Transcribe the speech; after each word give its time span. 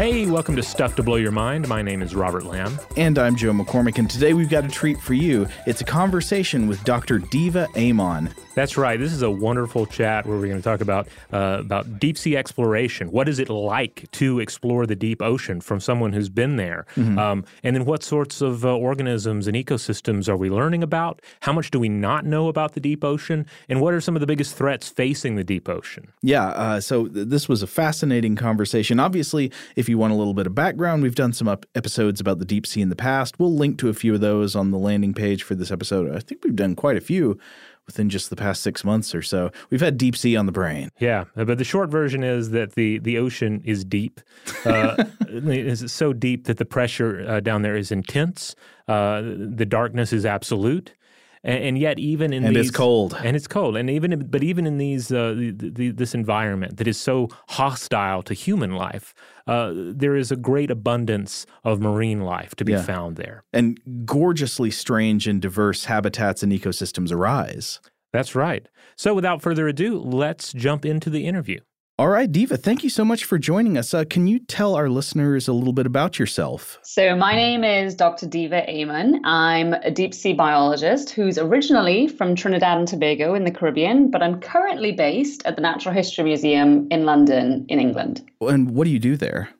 Hey, 0.00 0.24
welcome 0.24 0.56
to 0.56 0.62
Stuff 0.62 0.96
to 0.96 1.02
Blow 1.02 1.16
Your 1.16 1.30
Mind. 1.30 1.68
My 1.68 1.82
name 1.82 2.00
is 2.00 2.14
Robert 2.14 2.44
Lamb. 2.44 2.80
And 2.96 3.18
I'm 3.18 3.36
Joe 3.36 3.52
McCormick, 3.52 3.98
and 3.98 4.08
today 4.08 4.32
we've 4.32 4.48
got 4.48 4.64
a 4.64 4.68
treat 4.68 4.98
for 4.98 5.12
you. 5.12 5.46
It's 5.66 5.82
a 5.82 5.84
conversation 5.84 6.68
with 6.68 6.82
Dr. 6.84 7.18
Diva 7.18 7.68
Amon. 7.76 8.34
That's 8.54 8.76
right. 8.76 8.98
This 8.98 9.12
is 9.12 9.22
a 9.22 9.30
wonderful 9.30 9.86
chat 9.86 10.26
where 10.26 10.36
we're 10.36 10.48
going 10.48 10.58
to 10.58 10.62
talk 10.62 10.80
about 10.80 11.06
uh, 11.32 11.58
about 11.60 12.00
deep 12.00 12.18
sea 12.18 12.36
exploration. 12.36 13.12
What 13.12 13.28
is 13.28 13.38
it 13.38 13.48
like 13.48 14.10
to 14.12 14.40
explore 14.40 14.86
the 14.86 14.96
deep 14.96 15.22
ocean 15.22 15.60
from 15.60 15.80
someone 15.80 16.12
who's 16.12 16.28
been 16.28 16.56
there? 16.56 16.86
Mm-hmm. 16.96 17.18
Um, 17.18 17.44
and 17.62 17.76
then 17.76 17.84
what 17.84 18.02
sorts 18.02 18.40
of 18.40 18.64
uh, 18.64 18.76
organisms 18.76 19.46
and 19.46 19.56
ecosystems 19.56 20.28
are 20.28 20.36
we 20.36 20.50
learning 20.50 20.82
about? 20.82 21.22
How 21.40 21.52
much 21.52 21.70
do 21.70 21.78
we 21.78 21.88
not 21.88 22.24
know 22.24 22.48
about 22.48 22.72
the 22.72 22.80
deep 22.80 23.04
ocean? 23.04 23.46
And 23.68 23.80
what 23.80 23.94
are 23.94 24.00
some 24.00 24.16
of 24.16 24.20
the 24.20 24.26
biggest 24.26 24.56
threats 24.56 24.88
facing 24.88 25.36
the 25.36 25.44
deep 25.44 25.68
ocean? 25.68 26.12
Yeah. 26.20 26.48
Uh, 26.48 26.80
so 26.80 27.06
th- 27.06 27.28
this 27.28 27.48
was 27.48 27.62
a 27.62 27.68
fascinating 27.68 28.34
conversation. 28.34 28.98
Obviously, 28.98 29.52
if 29.76 29.88
you 29.90 29.98
want 29.98 30.12
a 30.12 30.16
little 30.16 30.34
bit 30.34 30.46
of 30.46 30.54
background, 30.54 31.02
we've 31.02 31.14
done 31.14 31.32
some 31.32 31.48
up- 31.48 31.66
episodes 31.74 32.20
about 32.20 32.38
the 32.38 32.44
deep 32.44 32.66
sea 32.66 32.80
in 32.80 32.88
the 32.88 32.96
past. 32.96 33.38
We'll 33.38 33.54
link 33.54 33.78
to 33.78 33.88
a 33.88 33.94
few 33.94 34.14
of 34.14 34.20
those 34.20 34.56
on 34.56 34.70
the 34.70 34.78
landing 34.78 35.12
page 35.12 35.42
for 35.42 35.54
this 35.54 35.70
episode. 35.70 36.14
I 36.14 36.20
think 36.20 36.44
we've 36.44 36.56
done 36.56 36.74
quite 36.74 36.96
a 36.96 37.00
few 37.00 37.38
within 37.86 38.08
just 38.08 38.30
the 38.30 38.36
past 38.36 38.62
six 38.62 38.84
months 38.84 39.14
or 39.14 39.22
so. 39.22 39.50
We've 39.68 39.80
had 39.80 39.98
deep 39.98 40.16
sea 40.16 40.36
on 40.36 40.46
the 40.46 40.52
brain. 40.52 40.90
Yeah, 41.00 41.24
but 41.34 41.58
the 41.58 41.64
short 41.64 41.90
version 41.90 42.22
is 42.22 42.50
that 42.50 42.74
the 42.74 42.98
the 42.98 43.18
ocean 43.18 43.62
is 43.64 43.84
deep. 43.84 44.20
Uh, 44.64 45.04
it's 45.28 45.92
so 45.92 46.12
deep 46.12 46.44
that 46.44 46.58
the 46.58 46.64
pressure 46.64 47.24
uh, 47.28 47.40
down 47.40 47.62
there 47.62 47.76
is 47.76 47.90
intense. 47.90 48.54
Uh, 48.86 49.22
the 49.22 49.66
darkness 49.66 50.12
is 50.12 50.24
absolute. 50.24 50.94
And, 51.42 51.64
and, 51.64 51.78
yet, 51.78 51.98
even 51.98 52.32
in 52.34 52.44
and 52.44 52.54
these, 52.54 52.68
it's 52.68 52.76
cold, 52.76 53.16
and 53.24 53.34
it's 53.34 53.46
cold, 53.46 53.74
and 53.76 53.88
even 53.88 54.26
but 54.28 54.42
even 54.42 54.66
in 54.66 54.76
these 54.76 55.10
uh, 55.10 55.32
the, 55.34 55.70
the, 55.70 55.90
this 55.90 56.14
environment 56.14 56.76
that 56.76 56.86
is 56.86 57.00
so 57.00 57.28
hostile 57.48 58.22
to 58.24 58.34
human 58.34 58.74
life, 58.74 59.14
uh, 59.46 59.72
there 59.74 60.16
is 60.16 60.30
a 60.30 60.36
great 60.36 60.70
abundance 60.70 61.46
of 61.64 61.80
marine 61.80 62.20
life 62.20 62.54
to 62.56 62.64
be 62.64 62.72
yeah. 62.72 62.82
found 62.82 63.16
there, 63.16 63.42
and 63.54 63.80
gorgeously 64.04 64.70
strange 64.70 65.26
and 65.26 65.40
diverse 65.40 65.86
habitats 65.86 66.42
and 66.42 66.52
ecosystems 66.52 67.10
arise. 67.10 67.80
That's 68.12 68.34
right. 68.34 68.68
So, 68.96 69.14
without 69.14 69.40
further 69.40 69.66
ado, 69.66 69.98
let's 69.98 70.52
jump 70.52 70.84
into 70.84 71.08
the 71.08 71.26
interview. 71.26 71.60
All 72.00 72.08
right, 72.08 72.32
Diva, 72.32 72.56
thank 72.56 72.82
you 72.82 72.88
so 72.88 73.04
much 73.04 73.24
for 73.24 73.38
joining 73.38 73.76
us. 73.76 73.92
Uh, 73.92 74.04
can 74.08 74.26
you 74.26 74.38
tell 74.38 74.74
our 74.74 74.88
listeners 74.88 75.48
a 75.48 75.52
little 75.52 75.74
bit 75.74 75.84
about 75.84 76.18
yourself? 76.18 76.78
So, 76.80 77.14
my 77.14 77.34
name 77.34 77.62
is 77.62 77.94
Dr. 77.94 78.26
Diva 78.26 78.66
Amon. 78.70 79.20
I'm 79.26 79.74
a 79.74 79.90
deep 79.90 80.14
sea 80.14 80.32
biologist 80.32 81.10
who's 81.10 81.36
originally 81.36 82.08
from 82.08 82.34
Trinidad 82.34 82.78
and 82.78 82.88
Tobago 82.88 83.34
in 83.34 83.44
the 83.44 83.50
Caribbean, 83.50 84.10
but 84.10 84.22
I'm 84.22 84.40
currently 84.40 84.92
based 84.92 85.44
at 85.44 85.56
the 85.56 85.60
Natural 85.60 85.94
History 85.94 86.24
Museum 86.24 86.88
in 86.90 87.04
London, 87.04 87.66
in 87.68 87.78
England. 87.78 88.26
And 88.40 88.70
what 88.70 88.84
do 88.84 88.90
you 88.90 88.98
do 88.98 89.18
there? 89.18 89.50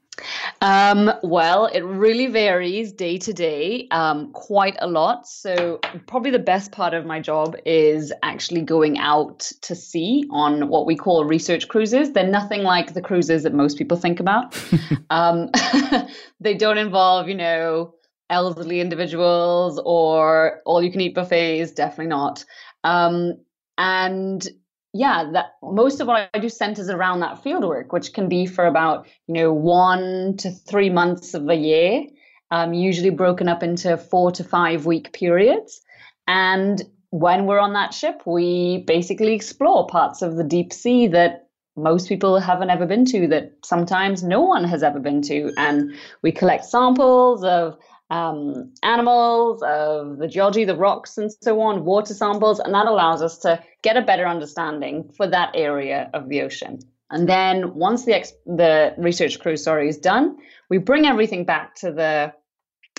Um, 0.61 1.13
well, 1.23 1.67
it 1.67 1.81
really 1.81 2.27
varies 2.27 2.93
day 2.93 3.19
to 3.19 3.33
day, 3.33 3.89
um, 3.91 4.33
quite 4.33 4.77
a 4.81 4.87
lot. 4.87 5.27
So, 5.27 5.81
probably 6.07 6.31
the 6.31 6.39
best 6.39 6.73
part 6.73 6.95
of 6.95 7.07
my 7.07 7.21
job 7.21 7.57
is 7.65 8.13
actually 8.23 8.63
going 8.63 8.99
out 8.99 9.41
to 9.63 9.75
sea 9.75 10.27
on 10.31 10.69
what 10.69 10.87
we 10.87 10.97
call 10.97 11.25
research 11.25 11.69
cruises. 11.69 12.13
They're 12.13 12.27
nothing 12.27 12.63
like 12.63 12.95
the 12.95 13.03
cruises 13.03 13.43
that 13.45 13.55
most 13.55 13.79
people 13.79 13.97
think 13.97 14.21
about. 14.21 14.57
um, 15.11 15.51
they 16.41 16.55
don't 16.55 16.79
involve, 16.79 17.29
you 17.29 17.35
know, 17.35 17.95
elderly 18.29 18.81
individuals 18.81 19.81
or 19.85 20.61
all 20.65 20.83
you 20.83 20.91
can 20.91 21.01
eat 21.01 21.15
buffets, 21.15 21.73
definitely 21.73 22.07
not. 22.07 22.45
Um, 22.85 23.35
and 23.77 24.47
yeah, 24.93 25.31
that 25.33 25.53
most 25.63 26.01
of 26.01 26.09
what 26.09 26.31
I 26.35 26.39
do 26.39 26.49
centers 26.49 26.89
around 26.89 27.21
that 27.21 27.43
field 27.43 27.65
work, 27.65 27.93
which 27.93 28.13
can 28.13 28.29
be 28.29 28.47
for 28.47 28.67
about 28.67 29.07
you 29.27 29.35
know 29.35 29.53
one 29.53 30.37
to 30.39 30.51
three 30.51 30.91
months 30.91 31.35
of 31.35 31.49
a 31.49 31.55
year, 31.55 32.05
um, 32.51 32.73
usually 32.73 33.11
broken 33.11 33.49
up 33.49 33.63
into 33.63 33.97
four 33.97 34.33
to 34.33 34.45
five 34.45 34.87
week 34.87 35.13
periods. 35.13 35.81
And 36.27 36.83
when 37.11 37.47
we're 37.47 37.61
on 37.61 37.73
that 37.75 37.95
ship, 37.95 38.23
we 38.27 38.85
basically 38.87 39.35
explore 39.35 39.87
parts 39.87 40.23
of 40.23 40.37
the 40.37 40.45
deep 40.45 40.73
sea 40.73 41.07
that 41.09 41.49
most 41.77 42.09
people 42.09 42.39
haven't 42.39 42.71
ever 42.71 42.87
been 42.87 43.05
to, 43.07 43.29
that 43.29 43.53
sometimes 43.65 44.23
no 44.23 44.41
one 44.41 44.65
has 44.65 44.83
ever 44.83 44.99
been 44.99 45.23
to, 45.23 45.53
and 45.57 45.95
we 46.23 46.33
collect 46.33 46.65
samples 46.65 47.45
of 47.45 47.79
um, 48.11 48.73
animals, 48.83 49.63
of 49.63 50.19
the 50.19 50.29
geology, 50.29 50.65
the 50.65 50.77
rocks, 50.77 51.17
and 51.17 51.31
so 51.41 51.61
on, 51.61 51.85
water 51.85 52.15
samples, 52.15 52.61
and 52.61 52.75
that 52.75 52.87
allows 52.87 53.23
us 53.23 53.39
to 53.39 53.63
get 53.83 53.97
a 53.97 54.03
better 54.03 54.27
understanding 54.27 55.11
for 55.17 55.27
that 55.27 55.51
area 55.55 56.11
of 56.13 56.29
the 56.29 56.43
ocean. 56.43 56.81
And 57.11 57.29
then 57.29 57.75
once 57.75 58.05
the 58.05 58.15
ex- 58.15 58.33
the 58.47 58.95
research 58.99 59.41
cruise 59.41 59.65
sorry 59.65 59.89
is 59.89 59.99
done, 59.99 60.37
we 60.69 60.79
bring 60.79 61.07
everything 61.07 61.45
back 61.45 61.75
to 61.77 61.93
the 61.93 62.33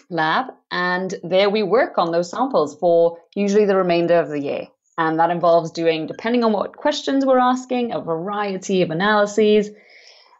lab, 0.10 0.48
and 0.72 1.16
there 1.24 1.50
we 1.50 1.64
work 1.64 1.98
on 1.98 2.12
those 2.12 2.30
samples 2.30 2.78
for 2.78 3.18
usually 3.36 3.66
the 3.66 3.76
remainder 3.76 4.16
of 4.16 4.30
the 4.30 4.40
year. 4.40 4.68
And 4.98 5.18
that 5.20 5.30
involves 5.30 5.72
doing, 5.72 6.06
depending 6.06 6.44
on 6.44 6.52
what 6.52 6.76
questions 6.76 7.26
we're 7.26 7.40
asking, 7.40 7.94
a 7.94 8.02
variety 8.02 8.82
of 8.82 8.92
analyses. 8.92 9.70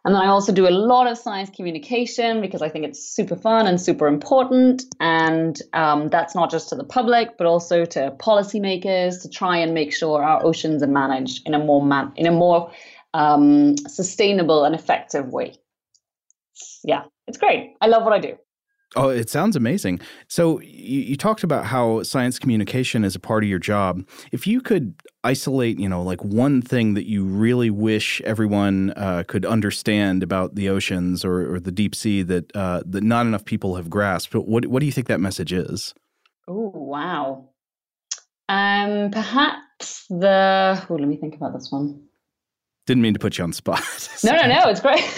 And 0.04 0.14
then 0.14 0.22
I 0.22 0.26
also 0.26 0.52
do 0.52 0.66
a 0.66 0.70
lot 0.70 1.06
of 1.06 1.16
science 1.16 1.48
communication 1.50 2.40
because 2.40 2.60
I 2.60 2.68
think 2.68 2.84
it's 2.84 3.04
super 3.04 3.36
fun 3.36 3.66
and 3.68 3.80
super 3.80 4.08
important. 4.08 4.84
And 4.98 5.60
um, 5.74 6.08
that's 6.08 6.34
not 6.34 6.50
just 6.50 6.68
to 6.70 6.74
the 6.74 6.84
public, 6.84 7.38
but 7.38 7.46
also 7.46 7.84
to 7.84 8.10
policymakers 8.18 9.22
to 9.22 9.28
try 9.28 9.56
and 9.56 9.74
make 9.74 9.92
sure 9.92 10.24
our 10.24 10.44
oceans 10.44 10.82
are 10.82 10.88
managed 10.88 11.46
in 11.46 11.54
a 11.54 11.58
more 11.58 11.84
man- 11.84 12.12
in 12.16 12.26
a 12.26 12.32
more 12.32 12.72
um, 13.14 13.76
sustainable 13.76 14.64
and 14.64 14.74
effective 14.74 15.28
way. 15.28 15.54
Yeah, 16.82 17.04
it's 17.28 17.38
great. 17.38 17.74
I 17.80 17.86
love 17.86 18.02
what 18.02 18.12
I 18.12 18.18
do. 18.18 18.36
Oh, 18.94 19.08
it 19.08 19.30
sounds 19.30 19.56
amazing. 19.56 20.00
So 20.28 20.60
you, 20.60 21.00
you, 21.00 21.16
talked 21.16 21.42
about 21.42 21.64
how 21.64 22.02
science 22.02 22.38
communication 22.38 23.04
is 23.04 23.14
a 23.14 23.18
part 23.18 23.42
of 23.42 23.48
your 23.48 23.58
job. 23.58 24.06
If 24.32 24.46
you 24.46 24.60
could 24.60 24.94
isolate, 25.24 25.78
you 25.78 25.88
know, 25.88 26.02
like 26.02 26.22
one 26.24 26.62
thing 26.62 26.94
that 26.94 27.08
you 27.08 27.24
really 27.24 27.70
wish 27.70 28.20
everyone 28.22 28.92
uh, 28.96 29.24
could 29.26 29.44
understand 29.44 30.22
about 30.22 30.54
the 30.54 30.68
oceans 30.68 31.24
or, 31.24 31.54
or 31.54 31.60
the 31.60 31.72
deep 31.72 31.94
sea 31.94 32.22
that 32.22 32.54
uh, 32.56 32.82
that 32.86 33.02
not 33.02 33.26
enough 33.26 33.44
people 33.44 33.76
have 33.76 33.88
grasped, 33.88 34.34
what 34.34 34.66
what 34.66 34.80
do 34.80 34.86
you 34.86 34.92
think 34.92 35.06
that 35.08 35.20
message 35.20 35.52
is? 35.52 35.94
Oh 36.48 36.72
wow. 36.74 37.48
Um, 38.48 39.10
perhaps 39.10 40.06
the. 40.08 40.84
Oh, 40.90 40.94
let 40.94 41.08
me 41.08 41.16
think 41.16 41.36
about 41.36 41.54
this 41.54 41.70
one. 41.70 42.02
Didn't 42.86 43.02
mean 43.02 43.14
to 43.14 43.20
put 43.20 43.38
you 43.38 43.44
on 43.44 43.52
spot. 43.52 43.82
no, 44.24 44.32
no, 44.32 44.46
no. 44.46 44.68
It's 44.68 44.80
great. 44.80 45.00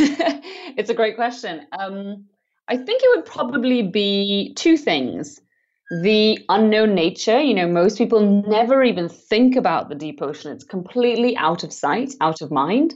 it's 0.76 0.90
a 0.90 0.94
great 0.94 1.16
question. 1.16 1.66
Um, 1.78 2.26
I 2.68 2.76
think 2.76 3.02
it 3.02 3.16
would 3.16 3.24
probably 3.24 3.82
be 3.82 4.52
two 4.54 4.76
things. 4.76 5.40
The 6.02 6.44
unknown 6.48 6.94
nature, 6.94 7.40
you 7.40 7.54
know, 7.54 7.68
most 7.68 7.98
people 7.98 8.42
never 8.48 8.82
even 8.82 9.08
think 9.08 9.54
about 9.54 9.88
the 9.88 9.94
deep 9.94 10.20
ocean. 10.22 10.50
It's 10.50 10.64
completely 10.64 11.36
out 11.36 11.62
of 11.62 11.72
sight, 11.72 12.14
out 12.20 12.40
of 12.40 12.50
mind. 12.50 12.94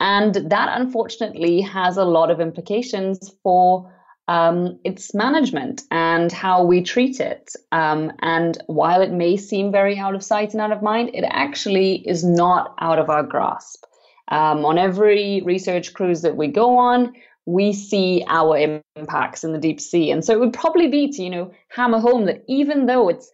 And 0.00 0.34
that 0.34 0.80
unfortunately 0.80 1.60
has 1.62 1.96
a 1.96 2.04
lot 2.04 2.30
of 2.30 2.40
implications 2.40 3.34
for 3.42 3.92
um, 4.28 4.78
its 4.84 5.14
management 5.14 5.82
and 5.90 6.30
how 6.30 6.64
we 6.64 6.82
treat 6.82 7.20
it. 7.20 7.52
Um, 7.72 8.12
and 8.20 8.62
while 8.66 9.02
it 9.02 9.10
may 9.10 9.36
seem 9.36 9.72
very 9.72 9.98
out 9.98 10.14
of 10.14 10.22
sight 10.22 10.52
and 10.52 10.60
out 10.60 10.72
of 10.72 10.82
mind, 10.82 11.10
it 11.14 11.24
actually 11.28 11.96
is 12.08 12.24
not 12.24 12.74
out 12.80 12.98
of 12.98 13.10
our 13.10 13.24
grasp. 13.24 13.84
Um, 14.30 14.64
on 14.64 14.78
every 14.78 15.42
research 15.44 15.94
cruise 15.94 16.22
that 16.22 16.36
we 16.36 16.48
go 16.48 16.76
on, 16.76 17.14
we 17.48 17.72
see 17.72 18.22
our 18.28 18.82
impacts 18.94 19.42
in 19.42 19.52
the 19.52 19.58
deep 19.58 19.80
sea. 19.80 20.10
And 20.10 20.22
so 20.22 20.34
it 20.34 20.40
would 20.40 20.52
probably 20.52 20.86
be 20.88 21.10
to, 21.12 21.22
you 21.22 21.30
know, 21.30 21.50
hammer 21.70 21.98
home 21.98 22.26
that 22.26 22.44
even 22.46 22.84
though 22.84 23.08
it's 23.08 23.30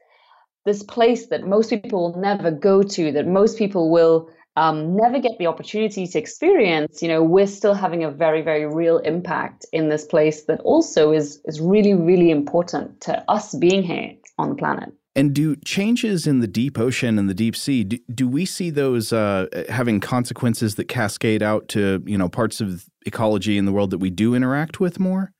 this 0.64 0.84
place 0.84 1.26
that 1.26 1.48
most 1.48 1.68
people 1.68 2.00
will 2.12 2.20
never 2.20 2.52
go 2.52 2.84
to, 2.84 3.10
that 3.10 3.26
most 3.26 3.58
people 3.58 3.90
will 3.90 4.30
um, 4.54 4.94
never 4.94 5.18
get 5.18 5.32
the 5.38 5.48
opportunity 5.48 6.06
to 6.06 6.16
experience, 6.16 7.02
you 7.02 7.08
know, 7.08 7.24
we're 7.24 7.48
still 7.48 7.74
having 7.74 8.04
a 8.04 8.10
very, 8.10 8.40
very 8.40 8.72
real 8.72 8.98
impact 8.98 9.66
in 9.72 9.88
this 9.88 10.04
place 10.04 10.44
that 10.44 10.60
also 10.60 11.10
is 11.10 11.40
is 11.44 11.60
really, 11.60 11.94
really 11.94 12.30
important 12.30 13.00
to 13.00 13.24
us 13.28 13.52
being 13.52 13.82
here 13.82 14.12
on 14.38 14.50
the 14.50 14.54
planet. 14.54 14.92
And 15.16 15.32
do 15.32 15.54
changes 15.64 16.26
in 16.26 16.40
the 16.40 16.48
deep 16.48 16.76
ocean 16.78 17.20
and 17.20 17.30
the 17.30 17.34
deep 17.34 17.54
sea 17.54 17.84
do, 17.84 17.98
do 18.12 18.26
we 18.26 18.44
see 18.44 18.70
those 18.70 19.12
uh, 19.12 19.46
having 19.68 20.00
consequences 20.00 20.74
that 20.74 20.86
cascade 20.86 21.42
out 21.42 21.68
to 21.68 22.02
you 22.04 22.18
know 22.18 22.28
parts 22.28 22.60
of 22.60 22.84
ecology 23.06 23.56
in 23.56 23.64
the 23.64 23.72
world 23.72 23.90
that 23.90 23.98
we 23.98 24.10
do 24.10 24.34
interact 24.34 24.80
with 24.80 24.98
more? 24.98 25.32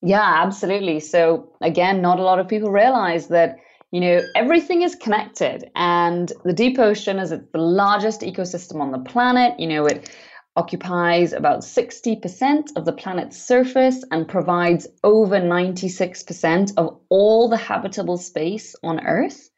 Yeah, 0.00 0.42
absolutely. 0.44 1.00
So 1.00 1.52
again, 1.60 2.00
not 2.00 2.18
a 2.18 2.22
lot 2.22 2.38
of 2.38 2.48
people 2.48 2.70
realize 2.70 3.28
that 3.28 3.56
you 3.90 4.00
know 4.00 4.22
everything 4.34 4.82
is 4.82 4.94
connected, 4.94 5.70
and 5.74 6.32
the 6.44 6.54
deep 6.54 6.78
ocean 6.78 7.18
is 7.18 7.30
the 7.30 7.42
largest 7.54 8.22
ecosystem 8.22 8.80
on 8.80 8.92
the 8.92 8.98
planet. 8.98 9.58
You 9.60 9.66
know 9.66 9.86
it 9.86 10.10
occupies 10.58 11.32
about 11.32 11.60
60% 11.60 12.76
of 12.76 12.84
the 12.84 12.92
planet's 12.92 13.40
surface 13.40 14.04
and 14.10 14.26
provides 14.26 14.88
over 15.04 15.36
96% 15.36 16.72
of 16.76 16.98
all 17.08 17.48
the 17.48 17.56
habitable 17.56 18.18
space 18.18 18.74
on 18.82 19.06
Earth. 19.06 19.50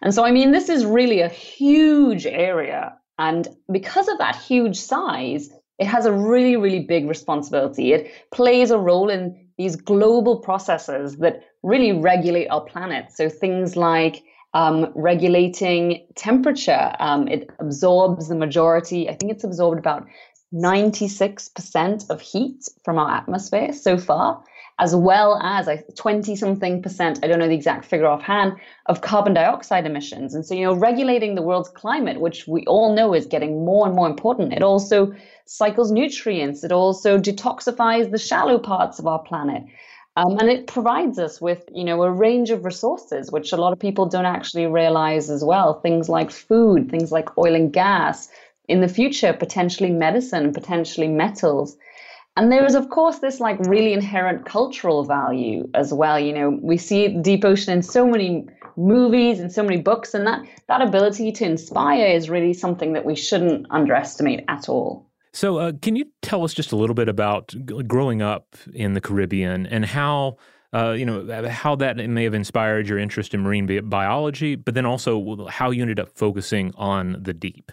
And 0.00 0.14
so, 0.14 0.24
I 0.24 0.30
mean, 0.30 0.50
this 0.52 0.70
is 0.70 0.86
really 0.86 1.20
a 1.20 1.28
huge 1.28 2.24
area. 2.24 2.96
And 3.18 3.46
because 3.70 4.08
of 4.08 4.16
that 4.18 4.36
huge 4.36 4.78
size, 4.78 5.50
it 5.78 5.86
has 5.86 6.06
a 6.06 6.12
really, 6.12 6.56
really 6.56 6.80
big 6.80 7.06
responsibility. 7.06 7.92
It 7.92 8.10
plays 8.32 8.70
a 8.70 8.78
role 8.78 9.10
in 9.10 9.48
these 9.58 9.76
global 9.76 10.38
processes 10.38 11.18
that 11.18 11.42
really 11.62 11.92
regulate 11.92 12.48
our 12.48 12.62
planet. 12.62 13.12
So, 13.12 13.28
things 13.28 13.76
like 13.76 14.22
um, 14.54 14.92
regulating 14.94 16.06
temperature. 16.14 16.92
Um, 16.98 17.28
it 17.28 17.50
absorbs 17.60 18.28
the 18.28 18.34
majority, 18.34 19.08
I 19.08 19.14
think 19.14 19.32
it's 19.32 19.44
absorbed 19.44 19.78
about 19.78 20.06
96% 20.54 22.10
of 22.10 22.20
heat 22.20 22.68
from 22.84 22.98
our 22.98 23.10
atmosphere 23.10 23.72
so 23.72 23.98
far, 23.98 24.42
as 24.78 24.94
well 24.94 25.40
as 25.42 25.66
like 25.66 25.94
20 25.96 26.36
something 26.36 26.82
percent, 26.82 27.18
I 27.22 27.26
don't 27.26 27.38
know 27.38 27.48
the 27.48 27.54
exact 27.54 27.84
figure 27.84 28.06
offhand, 28.06 28.54
of 28.86 29.00
carbon 29.00 29.34
dioxide 29.34 29.86
emissions. 29.86 30.34
And 30.34 30.46
so, 30.46 30.54
you 30.54 30.64
know, 30.64 30.74
regulating 30.74 31.34
the 31.34 31.42
world's 31.42 31.68
climate, 31.68 32.20
which 32.20 32.46
we 32.46 32.64
all 32.66 32.94
know 32.94 33.12
is 33.12 33.26
getting 33.26 33.64
more 33.64 33.86
and 33.86 33.94
more 33.94 34.08
important, 34.08 34.52
it 34.52 34.62
also 34.62 35.12
cycles 35.46 35.90
nutrients, 35.90 36.64
it 36.64 36.72
also 36.72 37.18
detoxifies 37.18 38.10
the 38.10 38.18
shallow 38.18 38.58
parts 38.58 38.98
of 38.98 39.06
our 39.06 39.18
planet. 39.18 39.64
Um, 40.16 40.36
and 40.38 40.50
it 40.50 40.66
provides 40.66 41.18
us 41.18 41.40
with, 41.40 41.68
you 41.72 41.84
know, 41.84 42.02
a 42.02 42.10
range 42.10 42.50
of 42.50 42.64
resources, 42.64 43.30
which 43.30 43.52
a 43.52 43.56
lot 43.56 43.72
of 43.72 43.78
people 43.78 44.06
don't 44.06 44.26
actually 44.26 44.66
realize 44.66 45.30
as 45.30 45.44
well. 45.44 45.80
Things 45.80 46.08
like 46.08 46.32
food, 46.32 46.90
things 46.90 47.12
like 47.12 47.38
oil 47.38 47.54
and 47.54 47.72
gas, 47.72 48.28
in 48.68 48.80
the 48.80 48.88
future, 48.88 49.32
potentially 49.32 49.90
medicine, 49.90 50.52
potentially 50.52 51.08
metals. 51.08 51.76
And 52.36 52.52
there 52.52 52.64
is, 52.64 52.76
of 52.76 52.90
course, 52.90 53.18
this 53.18 53.40
like 53.40 53.58
really 53.60 53.92
inherent 53.92 54.46
cultural 54.46 55.04
value 55.04 55.68
as 55.74 55.92
well. 55.92 56.20
You 56.20 56.32
know, 56.32 56.58
we 56.62 56.76
see 56.76 57.08
deep 57.08 57.44
ocean 57.44 57.72
in 57.72 57.82
so 57.82 58.06
many 58.06 58.46
movies 58.76 59.40
and 59.40 59.50
so 59.50 59.64
many 59.64 59.80
books, 59.80 60.14
and 60.14 60.24
that 60.26 60.42
that 60.68 60.80
ability 60.80 61.32
to 61.32 61.44
inspire 61.44 62.06
is 62.06 62.30
really 62.30 62.52
something 62.52 62.92
that 62.92 63.04
we 63.04 63.16
shouldn't 63.16 63.66
underestimate 63.70 64.44
at 64.46 64.68
all. 64.68 65.08
So, 65.32 65.58
uh, 65.58 65.72
can 65.82 65.96
you 65.96 66.04
tell 66.22 66.44
us 66.44 66.54
just 66.54 66.70
a 66.70 66.76
little 66.76 66.94
bit 66.94 67.08
about 67.08 67.54
growing 67.88 68.22
up 68.22 68.56
in 68.72 68.92
the 68.92 69.00
Caribbean 69.00 69.66
and 69.66 69.84
how? 69.84 70.36
Uh, 70.70 70.90
you 70.90 71.06
know 71.06 71.48
how 71.48 71.74
that 71.76 71.96
may 71.96 72.24
have 72.24 72.34
inspired 72.34 72.86
your 72.86 72.98
interest 72.98 73.32
in 73.32 73.40
marine 73.40 73.88
biology, 73.88 74.54
but 74.54 74.74
then 74.74 74.84
also 74.84 75.46
how 75.46 75.70
you 75.70 75.80
ended 75.80 75.98
up 75.98 76.10
focusing 76.14 76.72
on 76.76 77.16
the 77.22 77.32
deep. 77.32 77.72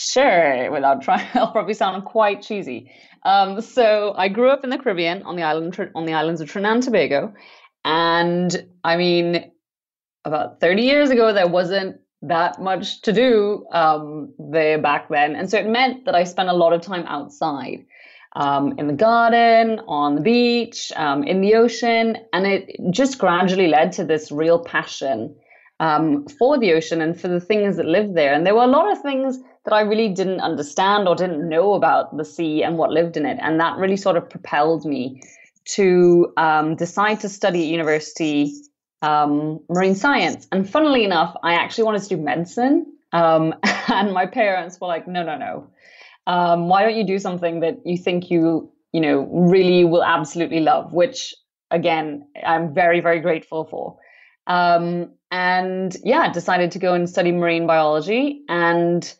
Sure, 0.00 0.70
without 0.70 1.02
trying, 1.06 1.28
I'll 1.34 1.52
probably 1.52 1.74
sound 1.74 2.04
quite 2.06 2.42
cheesy. 2.42 2.90
Um, 3.24 3.60
so 3.60 4.14
I 4.16 4.28
grew 4.28 4.48
up 4.48 4.64
in 4.64 4.70
the 4.70 4.78
Caribbean 4.78 5.22
on 5.24 5.36
the 5.36 5.42
island 5.42 5.78
on 5.94 6.06
the 6.06 6.14
islands 6.14 6.40
of 6.40 6.48
Trinidad 6.48 6.76
and 6.76 6.82
Tobago, 6.82 7.34
and 7.84 8.66
I 8.82 8.96
mean, 8.96 9.52
about 10.24 10.60
30 10.60 10.82
years 10.82 11.10
ago, 11.10 11.32
there 11.34 11.46
wasn't 11.48 11.96
that 12.22 12.60
much 12.62 13.02
to 13.02 13.12
do 13.12 13.66
um, 13.72 14.32
there 14.38 14.78
back 14.78 15.10
then, 15.10 15.36
and 15.36 15.50
so 15.50 15.58
it 15.58 15.66
meant 15.66 16.06
that 16.06 16.14
I 16.14 16.24
spent 16.24 16.48
a 16.48 16.54
lot 16.54 16.72
of 16.72 16.80
time 16.80 17.04
outside. 17.06 17.84
Um, 18.36 18.78
in 18.78 18.86
the 18.86 18.92
garden, 18.94 19.80
on 19.88 20.14
the 20.14 20.20
beach, 20.20 20.92
um, 20.94 21.24
in 21.24 21.40
the 21.40 21.56
ocean, 21.56 22.16
and 22.32 22.46
it 22.46 22.70
just 22.90 23.18
gradually 23.18 23.66
led 23.66 23.92
to 23.92 24.04
this 24.04 24.30
real 24.30 24.60
passion 24.60 25.34
um, 25.80 26.26
for 26.38 26.56
the 26.56 26.72
ocean 26.72 27.00
and 27.00 27.20
for 27.20 27.26
the 27.26 27.40
things 27.40 27.76
that 27.76 27.86
live 27.86 28.14
there. 28.14 28.32
And 28.32 28.46
there 28.46 28.54
were 28.54 28.62
a 28.62 28.68
lot 28.68 28.90
of 28.92 29.02
things 29.02 29.40
that 29.64 29.74
I 29.74 29.82
really 29.82 30.08
didn't 30.08 30.40
understand 30.40 31.06
or 31.06 31.14
didn't 31.14 31.48
know 31.48 31.74
about 31.74 32.16
the 32.16 32.24
sea 32.24 32.62
and 32.62 32.78
what 32.78 32.90
lived 32.90 33.16
in 33.16 33.26
it. 33.26 33.38
And 33.42 33.60
that 33.60 33.76
really 33.76 33.96
sort 33.96 34.16
of 34.16 34.28
propelled 34.28 34.84
me 34.84 35.22
to 35.74 36.32
um, 36.36 36.76
decide 36.76 37.20
to 37.20 37.28
study 37.28 37.62
at 37.62 37.66
university 37.66 38.52
um, 39.02 39.60
marine 39.68 39.94
science. 39.94 40.46
And 40.50 40.68
funnily 40.68 41.04
enough, 41.04 41.36
I 41.42 41.54
actually 41.54 41.84
wanted 41.84 42.02
to 42.02 42.08
do 42.08 42.16
medicine. 42.16 42.86
Um, 43.12 43.54
and 43.88 44.12
my 44.12 44.26
parents 44.26 44.80
were 44.80 44.88
like, 44.88 45.06
no, 45.06 45.22
no, 45.22 45.36
no. 45.36 45.70
Um, 46.26 46.68
why 46.68 46.82
don't 46.82 46.96
you 46.96 47.04
do 47.04 47.18
something 47.18 47.60
that 47.60 47.78
you 47.84 47.96
think 47.96 48.30
you, 48.30 48.70
you 48.92 49.00
know, 49.00 49.28
really 49.30 49.84
will 49.84 50.04
absolutely 50.04 50.60
love, 50.60 50.92
which 50.92 51.34
again, 51.70 52.26
I'm 52.44 52.74
very, 52.74 53.00
very 53.00 53.20
grateful 53.20 53.64
for. 53.64 53.96
Um, 54.46 55.12
and 55.30 55.96
yeah, 56.04 56.32
decided 56.32 56.72
to 56.72 56.78
go 56.78 56.94
and 56.94 57.08
study 57.08 57.32
marine 57.32 57.66
biology. 57.66 58.42
And 58.48 59.12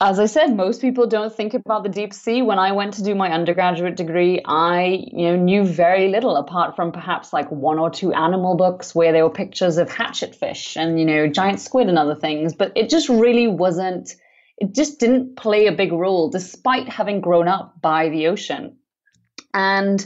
as 0.00 0.20
I 0.20 0.26
said, 0.26 0.54
most 0.54 0.80
people 0.80 1.08
don't 1.08 1.34
think 1.34 1.54
about 1.54 1.82
the 1.82 1.88
deep 1.88 2.14
sea. 2.14 2.40
When 2.40 2.58
I 2.60 2.70
went 2.70 2.94
to 2.94 3.02
do 3.02 3.16
my 3.16 3.32
undergraduate 3.32 3.96
degree, 3.96 4.40
I 4.44 5.04
you 5.10 5.28
know 5.28 5.36
knew 5.36 5.64
very 5.64 6.08
little 6.08 6.36
apart 6.36 6.76
from 6.76 6.92
perhaps 6.92 7.32
like 7.32 7.50
one 7.50 7.80
or 7.80 7.90
two 7.90 8.12
animal 8.12 8.56
books 8.56 8.94
where 8.94 9.10
there 9.10 9.24
were 9.24 9.30
pictures 9.30 9.76
of 9.76 9.90
hatchet 9.90 10.36
fish 10.36 10.76
and 10.76 11.00
you 11.00 11.04
know 11.04 11.26
giant 11.26 11.58
squid 11.58 11.88
and 11.88 11.98
other 11.98 12.14
things. 12.14 12.54
But 12.54 12.72
it 12.76 12.88
just 12.88 13.08
really 13.08 13.48
wasn't. 13.48 14.14
It 14.58 14.72
just 14.72 15.00
didn't 15.00 15.36
play 15.36 15.66
a 15.66 15.72
big 15.72 15.92
role, 15.92 16.30
despite 16.30 16.88
having 16.88 17.20
grown 17.20 17.48
up 17.48 17.80
by 17.80 18.08
the 18.08 18.28
ocean. 18.28 18.76
And 19.54 20.04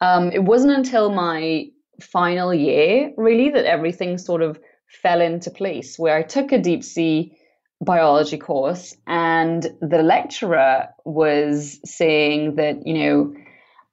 um, 0.00 0.30
it 0.30 0.42
wasn't 0.42 0.74
until 0.74 1.10
my 1.10 1.66
final 2.00 2.54
year, 2.54 3.12
really, 3.16 3.50
that 3.50 3.64
everything 3.64 4.18
sort 4.18 4.42
of 4.42 4.60
fell 4.86 5.20
into 5.20 5.50
place 5.50 5.98
where 5.98 6.16
I 6.16 6.22
took 6.22 6.52
a 6.52 6.58
deep 6.58 6.84
sea 6.84 7.36
biology 7.82 8.38
course 8.38 8.96
and 9.06 9.62
the 9.80 10.02
lecturer 10.02 10.88
was 11.04 11.80
saying 11.84 12.54
that, 12.54 12.86
you 12.86 12.94
know, 12.94 13.34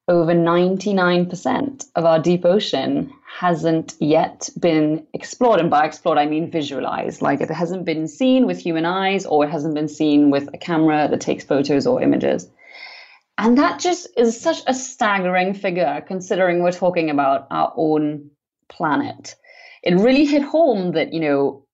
over 0.07 0.33
99% 0.33 1.85
of 1.95 2.05
our 2.05 2.19
deep 2.19 2.43
ocean 2.45 3.13
hasn't 3.37 3.93
yet 3.99 4.49
been 4.59 5.05
explored. 5.13 5.59
And 5.59 5.69
by 5.69 5.85
explored, 5.85 6.17
I 6.17 6.25
mean 6.25 6.49
visualized. 6.49 7.21
Like 7.21 7.41
it 7.41 7.51
hasn't 7.51 7.85
been 7.85 8.07
seen 8.07 8.47
with 8.47 8.59
human 8.59 8.85
eyes 8.85 9.25
or 9.25 9.45
it 9.45 9.51
hasn't 9.51 9.75
been 9.75 9.87
seen 9.87 10.31
with 10.31 10.49
a 10.53 10.57
camera 10.57 11.07
that 11.09 11.21
takes 11.21 11.43
photos 11.43 11.85
or 11.85 12.01
images. 12.01 12.49
And 13.37 13.57
that 13.57 13.79
just 13.79 14.07
is 14.17 14.39
such 14.39 14.61
a 14.67 14.73
staggering 14.73 15.53
figure 15.53 16.03
considering 16.07 16.61
we're 16.61 16.71
talking 16.71 17.09
about 17.09 17.47
our 17.51 17.71
own 17.77 18.31
planet. 18.67 19.35
It 19.83 19.95
really 19.95 20.25
hit 20.25 20.41
home 20.41 20.91
that, 20.93 21.13
you 21.13 21.21
know, 21.21 21.65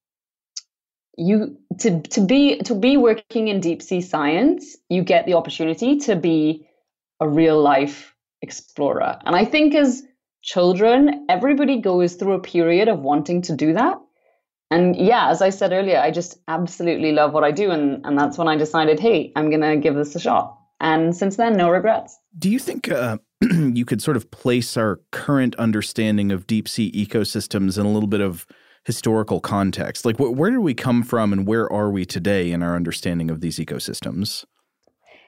you 1.18 1.58
to 1.80 2.02
to 2.02 2.22
be 2.22 2.60
to 2.60 2.76
be 2.76 2.98
working 2.98 3.48
in 3.48 3.60
deep 3.60 3.82
sea 3.82 4.02
science, 4.02 4.78
you 4.90 5.04
get 5.04 5.26
the 5.26 5.34
opportunity 5.34 5.98
to 6.00 6.16
be 6.16 6.68
a 7.20 7.28
real 7.28 7.62
life 7.62 8.16
explorer. 8.42 9.20
And 9.26 9.36
I 9.36 9.46
think 9.46 9.76
as 9.76 10.04
children, 10.42 11.26
everybody 11.30 11.82
goes 11.82 12.16
through 12.16 12.34
a 12.34 12.40
period 12.40 12.88
of 12.88 13.00
wanting 13.00 13.42
to 13.44 13.56
do 13.56 13.74
that. 13.74 14.00
And 14.72 14.96
yeah, 14.96 15.30
as 15.30 15.42
I 15.42 15.50
said 15.50 15.72
earlier, 15.72 16.00
I 16.00 16.12
just 16.12 16.38
absolutely 16.48 17.12
love 17.12 17.34
what 17.34 17.44
I 17.44 17.52
do. 17.52 17.72
And, 17.72 18.06
and 18.06 18.18
that's 18.18 18.38
when 18.38 18.48
I 18.48 18.58
decided, 18.58 19.00
hey, 19.00 19.32
I'm 19.36 19.50
going 19.50 19.62
to 19.62 19.78
give 19.78 19.96
this 19.96 20.16
a 20.16 20.20
shot. 20.20 20.58
And 20.80 21.16
since 21.16 21.38
then, 21.38 21.56
no 21.56 21.70
regrets. 21.70 22.18
Do 22.38 22.50
you 22.50 22.60
think 22.60 22.92
uh, 22.92 23.18
you 23.42 23.86
could 23.86 24.02
sort 24.02 24.18
of 24.18 24.30
place 24.32 24.76
our 24.76 25.00
current 25.12 25.56
understanding 25.56 26.32
of 26.32 26.48
deep 26.48 26.68
sea 26.68 26.92
ecosystems 26.92 27.78
in 27.78 27.86
a 27.86 27.92
little 27.92 28.08
bit 28.08 28.22
of 28.22 28.46
historical 28.86 29.40
context? 29.40 30.06
Like, 30.06 30.18
wh- 30.18 30.38
where 30.38 30.52
did 30.52 30.60
we 30.60 30.74
come 30.74 31.04
from 31.04 31.34
and 31.34 31.46
where 31.46 31.72
are 31.72 31.90
we 31.90 32.06
today 32.06 32.52
in 32.52 32.64
our 32.64 32.76
understanding 32.76 33.30
of 33.30 33.42
these 33.42 33.58
ecosystems? 33.58 34.46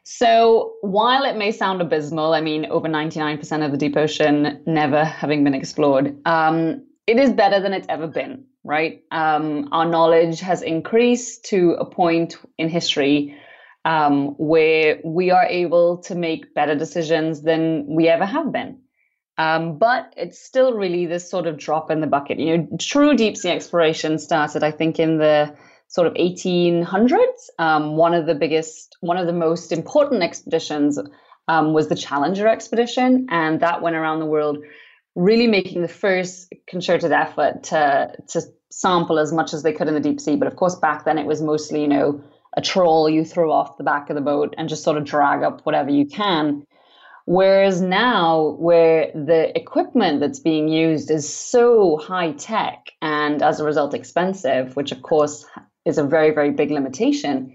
So, 0.03 0.75
while 0.81 1.23
it 1.23 1.35
may 1.35 1.51
sound 1.51 1.81
abysmal, 1.81 2.33
I 2.33 2.39
mean, 2.39 2.65
over 2.67 2.87
99% 2.87 3.65
of 3.65 3.71
the 3.71 3.77
deep 3.77 3.97
ocean 3.97 4.61
never 4.65 5.03
having 5.03 5.43
been 5.43 5.53
explored, 5.53 6.15
um, 6.25 6.85
it 7.07 7.17
is 7.17 7.31
better 7.31 7.59
than 7.59 7.73
it's 7.73 7.87
ever 7.89 8.07
been, 8.07 8.45
right? 8.63 9.03
Um, 9.11 9.67
our 9.73 9.85
knowledge 9.85 10.39
has 10.39 10.61
increased 10.61 11.45
to 11.45 11.71
a 11.73 11.85
point 11.85 12.37
in 12.57 12.69
history 12.69 13.35
um, 13.83 14.35
where 14.37 14.99
we 15.03 15.31
are 15.31 15.45
able 15.45 15.97
to 15.99 16.15
make 16.15 16.53
better 16.53 16.75
decisions 16.75 17.41
than 17.41 17.85
we 17.87 18.07
ever 18.07 18.25
have 18.25 18.51
been. 18.51 18.79
Um, 19.37 19.77
but 19.77 20.13
it's 20.17 20.39
still 20.39 20.73
really 20.73 21.05
this 21.05 21.29
sort 21.29 21.45
of 21.45 21.57
drop 21.57 21.91
in 21.91 22.01
the 22.01 22.07
bucket. 22.07 22.39
You 22.39 22.57
know, 22.57 22.67
true 22.79 23.15
deep 23.15 23.37
sea 23.37 23.49
exploration 23.49 24.17
started, 24.17 24.63
I 24.63 24.71
think, 24.71 24.99
in 24.99 25.17
the 25.19 25.55
sort 25.87 26.07
of 26.07 26.13
1800s. 26.15 27.19
Um, 27.59 27.95
one 27.95 28.13
of 28.13 28.25
the 28.25 28.35
biggest, 28.35 28.97
one 29.01 29.17
of 29.17 29.27
the 29.27 29.33
most 29.33 29.71
important 29.71 30.23
expeditions 30.23 30.99
um, 31.47 31.73
was 31.73 31.87
the 31.87 31.95
Challenger 31.95 32.47
expedition, 32.47 33.27
and 33.29 33.59
that 33.61 33.81
went 33.81 33.95
around 33.95 34.19
the 34.19 34.25
world, 34.25 34.57
really 35.15 35.47
making 35.47 35.81
the 35.81 35.87
first 35.87 36.53
concerted 36.67 37.11
effort 37.11 37.63
to 37.63 38.11
to 38.29 38.41
sample 38.69 39.17
as 39.17 39.31
much 39.31 39.53
as 39.53 39.63
they 39.63 39.71
could 39.71 39.87
in 39.87 39.93
the 39.93 39.99
deep 39.99 40.19
sea. 40.19 40.35
But 40.35 40.47
of 40.47 40.55
course, 40.55 40.75
back 40.75 41.05
then 41.05 41.17
it 41.17 41.25
was 41.25 41.41
mostly, 41.41 41.81
you 41.81 41.87
know, 41.87 42.21
a 42.55 42.61
trawl 42.61 43.09
you 43.09 43.23
throw 43.23 43.51
off 43.51 43.77
the 43.77 43.83
back 43.83 44.09
of 44.09 44.15
the 44.15 44.21
boat 44.21 44.55
and 44.57 44.67
just 44.67 44.83
sort 44.83 44.97
of 44.97 45.05
drag 45.05 45.43
up 45.43 45.61
whatever 45.65 45.89
you 45.89 46.05
can. 46.05 46.65
Whereas 47.27 47.81
now, 47.81 48.55
where 48.57 49.11
the 49.13 49.51
equipment 49.53 50.21
that's 50.21 50.39
being 50.39 50.69
used 50.69 51.11
is 51.11 51.27
so 51.27 51.97
high 51.97 52.31
tech 52.31 52.91
and 53.01 53.43
as 53.43 53.59
a 53.59 53.65
result 53.65 53.93
expensive, 53.93 54.77
which 54.77 54.93
of 54.93 55.01
course 55.01 55.45
is 55.83 55.97
a 55.97 56.05
very, 56.05 56.31
very 56.31 56.51
big 56.51 56.71
limitation. 56.71 57.53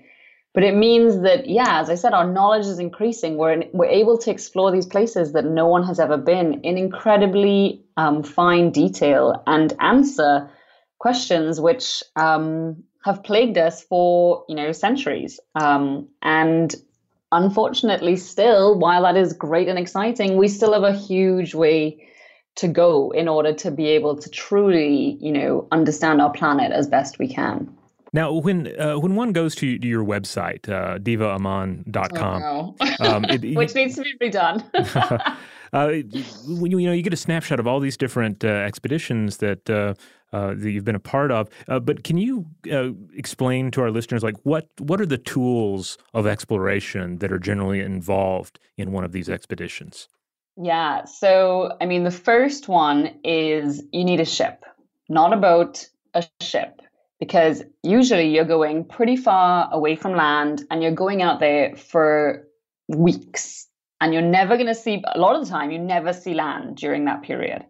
But 0.53 0.65
it 0.65 0.77
means 0.77 1.23
that, 1.23 1.49
yeah, 1.49 1.81
as 1.81 1.89
I 1.89 1.95
said, 1.95 2.13
our 2.13 2.31
knowledge 2.31 2.67
is 2.67 2.79
increasing. 2.79 3.39
We're, 3.39 3.65
we're 3.73 3.87
able 3.87 4.19
to 4.19 4.31
explore 4.31 4.71
these 4.71 4.85
places 4.85 5.33
that 5.33 5.47
no 5.47 5.67
one 5.67 5.85
has 5.85 5.99
ever 5.99 6.19
been 6.19 6.61
in 6.61 6.77
incredibly 6.77 7.83
um, 7.97 8.23
fine 8.23 8.73
detail 8.73 9.43
and 9.47 9.73
answer 9.81 10.51
questions 10.99 11.59
which 11.59 12.03
um, 12.17 12.83
have 13.07 13.25
plagued 13.25 13.57
us 13.57 13.83
for, 13.83 14.45
you 14.51 14.55
know, 14.55 14.73
centuries. 14.73 15.41
Um, 15.55 16.09
and 16.21 16.75
unfortunately, 17.33 18.17
still, 18.17 18.79
while 18.79 19.03
that 19.03 19.17
is 19.17 19.33
great 19.33 19.69
and 19.69 19.79
exciting, 19.79 20.37
we 20.37 20.49
still 20.49 20.73
have 20.73 20.85
a 20.85 20.97
huge 20.97 21.55
way 21.55 22.09
to 22.55 22.69
go 22.69 23.11
in 23.11 23.29
order 23.29 23.53
to 23.55 23.71
be 23.71 23.87
able 23.87 24.17
to 24.17 24.31
truly, 24.31 25.17
you 25.21 25.33
know, 25.33 25.67
understand 25.73 26.21
our 26.21 26.31
planet 26.31 26.71
as 26.71 26.87
best 26.87 27.19
we 27.19 27.27
can. 27.27 27.75
Now, 28.13 28.31
when 28.35 28.79
uh, 28.79 28.99
when 28.99 29.15
one 29.15 29.33
goes 29.33 29.55
to, 29.57 29.79
to 29.79 29.89
your 29.89 30.05
website, 30.05 30.69
uh, 30.69 30.99
divaamon.com, 30.99 32.43
oh, 32.43 32.77
no. 33.01 33.07
um, 33.07 33.25
it, 33.25 33.57
which 33.57 33.75
needs 33.75 33.95
to 33.95 34.03
be 34.03 34.15
redone. 34.21 34.63
uh, 35.73 35.89
you, 35.89 36.79
you 36.79 36.87
know, 36.87 36.93
you 36.93 37.03
get 37.03 37.15
a 37.15 37.17
snapshot 37.17 37.59
of 37.59 37.67
all 37.67 37.81
these 37.81 37.97
different 37.97 38.45
uh, 38.45 38.49
expeditions 38.49 39.39
that 39.39 39.97
uh, 40.33 40.43
uh, 40.43 40.55
that 40.55 40.71
you've 40.71 40.85
been 40.85 40.95
a 40.95 41.01
part 41.01 41.31
of. 41.31 41.49
Uh, 41.69 41.81
but 41.81 42.05
can 42.05 42.19
you 42.19 42.47
explain 43.15 43.71
to 43.71 43.81
our 43.81 43.91
listeners, 43.91 44.23
like 44.23 44.37
what 44.43 44.69
what 44.79 45.01
are 45.01 45.07
the 45.07 45.19
tools 45.19 45.99
of 46.15 46.27
exploration 46.27 47.19
that 47.19 47.33
are 47.33 47.39
generally 47.39 47.81
involved 47.81 48.59
in 48.77 48.93
one 48.93 49.05
of 49.05 49.13
these 49.13 49.29
expeditions? 49.29 50.09
Yeah. 50.57 51.05
So, 51.05 51.77
I 51.81 51.87
mean, 51.87 52.05
the 52.05 52.11
first 52.11 52.69
one 52.69 53.15
is 53.25 53.83
you 53.93 54.05
need 54.05 54.21
a 54.21 54.25
ship, 54.25 54.65
not 55.09 55.33
a 55.33 55.37
boat, 55.37 55.89
a 56.13 56.25
ship 56.41 56.83
because 57.19 57.63
usually 57.83 58.29
you're 58.29 58.45
going 58.45 58.85
pretty 58.85 59.17
far 59.17 59.69
away 59.73 59.97
from 59.97 60.15
land 60.15 60.65
and 60.71 60.83
you're 60.83 60.91
going 60.91 61.23
out 61.23 61.41
there 61.41 61.77
for 61.77 62.47
weeks 62.89 63.69
and 64.01 64.13
you're 64.13 64.23
never 64.23 64.57
going 64.57 64.67
to 64.67 64.75
see 64.75 65.03
a 65.15 65.19
lot 65.19 65.37
of 65.37 65.45
the 65.45 65.49
time 65.49 65.71
you 65.71 65.79
never 65.79 66.13
see 66.13 66.35
land 66.35 66.77
during 66.77 67.05
that 67.05 67.23
period 67.23 67.65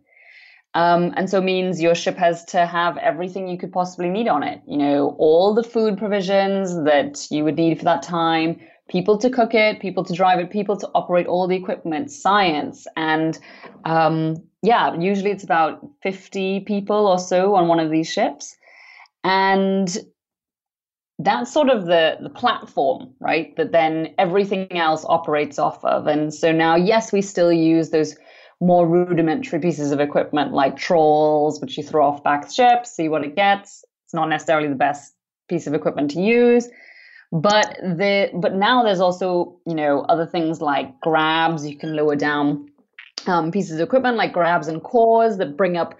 um, 0.74 1.12
and 1.16 1.28
so 1.28 1.40
means 1.40 1.82
your 1.82 1.94
ship 1.94 2.16
has 2.16 2.44
to 2.46 2.66
have 2.66 2.96
everything 2.98 3.48
you 3.48 3.58
could 3.58 3.72
possibly 3.72 4.08
need 4.08 4.28
on 4.28 4.42
it 4.42 4.60
you 4.66 4.76
know 4.76 5.14
all 5.18 5.54
the 5.54 5.62
food 5.62 5.98
provisions 5.98 6.74
that 6.84 7.26
you 7.30 7.44
would 7.44 7.56
need 7.56 7.78
for 7.78 7.84
that 7.84 8.02
time 8.02 8.58
people 8.88 9.16
to 9.18 9.30
cook 9.30 9.54
it 9.54 9.80
people 9.80 10.04
to 10.04 10.12
drive 10.12 10.38
it 10.38 10.50
people 10.50 10.76
to 10.76 10.88
operate 10.94 11.26
all 11.26 11.46
the 11.46 11.56
equipment 11.56 12.10
science 12.10 12.86
and 12.96 13.38
um, 13.84 14.36
yeah 14.62 14.94
usually 14.98 15.30
it's 15.30 15.44
about 15.44 15.86
50 16.02 16.60
people 16.60 17.06
or 17.06 17.18
so 17.18 17.54
on 17.54 17.68
one 17.68 17.80
of 17.80 17.90
these 17.90 18.10
ships 18.10 18.56
and 19.24 19.98
that's 21.18 21.52
sort 21.52 21.68
of 21.68 21.86
the, 21.86 22.16
the 22.20 22.30
platform, 22.30 23.14
right? 23.20 23.54
That 23.56 23.72
then 23.72 24.14
everything 24.18 24.72
else 24.72 25.04
operates 25.08 25.58
off 25.58 25.84
of. 25.84 26.06
And 26.06 26.32
so 26.32 26.52
now, 26.52 26.76
yes, 26.76 27.12
we 27.12 27.22
still 27.22 27.52
use 27.52 27.90
those 27.90 28.16
more 28.62 28.86
rudimentary 28.86 29.58
pieces 29.58 29.90
of 29.90 30.00
equipment 30.00 30.52
like 30.52 30.76
trawls, 30.76 31.60
which 31.60 31.76
you 31.76 31.82
throw 31.82 32.06
off 32.06 32.22
back 32.22 32.50
ship, 32.50 32.86
see 32.86 33.08
what 33.08 33.24
it 33.24 33.34
gets. 33.34 33.84
It's 34.04 34.14
not 34.14 34.28
necessarily 34.28 34.68
the 34.68 34.76
best 34.76 35.14
piece 35.48 35.66
of 35.66 35.74
equipment 35.74 36.12
to 36.12 36.22
use. 36.22 36.68
But 37.32 37.76
the 37.82 38.30
but 38.34 38.54
now 38.54 38.84
there's 38.84 39.00
also, 39.00 39.58
you 39.66 39.74
know, 39.74 40.02
other 40.02 40.26
things 40.26 40.60
like 40.60 41.00
grabs. 41.00 41.66
You 41.66 41.76
can 41.76 41.96
lower 41.96 42.14
down 42.14 42.70
um, 43.26 43.50
pieces 43.50 43.80
of 43.80 43.80
equipment 43.80 44.16
like 44.16 44.32
grabs 44.32 44.68
and 44.68 44.82
cores 44.82 45.38
that 45.38 45.56
bring 45.56 45.76
up 45.76 45.94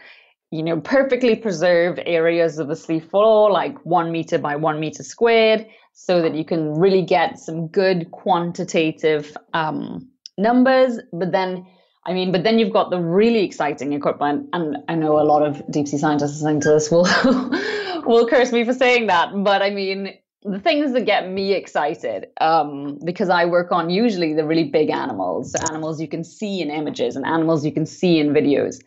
you 0.53 0.63
know, 0.63 0.79
perfectly 0.81 1.35
preserved 1.35 1.99
areas 2.05 2.59
of 2.59 2.69
the 2.69 2.77
sea 2.77 3.01
floor, 3.01 3.51
like 3.51 3.75
one 3.87 4.13
meter 4.13 4.39
by 4.39 4.55
one 4.55 4.79
meter 4.79 5.03
squared, 5.03 5.67
so 5.95 6.21
that 6.21 6.35
you 6.35 6.45
can 6.45 6.75
really 6.75 7.01
get 7.01 7.39
some 7.39 7.69
good 7.69 8.11
quantitative 8.11 9.35
um, 9.55 10.07
numbers. 10.37 11.01
But 11.11 11.33
then, 11.33 11.67
I 12.05 12.13
mean, 12.13 12.33
but 12.33 12.43
then 12.43 12.59
you've 12.59 12.73
got 12.73 12.91
the 12.91 13.01
really 13.01 13.45
exciting 13.45 13.93
equipment, 13.93 14.49
and 14.53 14.79
I 14.89 14.97
know 14.97 15.21
a 15.21 15.23
lot 15.23 15.47
of 15.47 15.63
deep 15.71 15.87
sea 15.87 15.99
scientists 15.99 16.43
listening 16.43 16.61
to 16.63 16.71
this 16.71 16.91
will 16.91 17.05
will 18.05 18.27
curse 18.27 18.51
me 18.53 18.65
for 18.65 18.73
saying 18.73 19.07
that, 19.07 19.31
but 19.45 19.63
I 19.63 19.71
mean, 19.71 20.15
the 20.43 20.59
things 20.59 20.93
that 20.93 21.07
get 21.07 21.31
me 21.31 21.53
excited 21.53 22.27
um, 22.41 22.99
because 23.05 23.29
I 23.29 23.45
work 23.45 23.71
on 23.71 23.91
usually 23.91 24.35
the 24.35 24.45
really 24.45 24.65
big 24.65 24.91
animals, 24.91 25.55
animals 25.71 26.01
you 26.01 26.09
can 26.09 26.25
see 26.25 26.61
in 26.61 26.71
images 26.71 27.15
and 27.15 27.25
animals 27.25 27.65
you 27.65 27.73
can 27.73 27.87
see 27.87 28.19
in 28.19 28.31
videos. 28.31 28.83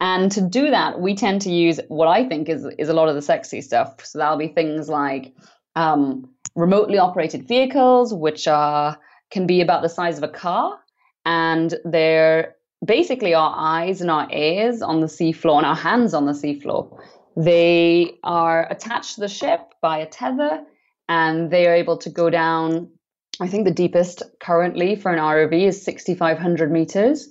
And 0.00 0.30
to 0.32 0.40
do 0.40 0.70
that, 0.70 1.00
we 1.00 1.14
tend 1.14 1.42
to 1.42 1.50
use 1.50 1.80
what 1.88 2.08
I 2.08 2.28
think 2.28 2.48
is 2.48 2.66
is 2.78 2.88
a 2.88 2.92
lot 2.92 3.08
of 3.08 3.14
the 3.14 3.22
sexy 3.22 3.60
stuff. 3.60 4.04
So 4.04 4.18
that'll 4.18 4.38
be 4.38 4.48
things 4.48 4.88
like 4.88 5.32
um, 5.74 6.28
remotely 6.54 6.98
operated 6.98 7.46
vehicles, 7.46 8.14
which 8.14 8.46
are 8.46 8.98
can 9.30 9.46
be 9.46 9.60
about 9.60 9.82
the 9.82 9.88
size 9.88 10.18
of 10.18 10.24
a 10.24 10.28
car, 10.28 10.78
and 11.24 11.74
they're 11.84 12.56
basically 12.84 13.34
our 13.34 13.54
eyes 13.56 14.00
and 14.00 14.10
our 14.10 14.28
ears 14.32 14.82
on 14.82 15.00
the 15.00 15.06
seafloor 15.06 15.58
and 15.58 15.66
our 15.66 15.76
hands 15.76 16.14
on 16.14 16.26
the 16.26 16.32
seafloor. 16.32 17.00
They 17.36 18.18
are 18.24 18.70
attached 18.70 19.14
to 19.14 19.20
the 19.20 19.28
ship 19.28 19.60
by 19.80 19.98
a 19.98 20.06
tether, 20.06 20.64
and 21.08 21.50
they 21.50 21.66
are 21.66 21.74
able 21.74 21.96
to 21.98 22.10
go 22.10 22.30
down. 22.30 22.90
I 23.40 23.48
think 23.48 23.64
the 23.64 23.70
deepest 23.70 24.22
currently 24.40 24.96
for 24.96 25.12
an 25.12 25.18
ROV 25.18 25.68
is 25.68 25.82
6,500 25.82 26.70
meters 26.70 27.28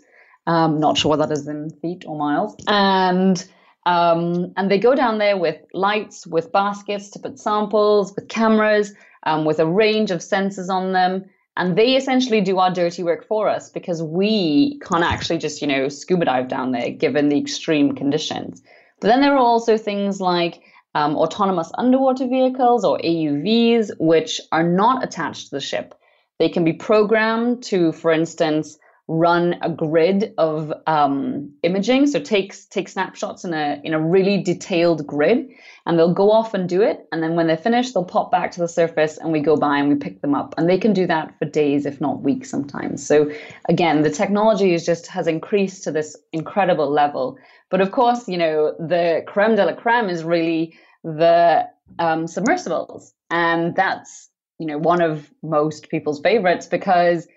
Um, 0.47 0.79
not 0.79 0.97
sure 0.97 1.09
what 1.09 1.19
that 1.19 1.31
is 1.31 1.47
in 1.47 1.69
feet 1.81 2.03
or 2.07 2.17
miles. 2.17 2.55
And 2.67 3.43
um, 3.85 4.53
and 4.57 4.69
they 4.69 4.77
go 4.77 4.95
down 4.95 5.17
there 5.17 5.37
with 5.37 5.57
lights, 5.73 6.27
with 6.27 6.51
baskets 6.51 7.09
to 7.11 7.19
put 7.19 7.39
samples, 7.39 8.13
with 8.15 8.27
cameras, 8.27 8.93
um, 9.23 9.45
with 9.45 9.59
a 9.59 9.65
range 9.65 10.11
of 10.11 10.19
sensors 10.19 10.69
on 10.69 10.93
them. 10.93 11.25
And 11.57 11.77
they 11.77 11.95
essentially 11.95 12.41
do 12.41 12.59
our 12.59 12.71
dirty 12.73 13.03
work 13.03 13.27
for 13.27 13.49
us 13.49 13.69
because 13.69 14.01
we 14.01 14.79
can't 14.79 15.03
actually 15.03 15.37
just, 15.37 15.61
you 15.61 15.67
know, 15.67 15.89
scuba 15.89 16.25
dive 16.25 16.47
down 16.47 16.71
there 16.71 16.91
given 16.91 17.29
the 17.29 17.37
extreme 17.37 17.93
conditions. 17.93 18.61
But 19.01 19.09
then 19.09 19.21
there 19.21 19.33
are 19.33 19.37
also 19.37 19.77
things 19.77 20.21
like 20.21 20.61
um, 20.95 21.15
autonomous 21.15 21.71
underwater 21.77 22.27
vehicles 22.27 22.85
or 22.85 22.97
AUVs, 22.99 23.91
which 23.99 24.39
are 24.51 24.63
not 24.63 25.03
attached 25.03 25.49
to 25.49 25.55
the 25.55 25.61
ship. 25.61 25.93
They 26.39 26.49
can 26.49 26.63
be 26.63 26.73
programmed 26.73 27.63
to, 27.63 27.91
for 27.91 28.11
instance, 28.11 28.77
run 29.11 29.57
a 29.61 29.69
grid 29.69 30.33
of 30.37 30.71
um, 30.87 31.51
imaging. 31.63 32.07
So 32.07 32.19
take 32.19 32.55
take 32.69 32.87
snapshots 32.87 33.43
in 33.43 33.53
a 33.53 33.81
in 33.83 33.93
a 33.93 33.99
really 33.99 34.41
detailed 34.41 35.05
grid, 35.05 35.49
and 35.85 35.99
they'll 35.99 36.13
go 36.13 36.31
off 36.31 36.53
and 36.53 36.67
do 36.67 36.81
it. 36.81 37.07
And 37.11 37.21
then 37.21 37.35
when 37.35 37.47
they're 37.47 37.57
finished, 37.57 37.93
they'll 37.93 38.05
pop 38.05 38.31
back 38.31 38.51
to 38.51 38.59
the 38.61 38.69
surface, 38.69 39.17
and 39.17 39.31
we 39.31 39.41
go 39.41 39.57
by 39.57 39.77
and 39.79 39.89
we 39.89 39.95
pick 39.95 40.21
them 40.21 40.33
up. 40.33 40.55
And 40.57 40.69
they 40.69 40.77
can 40.77 40.93
do 40.93 41.05
that 41.07 41.37
for 41.37 41.45
days, 41.45 41.85
if 41.85 41.99
not 41.99 42.21
weeks, 42.21 42.49
sometimes. 42.49 43.05
So 43.05 43.29
again, 43.67 44.01
the 44.01 44.09
technology 44.09 44.73
is 44.73 44.85
just 44.85 45.07
has 45.07 45.27
increased 45.27 45.83
to 45.83 45.91
this 45.91 46.15
incredible 46.31 46.89
level. 46.89 47.37
But 47.69 47.81
of 47.81 47.91
course, 47.91 48.29
you 48.29 48.37
know 48.37 48.75
the 48.79 49.23
creme 49.27 49.55
de 49.55 49.65
la 49.65 49.73
creme 49.73 50.09
is 50.09 50.23
really 50.23 50.77
the 51.03 51.67
um, 51.99 52.27
submersibles, 52.27 53.13
and 53.29 53.75
that's 53.75 54.29
you 54.57 54.67
know 54.67 54.77
one 54.77 55.01
of 55.01 55.29
most 55.43 55.89
people's 55.89 56.21
favorites 56.21 56.65
because 56.65 57.27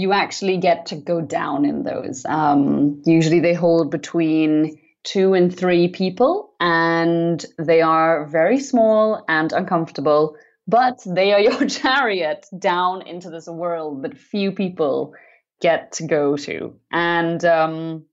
you 0.00 0.12
actually 0.12 0.56
get 0.56 0.86
to 0.86 0.96
go 0.96 1.20
down 1.20 1.66
in 1.66 1.82
those. 1.82 2.24
Um, 2.24 3.02
usually 3.04 3.40
they 3.40 3.52
hold 3.52 3.90
between 3.90 4.78
two 5.02 5.34
and 5.34 5.54
three 5.54 5.88
people, 5.88 6.54
and 6.58 7.44
they 7.58 7.82
are 7.82 8.26
very 8.26 8.58
small 8.58 9.22
and 9.28 9.52
uncomfortable, 9.52 10.36
but 10.66 11.00
they 11.06 11.32
are 11.32 11.40
your 11.48 11.66
chariot 11.66 12.46
down 12.58 13.06
into 13.06 13.28
this 13.28 13.46
world 13.46 14.02
that 14.02 14.16
few 14.16 14.52
people 14.52 15.12
get 15.60 15.92
to 15.92 16.06
go 16.06 16.36
to. 16.36 16.74
And 16.90 17.44
um, 17.44 18.04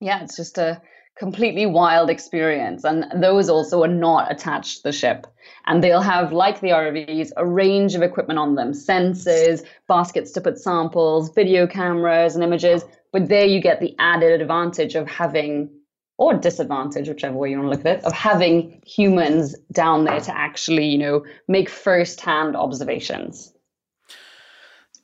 yeah, 0.00 0.22
it's 0.22 0.36
just 0.36 0.56
a 0.56 0.80
completely 1.16 1.66
wild 1.66 2.10
experience. 2.10 2.84
And 2.84 3.06
those 3.22 3.48
also 3.48 3.82
are 3.82 3.88
not 3.88 4.30
attached 4.30 4.78
to 4.78 4.82
the 4.84 4.92
ship. 4.92 5.26
And 5.66 5.82
they'll 5.82 6.00
have, 6.02 6.32
like 6.32 6.60
the 6.60 6.68
ROVs, 6.68 7.32
a 7.36 7.46
range 7.46 7.94
of 7.94 8.02
equipment 8.02 8.38
on 8.38 8.54
them 8.54 8.72
sensors, 8.72 9.64
baskets 9.88 10.30
to 10.32 10.40
put 10.40 10.58
samples, 10.58 11.30
video 11.34 11.66
cameras, 11.66 12.34
and 12.34 12.44
images. 12.44 12.84
But 13.12 13.28
there 13.28 13.46
you 13.46 13.60
get 13.60 13.80
the 13.80 13.94
added 13.98 14.40
advantage 14.40 14.94
of 14.94 15.08
having, 15.08 15.70
or 16.18 16.34
disadvantage, 16.34 17.08
whichever 17.08 17.36
way 17.36 17.50
you 17.50 17.58
want 17.58 17.72
to 17.72 17.76
look 17.76 17.86
at 17.86 17.98
it, 17.98 18.04
of 18.04 18.12
having 18.12 18.82
humans 18.84 19.56
down 19.72 20.04
there 20.04 20.20
to 20.20 20.36
actually, 20.36 20.86
you 20.86 20.98
know, 20.98 21.24
make 21.48 21.70
first 21.70 22.20
hand 22.20 22.56
observations. 22.56 23.52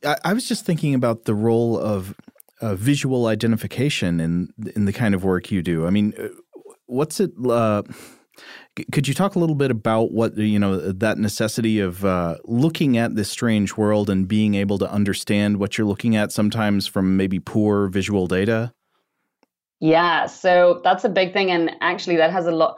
I, 0.04 0.18
I 0.24 0.32
was 0.34 0.46
just 0.46 0.66
thinking 0.66 0.94
about 0.94 1.24
the 1.24 1.34
role 1.34 1.78
of 1.78 2.14
uh, 2.62 2.74
visual 2.76 3.26
identification 3.26 4.20
in 4.20 4.48
in 4.74 4.86
the 4.86 4.92
kind 4.92 5.14
of 5.14 5.24
work 5.24 5.50
you 5.50 5.62
do. 5.62 5.86
I 5.86 5.90
mean, 5.90 6.14
uh, 6.18 6.28
what's 6.86 7.20
it? 7.20 7.32
Uh, 7.44 7.82
could 8.90 9.06
you 9.06 9.12
talk 9.12 9.34
a 9.34 9.38
little 9.38 9.54
bit 9.54 9.70
about 9.70 10.12
what 10.12 10.36
you 10.38 10.58
know 10.58 10.78
that 10.78 11.18
necessity 11.18 11.80
of 11.80 12.04
uh, 12.04 12.36
looking 12.44 12.96
at 12.96 13.16
this 13.16 13.28
strange 13.28 13.76
world 13.76 14.08
and 14.08 14.26
being 14.26 14.54
able 14.54 14.78
to 14.78 14.90
understand 14.90 15.58
what 15.58 15.76
you're 15.76 15.86
looking 15.86 16.16
at 16.16 16.32
sometimes 16.32 16.86
from 16.86 17.16
maybe 17.16 17.38
poor 17.38 17.88
visual 17.88 18.26
data? 18.26 18.72
Yeah, 19.80 20.26
so 20.26 20.80
that's 20.84 21.04
a 21.04 21.08
big 21.08 21.32
thing, 21.32 21.50
and 21.50 21.72
actually, 21.80 22.16
that 22.16 22.30
has 22.30 22.46
a 22.46 22.52
lot. 22.52 22.76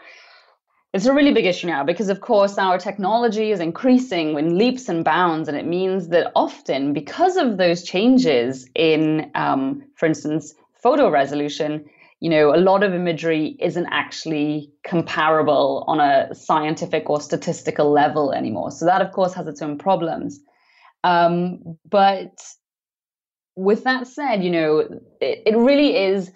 It's 0.94 1.06
a 1.06 1.12
really 1.12 1.32
big 1.32 1.44
issue 1.44 1.66
now 1.66 1.82
because, 1.82 2.08
of 2.08 2.20
course, 2.20 2.56
our 2.56 2.78
technology 2.78 3.50
is 3.50 3.58
increasing 3.58 4.38
in 4.38 4.56
leaps 4.56 4.88
and 4.88 5.04
bounds, 5.04 5.48
and 5.48 5.56
it 5.56 5.66
means 5.66 6.06
that 6.10 6.30
often, 6.36 6.92
because 6.92 7.36
of 7.36 7.56
those 7.56 7.82
changes 7.82 8.70
in, 8.76 9.28
um, 9.34 9.82
for 9.96 10.06
instance, 10.06 10.54
photo 10.72 11.10
resolution, 11.10 11.84
you 12.20 12.30
know, 12.30 12.54
a 12.54 12.58
lot 12.58 12.84
of 12.84 12.94
imagery 12.94 13.56
isn't 13.58 13.88
actually 13.90 14.70
comparable 14.84 15.82
on 15.88 15.98
a 15.98 16.32
scientific 16.32 17.10
or 17.10 17.20
statistical 17.20 17.90
level 17.90 18.32
anymore. 18.32 18.70
So 18.70 18.84
that, 18.84 19.02
of 19.02 19.10
course, 19.10 19.34
has 19.34 19.48
its 19.48 19.60
own 19.62 19.76
problems. 19.78 20.38
Um, 21.02 21.76
but 21.90 22.40
with 23.56 23.82
that 23.82 24.06
said, 24.06 24.44
you 24.44 24.50
know, 24.50 24.78
it, 25.20 25.42
it 25.44 25.56
really 25.56 25.96
is 25.96 26.30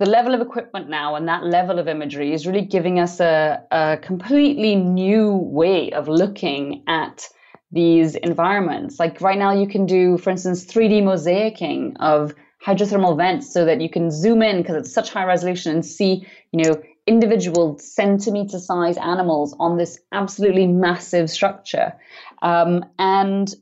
the 0.00 0.06
level 0.06 0.32
of 0.34 0.40
equipment 0.40 0.88
now 0.88 1.14
and 1.14 1.28
that 1.28 1.44
level 1.44 1.78
of 1.78 1.86
imagery 1.86 2.32
is 2.32 2.46
really 2.46 2.64
giving 2.64 2.98
us 2.98 3.20
a, 3.20 3.62
a 3.70 3.98
completely 4.00 4.74
new 4.74 5.36
way 5.36 5.92
of 5.92 6.08
looking 6.08 6.82
at 6.88 7.28
these 7.70 8.14
environments. 8.14 8.98
Like 8.98 9.20
right 9.20 9.38
now, 9.38 9.52
you 9.52 9.68
can 9.68 9.84
do, 9.84 10.16
for 10.16 10.30
instance, 10.30 10.64
3D 10.64 11.02
mosaicing 11.02 11.96
of 12.00 12.34
hydrothermal 12.64 13.14
vents 13.14 13.52
so 13.52 13.66
that 13.66 13.82
you 13.82 13.90
can 13.90 14.10
zoom 14.10 14.40
in 14.40 14.62
because 14.62 14.76
it's 14.76 14.92
such 14.92 15.12
high 15.12 15.24
resolution 15.24 15.72
and 15.72 15.84
see, 15.84 16.26
you 16.52 16.64
know, 16.64 16.82
individual 17.06 17.78
centimeter 17.78 18.58
size 18.58 18.96
animals 18.96 19.54
on 19.60 19.76
this 19.76 20.00
absolutely 20.12 20.66
massive 20.66 21.28
structure. 21.28 21.92
Um, 22.40 22.86
and 22.98 23.54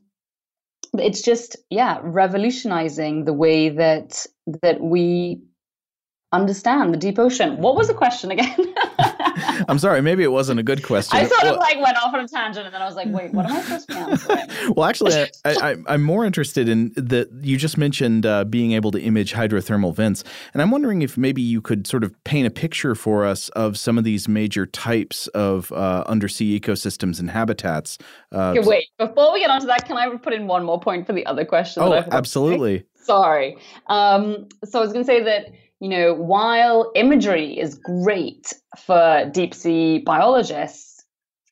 it's 0.93 1.21
just, 1.21 1.57
yeah, 1.69 1.99
revolutionizing 2.01 3.25
the 3.25 3.33
way 3.33 3.67
that 3.69 4.25
that 4.61 4.79
we 4.79 5.41
understand 6.31 6.93
the 6.93 6.97
deep 6.97 7.17
ocean. 7.17 7.57
What 7.57 7.75
was 7.75 7.87
the 7.87 7.93
question 7.93 8.31
again? 8.31 8.55
I'm 9.67 9.79
sorry, 9.79 10.01
maybe 10.01 10.23
it 10.23 10.31
wasn't 10.31 10.59
a 10.59 10.63
good 10.63 10.83
question. 10.83 11.17
I 11.17 11.25
sort 11.25 11.43
well, 11.43 11.53
of 11.55 11.59
like 11.59 11.81
went 11.81 11.97
off 11.97 12.13
on 12.13 12.19
a 12.19 12.27
tangent, 12.27 12.65
and 12.65 12.73
then 12.73 12.81
I 12.81 12.85
was 12.85 12.95
like, 12.95 13.07
"Wait, 13.09 13.33
what 13.33 13.45
am 13.45 13.53
I 13.53 13.61
supposed 13.61 13.89
to 13.89 13.95
be 13.95 13.99
answering?" 13.99 14.47
well, 14.75 14.85
actually, 14.85 15.27
I, 15.45 15.75
am 15.87 16.03
more 16.03 16.25
interested 16.25 16.69
in 16.69 16.91
that. 16.95 17.29
You 17.41 17.57
just 17.57 17.77
mentioned 17.77 18.25
uh, 18.25 18.45
being 18.45 18.73
able 18.73 18.91
to 18.91 19.01
image 19.01 19.33
hydrothermal 19.33 19.95
vents, 19.95 20.23
and 20.53 20.61
I'm 20.61 20.71
wondering 20.71 21.01
if 21.01 21.17
maybe 21.17 21.41
you 21.41 21.61
could 21.61 21.87
sort 21.87 22.03
of 22.03 22.23
paint 22.23 22.47
a 22.47 22.51
picture 22.51 22.95
for 22.95 23.25
us 23.25 23.49
of 23.49 23.77
some 23.77 23.97
of 23.97 24.03
these 24.03 24.27
major 24.27 24.65
types 24.65 25.27
of 25.27 25.71
uh, 25.71 26.03
undersea 26.07 26.59
ecosystems 26.59 27.19
and 27.19 27.31
habitats. 27.31 27.97
Uh, 28.33 28.51
okay, 28.51 28.67
wait, 28.67 28.85
before 28.97 29.33
we 29.33 29.39
get 29.39 29.49
onto 29.49 29.67
that, 29.67 29.85
can 29.85 29.97
I 29.97 30.15
put 30.17 30.33
in 30.33 30.47
one 30.47 30.63
more 30.63 30.79
point 30.79 31.07
for 31.07 31.13
the 31.13 31.25
other 31.25 31.45
question? 31.45 31.83
Oh, 31.83 31.93
absolutely. 31.93 32.85
Sorry. 32.95 33.57
Um, 33.87 34.47
so 34.65 34.79
I 34.79 34.81
was 34.83 34.93
going 34.93 35.03
to 35.03 35.07
say 35.07 35.23
that 35.23 35.47
you 35.79 35.89
know, 35.89 36.13
while 36.13 36.91
imagery 36.95 37.57
is 37.57 37.75
great 37.75 38.53
for 38.77 39.29
deep 39.33 39.53
sea 39.53 39.99
biologists, 39.99 41.05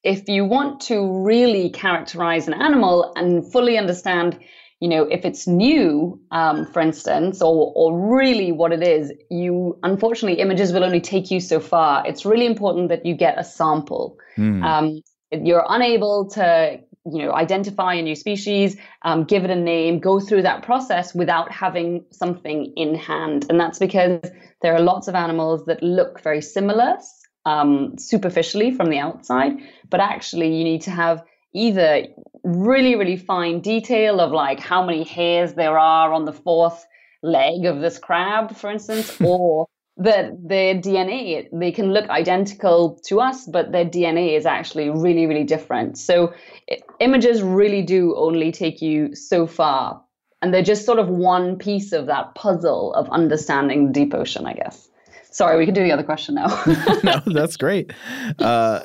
if 0.03 0.27
you 0.27 0.45
want 0.45 0.81
to 0.81 1.23
really 1.23 1.69
characterize 1.69 2.47
an 2.47 2.53
animal 2.53 3.13
and 3.15 3.49
fully 3.51 3.77
understand, 3.77 4.39
you 4.79 4.89
know, 4.89 5.03
if 5.03 5.25
it's 5.25 5.47
new, 5.47 6.19
um, 6.31 6.65
for 6.65 6.81
instance, 6.81 7.41
or, 7.41 7.71
or 7.75 8.17
really 8.17 8.51
what 8.51 8.71
it 8.71 8.83
is, 8.83 9.11
you 9.29 9.77
unfortunately 9.83 10.39
images 10.39 10.71
will 10.71 10.83
only 10.83 11.01
take 11.01 11.31
you 11.31 11.39
so 11.39 11.59
far. 11.59 12.05
It's 12.05 12.25
really 12.25 12.45
important 12.45 12.89
that 12.89 13.05
you 13.05 13.15
get 13.15 13.39
a 13.39 13.43
sample. 13.43 14.17
Mm. 14.37 14.63
Um, 14.63 15.01
you're 15.31 15.65
unable 15.67 16.29
to 16.31 16.79
you 17.11 17.25
know 17.25 17.33
identify 17.33 17.95
a 17.95 18.01
new 18.01 18.15
species 18.15 18.77
um, 19.03 19.23
give 19.23 19.43
it 19.43 19.49
a 19.49 19.55
name 19.55 19.99
go 19.99 20.19
through 20.19 20.41
that 20.41 20.63
process 20.63 21.13
without 21.13 21.51
having 21.51 22.05
something 22.11 22.73
in 22.75 22.95
hand. 22.95 23.45
And 23.49 23.59
that's 23.59 23.79
because 23.79 24.21
there 24.61 24.75
are 24.75 24.81
lots 24.81 25.07
of 25.07 25.15
animals 25.15 25.65
that 25.65 25.81
look 25.83 26.21
very 26.21 26.41
similar 26.41 26.97
um, 27.45 27.97
superficially 27.97 28.71
from 28.71 28.89
the 28.89 28.99
outside 28.99 29.53
but 29.89 29.99
actually 29.99 30.55
you 30.57 30.63
need 30.63 30.81
to 30.81 30.91
have 30.91 31.23
either 31.53 32.07
really 32.43 32.95
really 32.95 33.17
fine 33.17 33.61
detail 33.61 34.19
of 34.19 34.31
like 34.31 34.59
how 34.59 34.85
many 34.85 35.03
hairs 35.03 35.53
there 35.53 35.77
are 35.79 36.11
on 36.13 36.25
the 36.25 36.33
fourth 36.33 36.85
leg 37.23 37.65
of 37.65 37.79
this 37.79 37.97
crab 37.97 38.55
for 38.55 38.69
instance 38.69 39.19
or 39.21 39.67
that 39.97 40.31
their 40.47 40.75
DNA, 40.75 41.47
they 41.51 41.71
can 41.71 41.91
look 41.91 42.09
identical 42.09 42.99
to 43.05 43.19
us, 43.19 43.47
but 43.47 43.71
their 43.71 43.85
DNA 43.85 44.37
is 44.37 44.45
actually 44.45 44.89
really, 44.89 45.25
really 45.25 45.43
different. 45.43 45.97
So 45.97 46.33
it, 46.67 46.83
images 46.99 47.41
really 47.41 47.81
do 47.81 48.15
only 48.15 48.51
take 48.51 48.81
you 48.81 49.15
so 49.15 49.47
far. 49.47 50.01
And 50.41 50.53
they're 50.53 50.61
just 50.61 50.85
sort 50.85 50.99
of 50.99 51.09
one 51.09 51.57
piece 51.57 51.93
of 51.93 52.05
that 52.05 52.35
puzzle 52.35 52.93
of 52.93 53.09
understanding 53.09 53.91
deep 53.91 54.13
ocean, 54.13 54.45
I 54.45 54.53
guess. 54.53 54.87
Sorry, 55.31 55.57
we 55.57 55.65
can 55.65 55.73
do 55.73 55.83
the 55.83 55.91
other 55.91 56.03
question 56.03 56.35
now. 56.35 56.47
no, 57.03 57.21
that's 57.25 57.57
great. 57.57 57.91
Uh, 58.39 58.81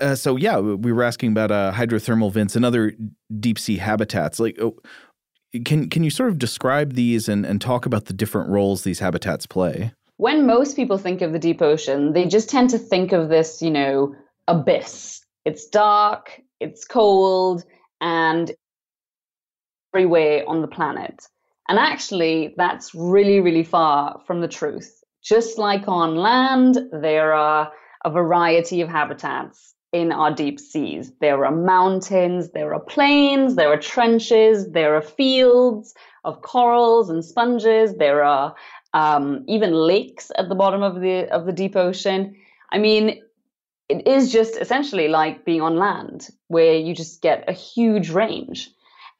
uh, 0.00 0.14
so 0.16 0.36
yeah, 0.36 0.58
we 0.58 0.92
were 0.92 1.02
asking 1.02 1.32
about 1.32 1.50
uh, 1.50 1.72
hydrothermal 1.72 2.32
vents 2.32 2.56
and 2.56 2.64
other 2.64 2.92
deep 3.38 3.58
sea 3.58 3.78
habitats. 3.78 4.38
Like, 4.38 4.58
oh, 4.60 4.76
can 5.64 5.88
can 5.88 6.04
you 6.04 6.10
sort 6.10 6.30
of 6.30 6.38
describe 6.38 6.94
these 6.94 7.28
and, 7.28 7.44
and 7.44 7.60
talk 7.60 7.86
about 7.86 8.06
the 8.06 8.12
different 8.12 8.50
roles 8.50 8.84
these 8.84 9.00
habitats 9.00 9.46
play? 9.46 9.92
When 10.22 10.46
most 10.46 10.76
people 10.76 10.98
think 10.98 11.20
of 11.20 11.32
the 11.32 11.38
deep 11.40 11.60
ocean, 11.60 12.12
they 12.12 12.26
just 12.26 12.48
tend 12.48 12.70
to 12.70 12.78
think 12.78 13.10
of 13.10 13.28
this, 13.28 13.60
you 13.60 13.72
know, 13.72 14.14
abyss. 14.46 15.20
It's 15.44 15.66
dark, 15.66 16.40
it's 16.60 16.84
cold, 16.84 17.64
and 18.00 18.52
everywhere 19.92 20.44
on 20.46 20.60
the 20.60 20.68
planet. 20.68 21.26
And 21.68 21.76
actually, 21.76 22.54
that's 22.56 22.94
really, 22.94 23.40
really 23.40 23.64
far 23.64 24.20
from 24.24 24.40
the 24.40 24.46
truth. 24.46 25.02
Just 25.24 25.58
like 25.58 25.88
on 25.88 26.14
land, 26.14 26.78
there 26.92 27.32
are 27.34 27.72
a 28.04 28.10
variety 28.10 28.80
of 28.80 28.88
habitats 28.88 29.74
in 29.92 30.12
our 30.12 30.32
deep 30.32 30.60
seas. 30.60 31.10
There 31.20 31.44
are 31.44 31.50
mountains, 31.50 32.52
there 32.52 32.72
are 32.74 32.80
plains, 32.80 33.56
there 33.56 33.72
are 33.72 33.76
trenches, 33.76 34.70
there 34.70 34.94
are 34.94 35.02
fields 35.02 35.94
of 36.24 36.42
corals 36.42 37.10
and 37.10 37.24
sponges, 37.24 37.96
there 37.96 38.22
are 38.22 38.54
um, 38.94 39.44
even 39.48 39.72
lakes 39.72 40.30
at 40.36 40.48
the 40.48 40.54
bottom 40.54 40.82
of 40.82 41.00
the 41.00 41.28
of 41.30 41.46
the 41.46 41.52
deep 41.52 41.76
ocean. 41.76 42.36
I 42.70 42.78
mean, 42.78 43.22
it 43.88 44.06
is 44.06 44.32
just 44.32 44.56
essentially 44.56 45.08
like 45.08 45.44
being 45.44 45.60
on 45.60 45.76
land, 45.76 46.28
where 46.48 46.74
you 46.74 46.94
just 46.94 47.22
get 47.22 47.44
a 47.48 47.52
huge 47.52 48.10
range. 48.10 48.70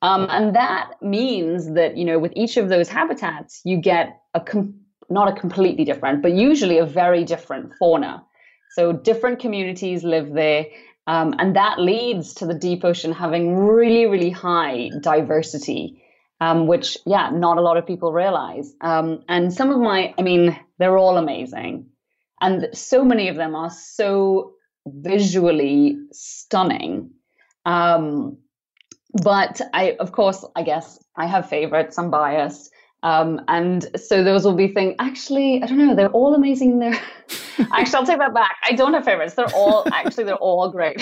Um, 0.03 0.27
and 0.31 0.57
that 0.57 0.95
means 1.01 1.75
that, 1.75 1.97
you 1.97 2.05
know, 2.05 2.19
with 2.19 2.33
each 2.35 2.57
of 2.57 2.69
those 2.69 2.89
habitats, 2.89 3.61
you 3.65 3.77
get 3.77 4.21
a, 4.35 4.41
com- 4.41 4.75
not 5.09 5.29
a 5.29 5.41
completely 5.41 5.85
different, 5.85 6.23
but 6.23 6.33
usually 6.33 6.79
a 6.79 6.87
very 6.87 7.25
different 7.25 7.73
fauna. 7.79 8.25
So 8.75 8.93
different 8.93 9.39
communities 9.39 10.03
live 10.03 10.33
there. 10.33 10.67
Um, 11.07 11.35
and 11.39 11.55
that 11.55 11.79
leads 11.79 12.35
to 12.35 12.47
the 12.47 12.55
deep 12.55 12.85
ocean 12.85 13.13
having 13.13 13.57
really, 13.57 14.07
really 14.07 14.31
high 14.31 14.91
diversity, 15.01 16.02
um, 16.43 16.67
which, 16.67 16.99
yeah, 17.07 17.31
not 17.31 17.57
a 17.57 17.61
lot 17.61 17.77
of 17.77 17.87
people 17.87 18.13
realize. 18.13 18.75
Um, 18.81 19.23
and 19.29 19.53
some 19.55 19.71
of 19.71 19.79
my, 19.79 20.13
I 20.19 20.23
mean, 20.23 20.59
they're 20.79 20.99
all 20.99 21.17
amazing. 21.17 21.87
And 22.41 22.69
so 22.73 23.05
many 23.05 23.29
of 23.29 23.37
them 23.37 23.55
are 23.55 23.71
so 23.71 24.55
visually 24.85 25.99
stunning. 26.11 27.11
Um, 27.65 28.39
but 29.23 29.61
I, 29.73 29.97
of 30.01 30.11
course, 30.11 30.45
I 30.57 30.65
guess 30.65 30.99
I 31.17 31.27
have 31.27 31.49
favorites. 31.49 31.97
I'm 31.97 32.11
biased. 32.11 32.73
Um, 33.05 33.43
and 33.47 33.89
so 33.97 34.25
those 34.25 34.45
will 34.45 34.57
be 34.57 34.67
things. 34.67 34.97
Actually, 34.99 35.63
I 35.63 35.67
don't 35.67 35.79
know. 35.79 35.95
They're 35.95 36.11
all 36.11 36.35
amazing. 36.35 36.81
They're 36.81 37.01
actually, 37.73 37.95
I'll 37.95 38.07
take 38.07 38.19
that 38.19 38.35
back. 38.35 38.57
I 38.69 38.73
don't 38.73 38.95
have 38.95 39.05
favorites. 39.05 39.35
They're 39.35 39.55
all 39.55 39.87
actually 39.93 40.25
they're 40.25 40.35
all 40.35 40.73
great. 40.73 41.01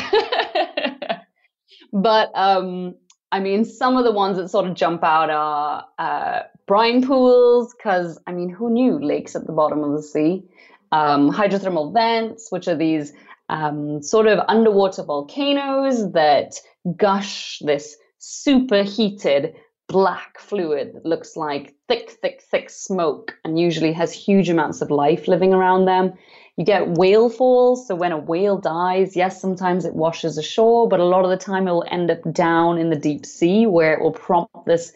but 1.94 2.31
um, 2.35 2.94
I 3.32 3.40
mean, 3.40 3.64
some 3.64 3.96
of 3.96 4.04
the 4.04 4.12
ones 4.12 4.36
that 4.36 4.48
sort 4.48 4.66
of 4.66 4.74
jump 4.74 5.04
out 5.04 5.30
are 5.30 5.86
uh, 5.98 6.42
brine 6.66 7.06
pools, 7.06 7.74
because 7.74 8.18
I 8.26 8.32
mean, 8.32 8.50
who 8.50 8.70
knew 8.70 8.98
lakes 8.98 9.36
at 9.36 9.46
the 9.46 9.52
bottom 9.52 9.84
of 9.84 9.92
the 9.92 10.02
sea? 10.02 10.44
Um, 10.92 11.30
hydrothermal 11.32 11.92
vents, 11.92 12.50
which 12.50 12.66
are 12.66 12.76
these 12.76 13.12
um, 13.48 14.02
sort 14.02 14.26
of 14.26 14.40
underwater 14.48 15.04
volcanoes 15.04 16.12
that 16.12 16.60
gush 16.96 17.60
this 17.64 17.96
superheated 18.18 19.54
black 19.88 20.38
fluid 20.38 20.92
that 20.94 21.04
looks 21.04 21.36
like 21.36 21.74
thick, 21.88 22.10
thick, 22.22 22.42
thick 22.42 22.70
smoke 22.70 23.34
and 23.44 23.58
usually 23.58 23.92
has 23.92 24.12
huge 24.12 24.48
amounts 24.48 24.80
of 24.80 24.90
life 24.90 25.26
living 25.26 25.52
around 25.52 25.84
them. 25.84 26.12
You 26.61 26.66
get 26.66 26.99
whale 26.99 27.31
falls. 27.31 27.87
So 27.87 27.94
when 27.94 28.12
a 28.12 28.18
whale 28.18 28.59
dies, 28.59 29.16
yes, 29.16 29.40
sometimes 29.40 29.87
it 29.87 29.94
washes 29.94 30.37
ashore, 30.37 30.87
but 30.87 31.01
a 31.01 31.05
lot 31.07 31.25
of 31.25 31.31
the 31.31 31.38
time 31.38 31.66
it 31.66 31.70
will 31.70 31.87
end 31.90 32.11
up 32.11 32.20
down 32.35 32.77
in 32.77 32.90
the 32.90 32.96
deep 32.96 33.25
sea 33.25 33.66
where 33.66 33.94
it 33.94 34.03
will 34.03 34.12
prompt 34.12 34.66
this 34.66 34.92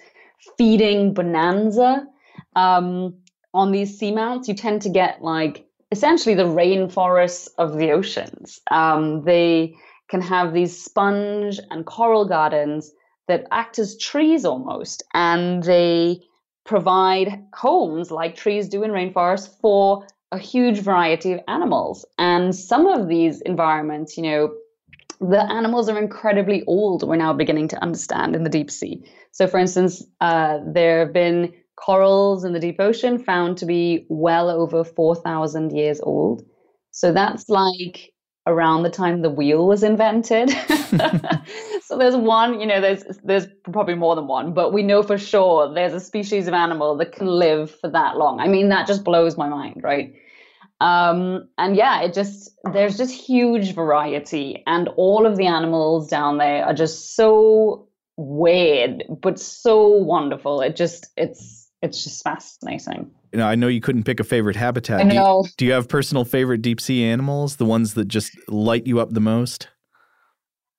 feeding 0.58 1.14
bonanza. 1.14 2.06
Um, 2.54 3.14
on 3.54 3.72
these 3.72 3.98
seamounts, 3.98 4.46
you 4.46 4.52
tend 4.52 4.82
to 4.82 4.90
get 4.90 5.22
like 5.22 5.66
essentially 5.90 6.34
the 6.34 6.42
rainforests 6.42 7.48
of 7.56 7.78
the 7.78 7.92
oceans. 7.92 8.60
Um, 8.70 9.24
they 9.24 9.74
can 10.10 10.20
have 10.20 10.52
these 10.52 10.78
sponge 10.78 11.60
and 11.70 11.86
coral 11.86 12.26
gardens 12.26 12.92
that 13.26 13.46
act 13.50 13.78
as 13.78 13.96
trees 13.96 14.44
almost, 14.44 15.02
and 15.14 15.62
they 15.62 16.20
provide 16.64 17.42
homes 17.54 18.10
like 18.10 18.36
trees 18.36 18.68
do 18.68 18.82
in 18.82 18.90
rainforests 18.90 19.48
for 19.62 20.06
a 20.34 20.38
huge 20.38 20.80
variety 20.80 21.32
of 21.32 21.40
animals. 21.46 22.04
And 22.18 22.54
some 22.54 22.86
of 22.86 23.08
these 23.08 23.40
environments, 23.42 24.16
you 24.16 24.24
know, 24.24 24.54
the 25.20 25.40
animals 25.50 25.88
are 25.88 25.96
incredibly 25.96 26.64
old, 26.66 27.06
we're 27.06 27.16
now 27.16 27.32
beginning 27.32 27.68
to 27.68 27.80
understand 27.82 28.34
in 28.34 28.42
the 28.42 28.50
deep 28.50 28.70
sea. 28.70 29.04
So, 29.30 29.46
for 29.46 29.58
instance, 29.58 30.04
uh, 30.20 30.58
there 30.66 31.00
have 31.00 31.12
been 31.12 31.54
corals 31.76 32.44
in 32.44 32.52
the 32.52 32.60
deep 32.60 32.80
ocean 32.80 33.18
found 33.18 33.58
to 33.58 33.66
be 33.66 34.06
well 34.08 34.50
over 34.50 34.82
4,000 34.82 35.70
years 35.72 36.00
old. 36.00 36.44
So, 36.90 37.12
that's 37.12 37.48
like 37.48 38.12
around 38.46 38.82
the 38.82 38.90
time 38.90 39.22
the 39.22 39.30
wheel 39.30 39.66
was 39.66 39.82
invented. 39.82 40.50
so 41.82 41.96
there's 41.96 42.16
one, 42.16 42.60
you 42.60 42.66
know, 42.66 42.80
there's 42.80 43.04
there's 43.22 43.46
probably 43.62 43.94
more 43.94 44.16
than 44.16 44.26
one, 44.26 44.52
but 44.52 44.72
we 44.72 44.82
know 44.82 45.02
for 45.02 45.16
sure 45.16 45.72
there's 45.72 45.94
a 45.94 46.00
species 46.00 46.48
of 46.48 46.54
animal 46.54 46.96
that 46.96 47.12
can 47.12 47.26
live 47.26 47.70
for 47.80 47.88
that 47.88 48.16
long. 48.16 48.40
I 48.40 48.48
mean, 48.48 48.68
that 48.68 48.86
just 48.86 49.04
blows 49.04 49.36
my 49.36 49.48
mind, 49.48 49.80
right? 49.82 50.12
Um, 50.84 51.48
and 51.56 51.76
yeah, 51.76 52.02
it 52.02 52.12
just 52.12 52.50
there's 52.72 52.96
just 52.98 53.14
huge 53.14 53.74
variety, 53.74 54.62
and 54.66 54.88
all 54.96 55.26
of 55.26 55.36
the 55.36 55.46
animals 55.46 56.08
down 56.08 56.38
there 56.38 56.64
are 56.64 56.74
just 56.74 57.16
so 57.16 57.88
weird, 58.16 59.02
but 59.22 59.40
so 59.40 59.88
wonderful. 59.88 60.60
It 60.60 60.76
just 60.76 61.06
it's 61.16 61.70
it's 61.80 62.04
just 62.04 62.22
fascinating 62.22 63.10
you 63.34 63.38
know, 63.38 63.48
I 63.48 63.56
know 63.56 63.66
you 63.66 63.80
couldn't 63.80 64.04
pick 64.04 64.20
a 64.20 64.24
favorite 64.24 64.54
habitat. 64.54 65.00
I 65.00 65.02
know. 65.02 65.42
Do 65.42 65.48
you, 65.48 65.54
do 65.56 65.64
you 65.66 65.72
have 65.72 65.88
personal 65.88 66.24
favorite 66.24 66.62
deep 66.62 66.80
sea 66.80 67.02
animals? 67.02 67.56
The 67.56 67.64
ones 67.64 67.94
that 67.94 68.06
just 68.06 68.30
light 68.48 68.86
you 68.86 69.00
up 69.00 69.10
the 69.10 69.20
most? 69.20 69.66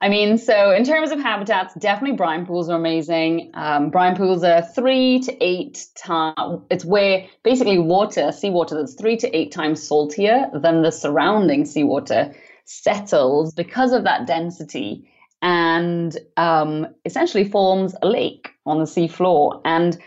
I 0.06 0.08
mean, 0.08 0.38
so 0.38 0.70
in 0.70 0.84
terms 0.84 1.10
of 1.10 1.20
habitats, 1.20 1.74
definitely 1.74 2.16
brine 2.16 2.46
pools 2.46 2.70
are 2.70 2.78
amazing. 2.78 3.50
Um, 3.56 3.90
brine 3.90 4.16
pools 4.16 4.44
are 4.44 4.62
three 4.62 5.20
to 5.22 5.36
eight 5.44 5.88
times, 5.96 6.62
it's 6.70 6.86
where 6.86 7.26
basically 7.44 7.80
water, 7.80 8.32
seawater 8.32 8.76
that's 8.76 8.94
three 8.94 9.18
to 9.18 9.36
eight 9.36 9.52
times 9.52 9.82
saltier 9.82 10.52
than 10.54 10.84
the 10.84 10.92
surrounding 10.92 11.66
seawater 11.66 12.36
settles 12.66 13.56
because 13.56 13.94
of 13.94 14.04
that 14.04 14.28
density 14.28 15.10
and 15.42 16.20
um, 16.38 16.86
essentially 17.06 17.44
forms 17.44 17.96
a 18.04 18.08
lake 18.08 18.52
on 18.68 18.78
the 18.78 18.86
seafloor. 18.86 19.60
And 19.66 19.98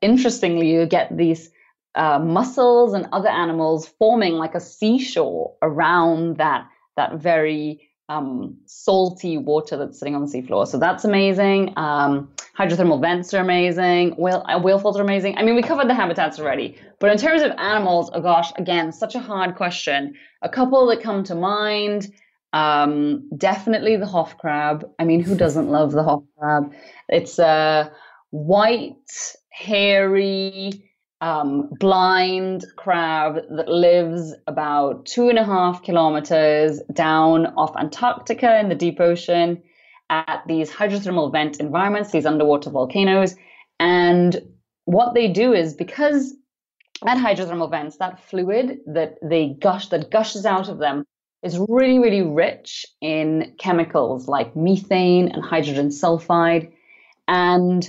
interestingly, 0.00 0.68
you 0.68 0.84
get 0.84 1.16
these 1.16 1.48
uh, 1.94 2.18
mussels 2.18 2.92
and 2.92 3.06
other 3.12 3.28
animals 3.28 3.86
forming 4.00 4.32
like 4.32 4.56
a 4.56 4.60
seashore 4.60 5.54
around 5.62 6.38
that 6.38 6.66
that 6.96 7.20
very 7.20 7.87
um, 8.08 8.56
salty 8.66 9.36
water 9.36 9.76
that's 9.76 9.98
sitting 9.98 10.14
on 10.14 10.24
the 10.24 10.26
seafloor. 10.26 10.66
So 10.66 10.78
that's 10.78 11.04
amazing. 11.04 11.74
Um, 11.76 12.30
hydrothermal 12.58 13.00
vents 13.00 13.34
are 13.34 13.40
amazing. 13.40 14.12
Whale, 14.12 14.44
uh, 14.48 14.58
whale 14.60 14.78
falls 14.78 14.98
are 14.98 15.02
amazing. 15.02 15.36
I 15.36 15.42
mean, 15.42 15.54
we 15.54 15.62
covered 15.62 15.88
the 15.88 15.94
habitats 15.94 16.38
already. 16.38 16.76
But 17.00 17.10
in 17.10 17.18
terms 17.18 17.42
of 17.42 17.52
animals, 17.52 18.10
oh 18.14 18.20
gosh, 18.20 18.50
again, 18.56 18.92
such 18.92 19.14
a 19.14 19.20
hard 19.20 19.56
question. 19.56 20.14
A 20.42 20.48
couple 20.48 20.86
that 20.86 21.02
come 21.02 21.22
to 21.24 21.34
mind. 21.34 22.12
Um, 22.54 23.28
definitely 23.36 23.96
the 23.96 24.06
Hoff 24.06 24.38
crab. 24.38 24.88
I 24.98 25.04
mean, 25.04 25.22
who 25.22 25.36
doesn't 25.36 25.68
love 25.68 25.92
the 25.92 26.02
Hoff 26.02 26.22
crab? 26.38 26.72
It's 27.10 27.38
a 27.38 27.92
white, 28.30 29.36
hairy, 29.50 30.87
um, 31.20 31.68
blind 31.78 32.64
crab 32.76 33.40
that 33.50 33.68
lives 33.68 34.34
about 34.46 35.06
two 35.06 35.28
and 35.28 35.38
a 35.38 35.44
half 35.44 35.82
kilometers 35.82 36.80
down 36.92 37.46
off 37.56 37.76
Antarctica 37.76 38.58
in 38.60 38.68
the 38.68 38.74
deep 38.74 39.00
ocean 39.00 39.62
at 40.10 40.42
these 40.46 40.70
hydrothermal 40.70 41.32
vent 41.32 41.58
environments, 41.60 42.12
these 42.12 42.26
underwater 42.26 42.70
volcanoes. 42.70 43.34
And 43.80 44.40
what 44.84 45.14
they 45.14 45.28
do 45.28 45.52
is 45.52 45.74
because 45.74 46.34
at 47.06 47.18
hydrothermal 47.18 47.70
vents, 47.70 47.98
that 47.98 48.20
fluid 48.20 48.78
that 48.86 49.16
they 49.22 49.56
gush 49.60 49.88
that 49.88 50.10
gushes 50.10 50.46
out 50.46 50.68
of 50.68 50.78
them 50.78 51.04
is 51.42 51.58
really, 51.68 51.98
really 51.98 52.22
rich 52.22 52.86
in 53.00 53.54
chemicals 53.58 54.26
like 54.26 54.56
methane 54.56 55.28
and 55.28 55.44
hydrogen 55.44 55.88
sulfide. 55.88 56.72
And 57.28 57.88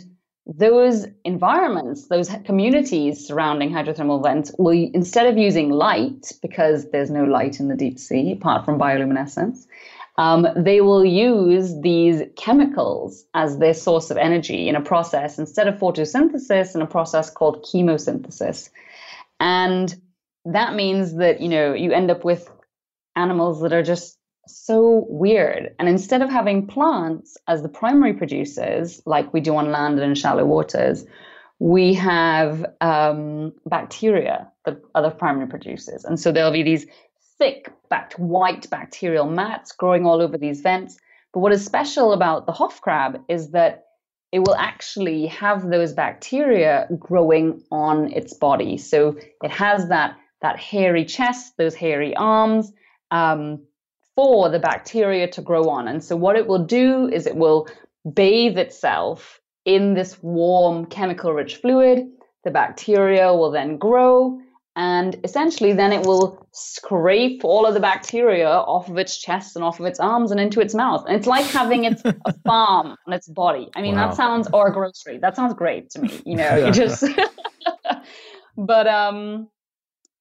those 0.57 1.05
environments, 1.25 2.07
those 2.07 2.29
communities 2.43 3.25
surrounding 3.25 3.69
hydrothermal 3.69 4.23
vents 4.23 4.51
will, 4.57 4.89
instead 4.93 5.27
of 5.27 5.37
using 5.37 5.69
light, 5.69 6.31
because 6.41 6.89
there's 6.89 7.11
no 7.11 7.23
light 7.23 7.59
in 7.59 7.67
the 7.67 7.75
deep 7.75 7.99
sea 7.99 8.31
apart 8.31 8.65
from 8.65 8.79
bioluminescence, 8.79 9.67
um, 10.17 10.47
they 10.57 10.81
will 10.81 11.05
use 11.05 11.79
these 11.81 12.23
chemicals 12.35 13.25
as 13.33 13.59
their 13.59 13.73
source 13.73 14.09
of 14.11 14.17
energy 14.17 14.67
in 14.67 14.75
a 14.75 14.81
process 14.81 15.37
instead 15.37 15.67
of 15.67 15.75
photosynthesis 15.75 16.75
in 16.75 16.81
a 16.81 16.87
process 16.87 17.29
called 17.29 17.63
chemosynthesis. 17.63 18.69
And 19.39 19.95
that 20.45 20.73
means 20.73 21.15
that, 21.15 21.41
you 21.41 21.47
know, 21.47 21.73
you 21.73 21.93
end 21.93 22.11
up 22.11 22.25
with 22.25 22.49
animals 23.15 23.61
that 23.61 23.71
are 23.71 23.83
just 23.83 24.18
so 24.55 25.05
weird. 25.09 25.73
And 25.79 25.87
instead 25.87 26.21
of 26.21 26.29
having 26.29 26.67
plants 26.67 27.37
as 27.47 27.61
the 27.61 27.69
primary 27.69 28.13
producers, 28.13 29.01
like 29.05 29.33
we 29.33 29.41
do 29.41 29.55
on 29.55 29.71
land 29.71 29.99
and 29.99 30.09
in 30.09 30.15
shallow 30.15 30.45
waters, 30.45 31.05
we 31.59 31.93
have 31.93 32.65
um, 32.81 33.53
bacteria 33.65 34.51
that 34.65 34.81
are 34.95 35.01
the 35.01 35.11
primary 35.11 35.47
producers. 35.47 36.05
And 36.05 36.19
so 36.19 36.31
there'll 36.31 36.51
be 36.51 36.63
these 36.63 36.85
thick, 37.37 37.71
backed, 37.89 38.17
white 38.17 38.69
bacterial 38.69 39.29
mats 39.29 39.71
growing 39.71 40.05
all 40.05 40.21
over 40.21 40.37
these 40.37 40.61
vents. 40.61 40.97
But 41.33 41.41
what 41.41 41.51
is 41.51 41.63
special 41.63 42.13
about 42.13 42.45
the 42.45 42.51
Hoff 42.51 42.81
crab 42.81 43.21
is 43.27 43.51
that 43.51 43.85
it 44.31 44.39
will 44.39 44.55
actually 44.55 45.25
have 45.27 45.69
those 45.69 45.93
bacteria 45.93 46.87
growing 46.97 47.61
on 47.71 48.11
its 48.11 48.33
body. 48.33 48.77
So 48.77 49.17
it 49.43 49.51
has 49.51 49.89
that 49.89 50.17
that 50.41 50.57
hairy 50.57 51.03
chest, 51.03 51.57
those 51.57 51.75
hairy 51.75 52.15
arms, 52.15 52.71
um, 53.11 53.61
for 54.19 54.49
the 54.49 54.59
bacteria 54.59 55.29
to 55.29 55.41
grow 55.41 55.69
on. 55.69 55.87
And 55.87 56.03
so 56.03 56.13
what 56.17 56.35
it 56.35 56.45
will 56.45 56.65
do 56.65 57.07
is 57.07 57.25
it 57.25 57.37
will 57.37 57.69
bathe 58.13 58.57
itself 58.57 59.39
in 59.63 59.93
this 59.93 60.21
warm 60.21 60.87
chemical 60.87 61.31
rich 61.31 61.55
fluid. 61.55 62.05
The 62.43 62.51
bacteria 62.51 63.33
will 63.33 63.49
then 63.49 63.77
grow 63.77 64.37
and 64.75 65.17
essentially 65.23 65.71
then 65.71 65.93
it 65.93 66.05
will 66.05 66.45
scrape 66.51 67.45
all 67.45 67.65
of 67.65 67.73
the 67.73 67.79
bacteria 67.79 68.49
off 68.49 68.89
of 68.89 68.97
its 68.97 69.17
chest 69.17 69.55
and 69.55 69.63
off 69.63 69.79
of 69.79 69.85
its 69.85 70.01
arms 70.01 70.31
and 70.31 70.39
into 70.41 70.59
its 70.59 70.75
mouth. 70.75 71.05
And 71.07 71.15
it's 71.15 71.27
like 71.27 71.45
having 71.45 71.85
its 71.85 72.01
a 72.03 72.13
farm 72.45 72.97
on 73.07 73.13
its 73.13 73.29
body. 73.29 73.69
I 73.73 73.81
mean, 73.81 73.95
wow. 73.95 74.07
that 74.07 74.17
sounds 74.17 74.49
or 74.51 74.67
a 74.67 74.73
grocery. 74.73 75.17
That 75.19 75.37
sounds 75.37 75.53
great 75.53 75.91
to 75.91 76.01
me. 76.01 76.21
You 76.25 76.35
know, 76.35 76.57
yeah. 76.57 76.65
you 76.65 76.71
just 76.73 77.05
but 78.57 78.85
um 78.85 79.47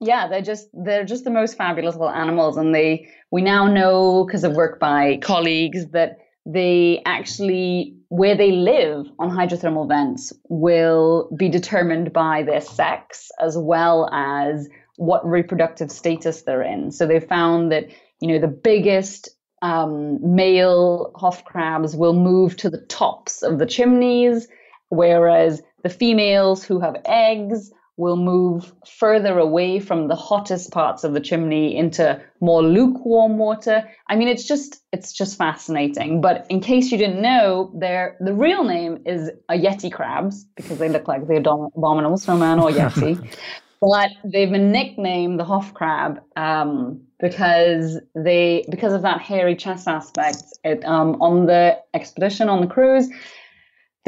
yeah, 0.01 0.29
they're 0.29 0.43
just 0.43 0.69
they're 0.73 1.05
just 1.05 1.25
the 1.25 1.31
most 1.31 1.57
fabulous 1.57 1.95
little 1.95 2.11
animals 2.11 2.57
and 2.57 2.75
they 2.75 3.09
we 3.31 3.43
now 3.43 3.67
know 3.67 4.25
because 4.25 4.45
of 4.45 4.55
work 4.55 4.79
by 4.79 5.19
colleagues 5.23 5.87
that 5.89 6.19
they 6.47 7.03
actually 7.05 7.97
where 8.09 8.37
they 8.37 8.53
live 8.53 9.07
on 9.19 9.31
hydrothermal 9.31 9.89
vents 9.89 10.33
will 10.49 11.29
be 11.37 11.49
determined 11.49 12.13
by 12.13 12.43
their 12.43 12.61
sex 12.61 13.31
as 13.41 13.59
well 13.59 14.09
as 14.13 14.69
what 14.97 15.25
reproductive 15.27 15.91
status 15.93 16.43
they're 16.43 16.63
in. 16.63 16.91
So 16.91 17.07
they 17.07 17.21
found 17.21 17.73
that 17.73 17.89
you 18.21 18.29
know 18.29 18.39
the 18.39 18.49
biggest 18.49 19.29
um, 19.63 20.37
male 20.37 21.11
Hoff 21.17 21.45
crabs 21.45 21.97
will 21.97 22.15
move 22.15 22.57
to 22.59 22.71
the 22.71 22.81
tops 22.83 23.43
of 23.43 23.59
the 23.59 23.67
chimneys, 23.67 24.47
whereas 24.91 25.61
the 25.83 25.89
females 25.89 26.63
who 26.63 26.79
have 26.81 26.97
eggs 27.05 27.73
will 27.99 28.17
move 28.17 28.73
further 28.87 29.39
away 29.39 29.81
from 29.81 30.07
the 30.07 30.15
hottest 30.15 30.71
parts 30.71 31.03
of 31.03 31.13
the 31.13 31.21
chimney 31.21 31.77
into 31.77 32.19
more 32.41 32.63
lukewarm 32.63 33.39
water. 33.39 33.83
I 34.09 34.15
mean, 34.15 34.29
it's 34.29 34.45
just 34.45 34.81
it's 34.93 35.13
just 35.13 35.37
fascinating. 35.37 36.21
But 36.21 36.47
in 36.49 36.61
case 36.61 36.91
you 36.91 36.97
didn't 36.97 37.21
know, 37.21 37.73
their 37.75 38.17
the 38.21 38.33
real 38.33 38.65
name 38.65 39.03
is 39.05 39.31
a 39.49 39.55
yeti 39.55 39.93
crabs 39.93 40.45
because 40.57 40.79
they 40.79 40.89
look 40.89 41.09
like 41.09 41.27
the 41.27 41.37
abominable 41.37 42.19
snowman 42.19 42.61
or 42.61 42.71
yeti. 42.71 43.19
but 43.81 44.11
they've 44.25 44.51
been 44.51 44.71
nicknamed 44.71 45.41
the 45.41 45.45
Hoff 45.45 45.75
crab 45.75 46.23
um, 46.37 47.01
because 47.19 47.99
they 48.15 48.65
because 48.71 48.93
of 48.93 49.03
that 49.03 49.21
hairy 49.21 49.57
chest 49.57 49.89
aspect. 49.89 50.45
It, 50.63 50.85
um, 50.85 51.21
on 51.21 51.47
the 51.47 51.79
expedition 51.95 52.49
on 52.49 52.61
the 52.61 52.69
cruise, 52.69 53.09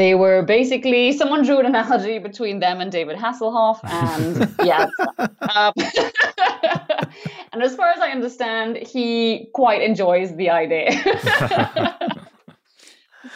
they 0.01 0.15
were 0.15 0.43
basically 0.43 1.13
someone 1.13 1.45
drew 1.45 1.61
an 1.61 1.67
analogy 1.67 2.19
between 2.19 2.59
them 2.59 2.81
and 2.81 2.91
David 2.91 3.19
Hasselhoff, 3.19 3.81
and 3.85 4.55
yeah. 4.65 4.89
Um, 5.19 5.75
and 7.53 7.63
as 7.63 7.77
far 7.77 7.91
as 7.91 8.01
I 8.01 8.11
understand, 8.11 8.79
he 8.79 9.51
quite 9.53 9.83
enjoys 9.83 10.35
the 10.37 10.49
idea. 10.49 10.93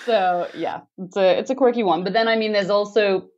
so 0.06 0.48
yeah, 0.54 0.80
it's 0.96 1.18
a 1.18 1.38
it's 1.38 1.50
a 1.50 1.54
quirky 1.54 1.82
one. 1.82 2.02
But 2.02 2.14
then 2.14 2.28
I 2.28 2.36
mean, 2.36 2.52
there's 2.54 2.70
also 2.70 3.28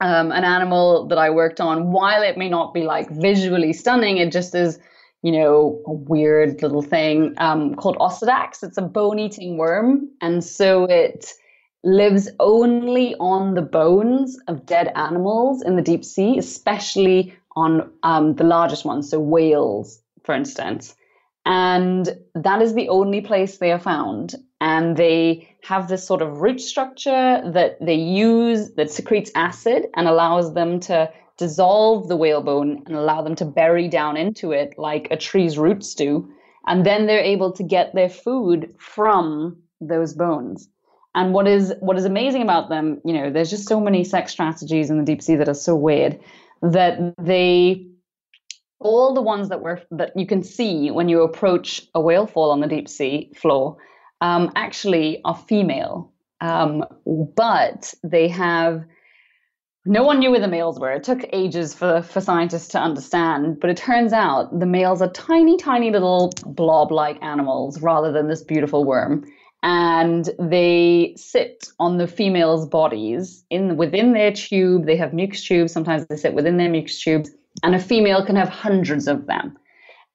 um, 0.00 0.32
an 0.32 0.42
animal 0.42 1.06
that 1.08 1.18
I 1.18 1.30
worked 1.30 1.60
on. 1.60 1.92
While 1.92 2.22
it 2.22 2.36
may 2.36 2.48
not 2.48 2.74
be 2.74 2.82
like 2.82 3.08
visually 3.08 3.72
stunning, 3.72 4.16
it 4.16 4.32
just 4.32 4.56
is 4.56 4.80
you 5.22 5.32
know, 5.32 5.82
a 5.84 5.92
weird 5.92 6.62
little 6.62 6.80
thing 6.82 7.34
um, 7.38 7.74
called 7.74 7.96
Osedax. 7.98 8.62
It's 8.62 8.78
a 8.78 8.82
bone 8.82 9.18
eating 9.18 9.56
worm. 9.56 10.08
And 10.20 10.44
so 10.44 10.84
it 10.84 11.34
lives 11.84 12.28
only 12.40 13.14
on 13.16 13.54
the 13.54 13.62
bones 13.62 14.38
of 14.48 14.66
dead 14.66 14.92
animals 14.94 15.62
in 15.62 15.76
the 15.76 15.82
deep 15.82 16.04
sea, 16.04 16.38
especially 16.38 17.34
on 17.56 17.90
um, 18.02 18.34
the 18.34 18.44
largest 18.44 18.84
ones, 18.84 19.10
so 19.10 19.18
whales, 19.18 20.00
for 20.24 20.34
instance. 20.34 20.94
And 21.44 22.08
that 22.34 22.60
is 22.60 22.74
the 22.74 22.88
only 22.88 23.20
place 23.20 23.58
they 23.58 23.72
are 23.72 23.78
found. 23.78 24.34
And 24.60 24.96
they 24.96 25.56
have 25.62 25.88
this 25.88 26.06
sort 26.06 26.20
of 26.20 26.40
root 26.40 26.60
structure 26.60 27.42
that 27.52 27.78
they 27.80 27.94
use 27.94 28.72
that 28.74 28.90
secretes 28.90 29.30
acid 29.34 29.86
and 29.96 30.06
allows 30.08 30.54
them 30.54 30.80
to 30.80 31.10
dissolve 31.38 32.08
the 32.08 32.16
whalebone 32.16 32.82
and 32.86 32.96
allow 32.96 33.22
them 33.22 33.36
to 33.36 33.44
bury 33.44 33.88
down 33.88 34.16
into 34.16 34.50
it 34.50 34.74
like 34.76 35.08
a 35.10 35.16
tree's 35.16 35.56
roots 35.56 35.94
do. 35.94 36.28
And 36.66 36.84
then 36.84 37.06
they're 37.06 37.20
able 37.20 37.52
to 37.52 37.62
get 37.62 37.94
their 37.94 38.10
food 38.10 38.74
from 38.78 39.62
those 39.80 40.12
bones. 40.12 40.68
And 41.18 41.34
what 41.34 41.48
is 41.48 41.74
what 41.80 41.98
is 41.98 42.04
amazing 42.04 42.42
about 42.42 42.68
them, 42.68 43.00
you 43.04 43.12
know, 43.12 43.28
there's 43.28 43.50
just 43.50 43.66
so 43.66 43.80
many 43.80 44.04
sex 44.04 44.30
strategies 44.30 44.88
in 44.88 44.98
the 44.98 45.04
deep 45.04 45.20
sea 45.20 45.34
that 45.34 45.48
are 45.48 45.54
so 45.68 45.74
weird 45.74 46.20
that 46.62 47.12
they 47.20 47.88
all 48.78 49.14
the 49.14 49.20
ones 49.20 49.48
that 49.48 49.60
were 49.60 49.82
that 49.90 50.12
you 50.14 50.26
can 50.28 50.44
see 50.44 50.92
when 50.92 51.08
you 51.08 51.22
approach 51.22 51.82
a 51.96 52.00
whale 52.00 52.28
fall 52.28 52.52
on 52.52 52.60
the 52.60 52.68
deep 52.68 52.88
sea 52.88 53.32
floor 53.34 53.78
um, 54.20 54.52
actually 54.54 55.20
are 55.24 55.34
female, 55.34 56.12
um, 56.40 56.84
but 57.34 57.92
they 58.04 58.28
have 58.28 58.84
no 59.84 60.04
one 60.04 60.20
knew 60.20 60.30
where 60.30 60.38
the 60.38 60.46
males 60.46 60.78
were. 60.78 60.92
It 60.92 61.02
took 61.02 61.24
ages 61.32 61.74
for, 61.74 62.00
for 62.00 62.20
scientists 62.20 62.68
to 62.68 62.78
understand, 62.78 63.58
but 63.58 63.70
it 63.70 63.76
turns 63.76 64.12
out 64.12 64.56
the 64.56 64.66
males 64.66 65.02
are 65.02 65.10
tiny, 65.10 65.56
tiny 65.56 65.90
little 65.90 66.32
blob 66.46 66.92
like 66.92 67.20
animals 67.24 67.82
rather 67.82 68.12
than 68.12 68.28
this 68.28 68.44
beautiful 68.44 68.84
worm 68.84 69.24
and 69.62 70.30
they 70.38 71.14
sit 71.16 71.68
on 71.78 71.98
the 71.98 72.06
females' 72.06 72.66
bodies 72.66 73.44
in 73.50 73.76
within 73.76 74.12
their 74.12 74.32
tube. 74.32 74.86
They 74.86 74.96
have 74.96 75.12
mucus 75.12 75.44
tubes. 75.44 75.72
Sometimes 75.72 76.06
they 76.06 76.16
sit 76.16 76.34
within 76.34 76.56
their 76.56 76.70
mucus 76.70 77.00
tubes, 77.00 77.30
and 77.62 77.74
a 77.74 77.78
female 77.78 78.24
can 78.24 78.36
have 78.36 78.48
hundreds 78.48 79.08
of 79.08 79.26
them. 79.26 79.56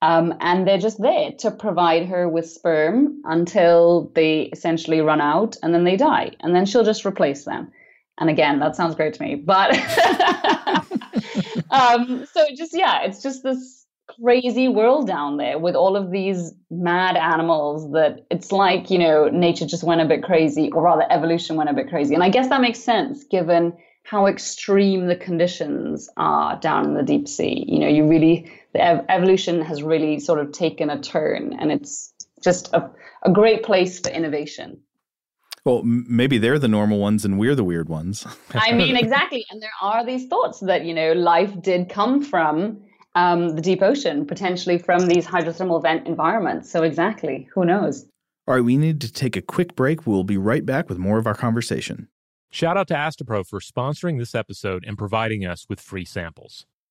Um, 0.02 0.34
and 0.42 0.68
they're 0.68 0.78
just 0.78 1.02
there 1.02 1.32
to 1.40 1.52
provide 1.52 2.08
her 2.08 2.28
with 2.28 2.50
sperm 2.50 3.22
until 3.24 4.12
they 4.16 4.44
essentially 4.54 5.02
run 5.02 5.22
out, 5.22 5.56
and 5.64 5.74
then 5.74 5.84
they 5.84 5.96
die, 5.96 6.32
and 6.42 6.56
then 6.56 6.66
she'll 6.66 6.84
just 6.84 7.06
replace 7.06 7.46
them. 7.46 7.72
And 8.20 8.30
again, 8.30 8.60
that 8.60 8.76
sounds 8.76 8.96
great 8.96 9.16
to 9.16 9.24
me, 9.24 9.36
but 9.36 9.72
um, 11.72 12.26
so 12.32 12.46
just 12.56 12.78
yeah, 12.78 13.04
it's 13.04 13.24
just 13.24 13.44
this 13.44 13.83
crazy 14.08 14.68
world 14.68 15.08
down 15.08 15.38
there 15.38 15.58
with 15.58 15.76
all 15.76 15.96
of 15.96 16.12
these 16.12 16.54
mad 16.70 17.16
animals 17.16 17.92
that 17.92 18.26
it's 18.30 18.52
like, 18.52 18.90
you 18.90 19.00
know, 19.00 19.30
nature 19.30 19.66
just 19.66 19.84
went 19.84 20.02
a 20.02 20.06
bit 20.06 20.24
crazy, 20.24 20.72
or 20.72 20.84
rather, 20.84 21.06
evolution 21.10 21.56
went 21.56 21.70
a 21.70 21.74
bit 21.74 21.90
crazy. 21.90 22.14
And 22.14 22.24
I 22.24 22.30
guess 22.30 22.50
that 22.50 22.62
makes 22.62 22.80
sense 22.80 23.24
given 23.24 23.74
how 24.04 24.28
extreme 24.28 25.08
the 25.08 25.16
conditions 25.16 26.10
are 26.18 26.60
down 26.60 26.86
in 26.86 26.94
the 26.94 27.04
deep 27.04 27.28
sea. 27.28 27.64
You 27.68 27.80
know, 27.80 27.88
you 27.88 28.08
really, 28.08 28.52
the 28.74 28.84
ev- 28.84 29.06
evolution 29.08 29.62
has 29.62 29.82
really 29.82 30.20
sort 30.20 30.40
of 30.40 30.52
taken 30.52 30.90
a 30.90 31.02
turn, 31.02 31.54
and 31.60 31.72
it's 31.72 32.14
just 32.44 32.74
a, 32.74 32.90
a 33.24 33.32
great 33.32 33.64
place 33.64 34.00
for 34.00 34.10
innovation. 34.10 34.82
Well, 35.66 35.82
maybe 35.84 36.38
they're 36.40 36.60
the 36.60 36.68
normal 36.68 37.00
ones 37.00 37.24
and 37.24 37.40
we're 37.40 37.56
the 37.56 37.64
weird 37.64 37.88
ones. 37.88 38.28
I 38.54 38.74
mean, 38.74 38.98
exactly. 38.98 39.46
And 39.50 39.62
there 39.62 39.72
are 39.82 40.06
these 40.06 40.28
thoughts 40.28 40.60
that, 40.60 40.84
you 40.84 40.94
know, 40.94 41.14
life 41.14 41.62
did 41.62 41.88
come 41.88 42.22
from 42.22 42.82
um, 43.16 43.56
the 43.56 43.62
deep 43.62 43.82
ocean, 43.82 44.26
potentially 44.26 44.78
from 44.78 45.08
these 45.08 45.26
hydrothermal 45.26 45.82
vent 45.82 46.08
environments. 46.08 46.70
So, 46.70 46.84
exactly, 46.84 47.48
who 47.54 47.66
knows? 47.66 48.06
All 48.48 48.56
right, 48.56 48.64
we 48.64 48.78
need 48.78 49.00
to 49.02 49.12
take 49.12 49.36
a 49.36 49.42
quick 49.42 49.76
break. 49.76 50.06
We'll 50.06 50.24
be 50.24 50.38
right 50.38 50.66
back 50.66 50.90
with 50.90 50.98
more 50.98 51.18
of 51.18 51.28
our 51.28 51.36
conversation. 51.36 52.10
Shout 52.52 52.78
out 52.78 52.88
to 52.90 52.94
Astepro 52.94 53.48
for 53.48 53.60
sponsoring 53.60 54.20
this 54.20 54.36
episode 54.36 54.84
and 54.86 54.98
providing 54.98 55.46
us 55.46 55.66
with 55.70 55.80
free 55.80 56.06
samples. 56.06 56.66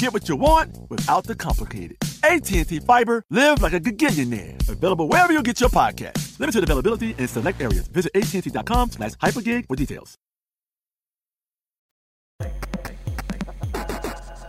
Get 0.00 0.14
what 0.14 0.30
you 0.30 0.36
want 0.36 0.78
without 0.88 1.24
the 1.24 1.34
complicated. 1.34 1.98
AT&T 2.24 2.78
Fiber, 2.80 3.22
live 3.28 3.60
like 3.60 3.74
a 3.74 3.80
gigillionaire. 3.80 4.66
Available 4.66 5.06
wherever 5.06 5.30
you 5.30 5.42
get 5.42 5.60
your 5.60 5.68
podcast. 5.68 6.40
Limited 6.40 6.64
availability 6.64 7.14
in 7.18 7.28
select 7.28 7.60
areas. 7.60 7.86
Visit 7.88 8.10
AT&T.com 8.14 8.92
slash 8.92 9.12
hypergig 9.16 9.66
for 9.66 9.76
details. 9.76 10.16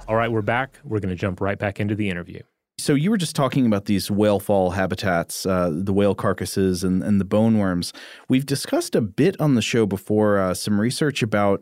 All 0.08 0.16
right, 0.16 0.32
we're 0.32 0.42
back. 0.42 0.80
We're 0.86 1.00
going 1.00 1.10
to 1.10 1.18
jump 1.18 1.42
right 1.42 1.60
back 1.60 1.82
into 1.82 1.96
the 1.96 2.10
interview. 2.10 2.44
So 2.78 2.94
you 2.94 3.12
were 3.12 3.18
just 3.18 3.36
talking 3.36 3.66
about 3.66 3.86
these 3.86 4.10
whale 4.10 4.40
fall 4.40 4.72
habitats, 4.72 5.46
uh, 5.46 5.70
the 5.72 5.92
whale 5.92 6.16
carcasses 6.16 6.82
and, 6.82 7.04
and 7.04 7.20
the 7.20 7.26
bone 7.26 7.58
worms. 7.58 7.92
We've 8.30 8.46
discussed 8.46 8.96
a 8.96 9.02
bit 9.02 9.40
on 9.42 9.56
the 9.56 9.62
show 9.62 9.86
before 9.86 10.40
uh, 10.40 10.54
some 10.54 10.80
research 10.80 11.22
about 11.22 11.62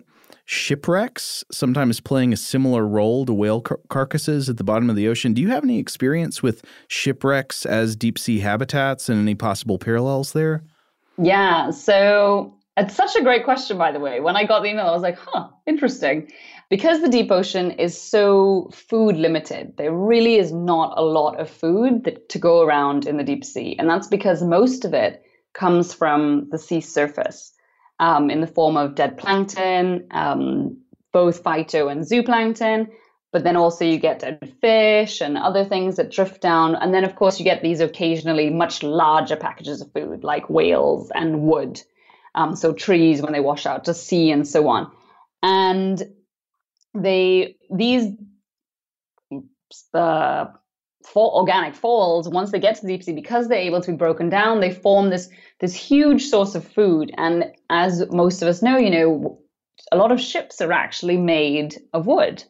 shipwrecks 0.52 1.44
sometimes 1.52 2.00
playing 2.00 2.34
a 2.34 2.38
similar 2.38 2.88
role 2.88 3.24
to 3.24 3.32
whale 3.32 3.62
car- 3.62 3.80
carcasses 3.88 4.50
at 4.50 4.58
the 4.58 4.64
bottom 4.64 4.90
of 4.90 4.96
the 4.96 5.08
ocean. 5.08 5.32
Do 5.32 5.44
you 5.44 5.50
have 5.50 5.64
any 5.64 5.78
experience 5.78 6.42
with 6.42 6.66
shipwrecks 6.88 7.68
as 7.68 7.96
deep 7.96 8.18
sea 8.18 8.40
habitats 8.40 9.10
and 9.10 9.22
any 9.22 9.36
possible 9.36 9.78
parallels 9.78 10.34
there? 10.34 10.64
Yeah, 11.22 11.70
so 11.70 12.58
it's 12.78 12.96
such 12.96 13.16
a 13.16 13.22
great 13.22 13.44
question, 13.44 13.78
by 13.78 13.92
the 13.92 14.00
way. 14.00 14.22
When 14.22 14.36
I 14.36 14.44
got 14.44 14.64
the 14.64 14.70
email, 14.70 14.88
I 14.88 14.92
was 14.92 15.04
like, 15.04 15.20
huh, 15.20 15.50
interesting. 15.68 16.32
Because 16.72 17.02
the 17.02 17.10
deep 17.10 17.30
ocean 17.30 17.70
is 17.74 18.00
so 18.00 18.72
food 18.74 19.18
limited, 19.18 19.78
there 19.78 19.94
really 19.94 20.38
is 20.38 20.52
not 20.52 20.98
a 20.98 21.04
lot 21.04 21.40
of 21.40 21.48
food 21.48 22.06
that, 22.06 22.28
to 22.30 22.40
go 22.40 22.64
around 22.64 23.06
in 23.06 23.18
the 23.18 23.24
deep 23.24 23.46
sea. 23.46 23.76
And 23.78 23.88
that's 23.88 24.08
because 24.08 24.42
most 24.42 24.84
of 24.84 24.96
it 24.96 25.22
comes 25.54 25.94
from 25.94 26.50
the 26.50 26.58
sea 26.58 26.82
surface 26.82 27.54
um, 28.00 28.30
in 28.30 28.42
the 28.42 28.48
form 28.48 28.78
of 28.78 28.96
dead 28.96 29.18
plankton, 29.18 30.08
um, 30.12 30.78
both 31.12 31.44
phyto 31.44 31.92
and 31.92 32.02
zooplankton. 32.02 32.88
But 33.32 33.44
then 33.44 33.56
also 33.56 33.86
you 33.86 34.00
get 34.00 34.20
dead 34.20 34.54
fish 34.60 35.22
and 35.22 35.38
other 35.38 35.64
things 35.64 35.98
that 35.98 36.12
drift 36.12 36.42
down. 36.42 36.76
And 36.76 36.94
then, 36.94 37.04
of 37.04 37.16
course, 37.16 37.40
you 37.40 37.44
get 37.44 37.62
these 37.62 37.80
occasionally 37.80 38.50
much 38.50 38.82
larger 38.82 39.36
packages 39.36 39.82
of 39.82 39.92
food 39.94 40.24
like 40.24 40.50
whales 40.50 41.12
and 41.14 41.42
wood. 41.42 41.80
Um, 42.34 42.56
so 42.56 42.74
trees 42.74 43.22
when 43.22 43.34
they 43.34 43.40
wash 43.40 43.68
out 43.68 43.86
to 43.86 43.94
sea 43.94 44.32
and 44.32 44.48
so 44.48 44.68
on. 44.68 44.92
And 45.44 46.02
they 46.96 47.56
these 47.70 48.14
the 49.94 50.52
for 51.04 51.34
organic 51.34 51.76
falls 51.76 52.28
once 52.28 52.52
they 52.52 52.60
get 52.60 52.76
to 52.76 52.82
the 52.82 52.88
deep 52.88 53.04
sea 53.04 53.14
because 53.14 53.48
they're 53.48 53.58
able 53.58 53.82
to 53.82 53.92
be 53.92 53.98
broken 53.98 54.30
down 54.30 54.60
they 54.60 54.72
form 54.72 55.10
this 55.10 55.30
this 55.60 55.74
huge 55.74 56.26
source 56.26 56.56
of 56.56 56.68
food 56.68 57.12
and 57.18 57.46
as 57.70 58.04
most 58.12 58.42
of 58.42 58.48
us 58.48 58.62
know 58.62 58.78
you 58.78 58.90
know 58.90 59.40
a 59.92 59.98
lot 59.98 60.12
of 60.12 60.20
ships 60.20 60.62
are 60.62 60.72
actually 60.72 61.18
made 61.18 61.76
of 61.94 62.06
wood 62.06 62.44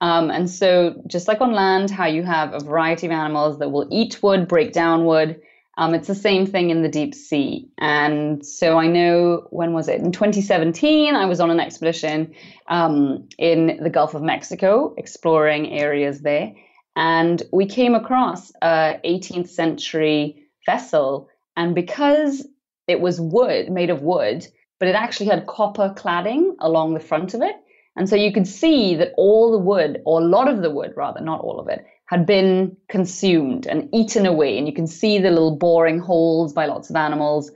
um, 0.00 0.30
and 0.30 0.48
so 0.48 1.02
just 1.06 1.28
like 1.28 1.40
on 1.40 1.52
land 1.52 1.90
how 1.90 2.06
you 2.06 2.22
have 2.22 2.54
a 2.54 2.60
variety 2.60 3.06
of 3.06 3.12
animals 3.12 3.58
that 3.58 3.70
will 3.70 3.88
eat 3.90 4.22
wood 4.22 4.46
break 4.46 4.72
down 4.72 5.04
wood 5.04 5.40
um, 5.80 5.94
it's 5.94 6.08
the 6.08 6.14
same 6.14 6.46
thing 6.46 6.68
in 6.68 6.82
the 6.82 6.90
deep 6.90 7.14
sea. 7.14 7.70
And 7.78 8.44
so 8.44 8.76
I 8.76 8.86
know, 8.86 9.46
when 9.48 9.72
was 9.72 9.88
it? 9.88 10.00
In 10.00 10.12
2017, 10.12 11.14
I 11.14 11.24
was 11.24 11.40
on 11.40 11.50
an 11.50 11.58
expedition 11.58 12.34
um, 12.68 13.26
in 13.38 13.78
the 13.82 13.88
Gulf 13.88 14.14
of 14.14 14.20
Mexico, 14.20 14.94
exploring 14.98 15.70
areas 15.72 16.20
there. 16.20 16.52
And 16.96 17.42
we 17.52 17.66
came 17.66 17.94
across 17.94 18.52
a 18.62 19.00
18th 19.04 19.48
century 19.48 20.44
vessel. 20.66 21.28
And 21.56 21.74
because 21.74 22.46
it 22.88 23.00
was 23.00 23.20
wood, 23.20 23.70
made 23.70 23.90
of 23.90 24.02
wood, 24.02 24.46
but 24.78 24.88
it 24.88 24.94
actually 24.94 25.26
had 25.26 25.46
copper 25.46 25.94
cladding 25.96 26.54
along 26.60 26.94
the 26.94 27.00
front 27.00 27.34
of 27.34 27.42
it. 27.42 27.54
And 27.96 28.08
so 28.08 28.16
you 28.16 28.32
could 28.32 28.46
see 28.46 28.94
that 28.96 29.12
all 29.16 29.50
the 29.52 29.58
wood, 29.58 30.00
or 30.04 30.20
a 30.20 30.24
lot 30.24 30.48
of 30.48 30.62
the 30.62 30.70
wood 30.70 30.92
rather, 30.96 31.20
not 31.20 31.40
all 31.40 31.60
of 31.60 31.68
it, 31.68 31.84
had 32.06 32.26
been 32.26 32.76
consumed 32.88 33.66
and 33.66 33.88
eaten 33.92 34.26
away. 34.26 34.58
And 34.58 34.66
you 34.66 34.72
can 34.72 34.86
see 34.86 35.18
the 35.18 35.30
little 35.30 35.56
boring 35.56 35.98
holes 35.98 36.52
by 36.52 36.66
lots 36.66 36.90
of 36.90 36.96
animals. 36.96 37.52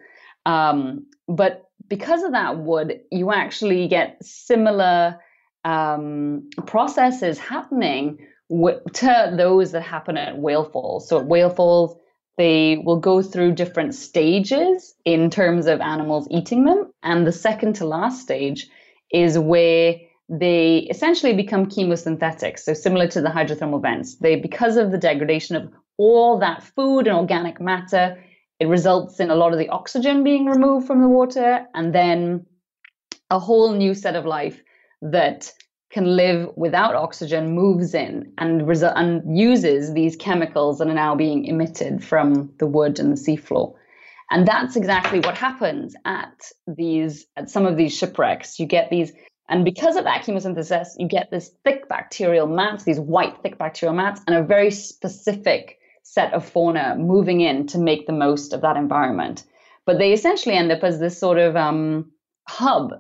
Um, 0.47 1.07
but 1.27 1.69
because 1.89 2.23
of 2.23 2.33
that 2.33 2.59
wood, 2.59 3.01
you 3.11 3.33
actually 3.33 3.89
get 3.89 4.25
similar 4.25 5.19
um, 5.65 6.51
processes 6.67 7.39
happening 7.39 8.19
to 8.51 9.35
those 9.37 9.73
that 9.73 9.83
happen 9.83 10.17
at 10.17 10.39
whale 10.39 10.65
falls. 10.65 11.09
So 11.09 11.19
at 11.19 11.27
whale 11.27 11.51
falls, 11.51 11.97
they 12.37 12.79
will 12.85 12.99
go 12.99 13.23
through 13.23 13.55
different 13.55 13.95
stages 13.95 14.95
in 15.05 15.31
terms 15.31 15.67
of 15.67 15.81
animals 15.81 16.29
eating 16.31 16.65
them. 16.65 16.93
And 17.03 17.27
the 17.27 17.33
second 17.33 17.77
to 17.77 17.87
last 17.87 18.21
stage 18.23 18.69
is 19.13 19.39
where 19.39 19.97
they 20.29 20.79
essentially 20.91 21.35
become 21.35 21.67
chemosynthetic. 21.67 22.59
So 22.59 22.75
similar 22.75 23.07
to 23.09 23.21
the 23.21 23.29
hydrothermal 23.29 23.83
vents, 23.83 24.17
they 24.17 24.37
because 24.37 24.77
of 24.77 24.91
the 24.91 24.99
degradation 24.99 25.57
of 25.57 25.71
all 25.97 26.39
that 26.41 26.63
food 26.63 27.07
and 27.07 27.17
organic 27.17 27.61
matter, 27.61 28.23
it 28.59 28.67
results 28.67 29.21
in 29.21 29.31
a 29.31 29.35
lot 29.35 29.53
of 29.53 29.59
the 29.59 29.69
oxygen 29.69 30.25
being 30.25 30.47
removed 30.47 30.87
from 30.87 31.03
the 31.03 31.09
water, 31.09 31.67
and 31.75 31.95
then 31.95 32.47
a 33.31 33.39
whole 33.39 33.73
new 33.73 33.95
set 33.95 34.17
of 34.17 34.25
life 34.25 34.61
that 35.03 35.53
can 35.95 36.17
live 36.17 36.51
without 36.57 36.97
oxygen 36.97 37.53
moves 37.53 37.95
in 37.95 38.33
and, 38.39 38.63
and 38.63 39.39
uses 39.39 39.95
these 39.95 40.17
chemicals 40.17 40.79
that 40.79 40.89
are 40.89 40.95
now 40.95 41.15
being 41.15 41.45
emitted 41.45 42.03
from 42.03 42.53
the 42.59 42.67
wood 42.67 42.99
and 42.99 43.13
the 43.13 43.17
seafloor. 43.17 43.73
And 44.33 44.45
that's 44.45 44.75
exactly 44.75 45.21
what 45.21 45.39
happens 45.39 45.95
at 46.05 46.51
these 46.67 47.27
at 47.37 47.49
some 47.49 47.65
of 47.65 47.77
these 47.77 47.97
shipwrecks. 47.97 48.59
You 48.59 48.67
get 48.67 48.91
these 48.91 49.13
and 49.49 49.65
because 49.65 49.95
of 49.95 50.03
that 50.05 50.25
chemosynthesis, 50.25 50.89
you 50.99 51.07
get 51.07 51.31
this 51.31 51.53
thick 51.65 51.89
bacterial 51.89 52.49
mats, 52.49 52.83
these 52.83 52.99
white 52.99 53.41
thick 53.43 53.57
bacterial 53.57 53.95
mats, 53.95 54.21
and 54.27 54.35
a 54.35 54.43
very 54.43 54.73
specific 54.73 55.79
set 56.03 56.33
of 56.33 56.45
fauna 56.45 56.97
moving 56.99 57.41
in 57.41 57.69
to 57.69 57.79
make 57.79 58.09
the 58.09 58.13
most 58.13 58.53
of 58.53 58.63
that 58.63 58.77
environment. 58.77 59.45
But 59.87 59.99
they 59.99 60.13
essentially 60.13 60.57
end 60.57 60.73
up 60.73 60.83
as 60.83 60.99
this 60.99 61.17
sort 61.17 61.39
of 61.39 61.55
um, 61.55 62.11
hub 62.49 62.95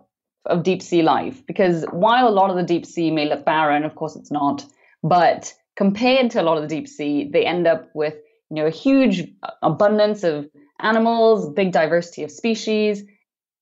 of 0.47 0.63
deep 0.63 0.83
sea 0.83 1.03
life 1.03 1.47
because 1.47 1.85
while 1.91 2.29
a 2.29 2.31
lot 2.31 2.51
of 2.51 2.57
the 2.57 2.63
deep 2.63 2.87
sea 2.87 3.11
may 3.11 3.29
look 3.29 3.45
barren, 3.45 3.85
of 3.85 3.95
course 3.95 4.17
it's 4.17 4.31
not, 4.31 4.65
but 5.03 5.55
compared 5.77 6.31
to 6.31 6.41
a 6.41 6.45
lot 6.45 6.57
of 6.57 6.63
the 6.63 6.69
deep 6.69 6.89
sea, 6.89 7.29
they 7.33 7.45
end 7.45 7.67
up 7.67 7.89
with 7.95 8.15
you 8.51 8.57
know 8.57 8.67
a 8.67 8.71
huge 8.71 9.29
abundance 9.63 10.23
of 10.23 10.49
animals, 10.81 11.49
big 11.51 11.73
diversity 11.73 12.23
of 12.23 12.31
species, 12.31 13.03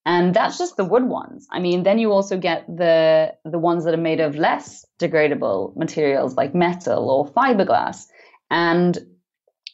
and 0.04 0.34
that's 0.34 0.58
just 0.58 0.76
the 0.76 0.84
wood 0.84 1.04
ones. 1.04 1.46
I 1.50 1.60
mean, 1.60 1.84
then 1.84 1.98
you 1.98 2.12
also 2.12 2.36
get 2.36 2.66
the 2.66 3.34
the 3.44 3.58
ones 3.58 3.84
that 3.84 3.94
are 3.94 4.08
made 4.08 4.20
of 4.20 4.36
less 4.36 4.84
degradable 4.98 5.76
materials 5.76 6.34
like 6.34 6.54
metal 6.54 7.10
or 7.10 7.30
fiberglass, 7.30 8.06
and 8.50 8.98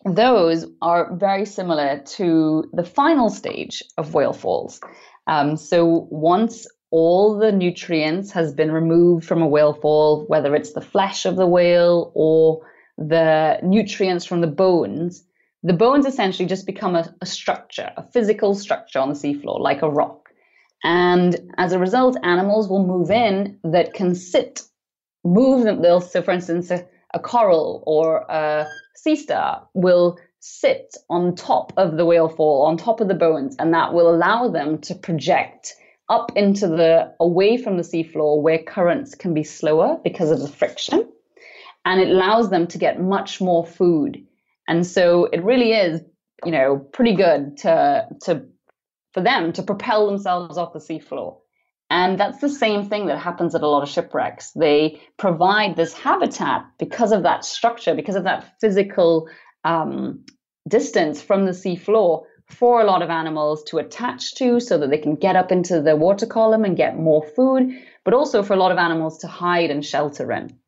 those 0.04 0.66
are 0.80 1.14
very 1.16 1.44
similar 1.44 1.98
to 1.98 2.64
the 2.72 2.84
final 2.84 3.30
stage 3.30 3.82
of 3.96 4.14
whale 4.14 4.32
falls. 4.32 4.80
Um, 5.26 5.56
so 5.56 6.06
once 6.10 6.66
all 6.90 7.38
the 7.38 7.52
nutrients 7.52 8.32
has 8.32 8.52
been 8.52 8.72
removed 8.72 9.26
from 9.26 9.42
a 9.42 9.46
whale 9.46 9.74
fall, 9.74 10.24
whether 10.26 10.54
it's 10.54 10.72
the 10.72 10.80
flesh 10.80 11.26
of 11.26 11.36
the 11.36 11.46
whale 11.46 12.12
or 12.14 12.66
the 12.96 13.58
nutrients 13.62 14.24
from 14.24 14.40
the 14.40 14.46
bones, 14.46 15.24
the 15.62 15.72
bones 15.72 16.06
essentially 16.06 16.48
just 16.48 16.66
become 16.66 16.94
a, 16.94 17.12
a 17.20 17.26
structure, 17.26 17.90
a 17.96 18.02
physical 18.02 18.54
structure 18.54 18.98
on 18.98 19.08
the 19.08 19.14
seafloor, 19.14 19.60
like 19.60 19.82
a 19.82 19.90
rock. 19.90 20.30
And 20.84 21.36
as 21.56 21.72
a 21.72 21.78
result, 21.78 22.16
animals 22.22 22.68
will 22.68 22.86
move 22.86 23.10
in 23.10 23.58
that 23.64 23.94
can 23.94 24.14
sit, 24.14 24.62
move 25.24 25.64
them. 25.64 25.82
They'll, 25.82 26.00
so 26.00 26.22
for 26.22 26.30
instance, 26.30 26.70
a, 26.70 26.86
a 27.12 27.18
coral 27.18 27.82
or 27.86 28.18
a 28.28 28.66
sea 28.94 29.16
star 29.16 29.68
will 29.74 30.18
sit 30.40 30.96
on 31.10 31.34
top 31.34 31.72
of 31.76 31.96
the 31.96 32.04
whale 32.04 32.28
fall, 32.28 32.66
on 32.66 32.76
top 32.76 33.00
of 33.00 33.08
the 33.08 33.14
bones, 33.14 33.56
and 33.58 33.74
that 33.74 33.92
will 33.92 34.08
allow 34.08 34.48
them 34.48 34.78
to 34.82 34.94
project 34.94 35.74
up 36.08 36.32
into 36.36 36.66
the 36.66 37.14
away 37.20 37.56
from 37.56 37.76
the 37.76 37.82
seafloor 37.82 38.40
where 38.40 38.58
currents 38.62 39.14
can 39.14 39.34
be 39.34 39.44
slower 39.44 39.98
because 40.02 40.30
of 40.30 40.40
the 40.40 40.48
friction. 40.48 41.08
And 41.84 42.00
it 42.00 42.08
allows 42.08 42.50
them 42.50 42.66
to 42.68 42.78
get 42.78 43.00
much 43.00 43.40
more 43.40 43.64
food. 43.66 44.24
And 44.66 44.86
so 44.86 45.26
it 45.26 45.42
really 45.42 45.72
is 45.72 46.00
you 46.44 46.52
know 46.52 46.78
pretty 46.92 47.14
good 47.14 47.56
to 47.58 48.06
to 48.22 48.44
for 49.12 49.22
them 49.22 49.52
to 49.52 49.62
propel 49.62 50.06
themselves 50.06 50.58
off 50.58 50.72
the 50.72 50.78
seafloor. 50.78 51.38
And 51.90 52.20
that's 52.20 52.40
the 52.40 52.50
same 52.50 52.88
thing 52.88 53.06
that 53.06 53.18
happens 53.18 53.54
at 53.54 53.62
a 53.62 53.68
lot 53.68 53.82
of 53.82 53.88
shipwrecks. 53.88 54.52
They 54.52 55.00
provide 55.16 55.74
this 55.74 55.94
habitat 55.94 56.66
because 56.78 57.12
of 57.12 57.22
that 57.22 57.46
structure 57.46 57.94
because 57.94 58.16
of 58.16 58.24
that 58.24 58.60
physical 58.60 59.28
um, 59.64 60.24
distance 60.68 61.22
from 61.22 61.46
the 61.46 61.52
seafloor 61.52 62.24
for 62.48 62.80
a 62.80 62.84
lot 62.84 63.02
of 63.02 63.10
animals 63.10 63.62
to 63.64 63.78
attach 63.78 64.34
to 64.36 64.60
so 64.60 64.78
that 64.78 64.90
they 64.90 64.98
can 64.98 65.14
get 65.14 65.36
up 65.36 65.52
into 65.52 65.80
the 65.80 65.96
water 65.96 66.26
column 66.26 66.64
and 66.64 66.76
get 66.76 66.98
more 66.98 67.22
food, 67.22 67.70
but 68.04 68.14
also 68.14 68.42
for 68.42 68.54
a 68.54 68.56
lot 68.56 68.72
of 68.72 68.78
animals 68.78 69.18
to 69.18 69.26
hide 69.26 69.70
and 69.70 69.84
shelter 69.84 70.32
in. 70.32 70.58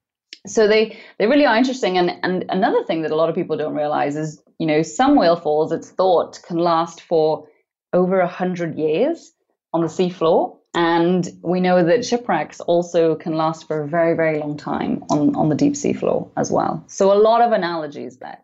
So 0.46 0.68
they, 0.68 0.98
they 1.18 1.26
really 1.26 1.46
are 1.46 1.56
interesting. 1.56 1.98
And, 1.98 2.12
and 2.22 2.44
another 2.48 2.84
thing 2.84 3.02
that 3.02 3.10
a 3.10 3.16
lot 3.16 3.28
of 3.28 3.34
people 3.34 3.56
don't 3.56 3.74
realize 3.74 4.16
is, 4.16 4.42
you 4.58 4.66
know, 4.66 4.82
some 4.82 5.16
whale 5.16 5.36
falls, 5.36 5.72
it's 5.72 5.90
thought, 5.90 6.40
can 6.46 6.58
last 6.58 7.02
for 7.02 7.48
over 7.92 8.20
a 8.20 8.28
hundred 8.28 8.76
years 8.78 9.32
on 9.72 9.80
the 9.80 9.86
seafloor. 9.86 10.56
And 10.72 11.28
we 11.42 11.60
know 11.60 11.84
that 11.84 12.04
shipwrecks 12.04 12.60
also 12.60 13.16
can 13.16 13.34
last 13.34 13.66
for 13.66 13.82
a 13.82 13.88
very, 13.88 14.14
very 14.14 14.38
long 14.38 14.56
time 14.56 15.04
on, 15.10 15.34
on 15.34 15.48
the 15.48 15.56
deep 15.56 15.76
sea 15.76 15.92
floor 15.92 16.30
as 16.36 16.50
well. 16.50 16.84
So 16.86 17.12
a 17.12 17.18
lot 17.18 17.40
of 17.40 17.52
analogies 17.52 18.18
there. 18.18 18.38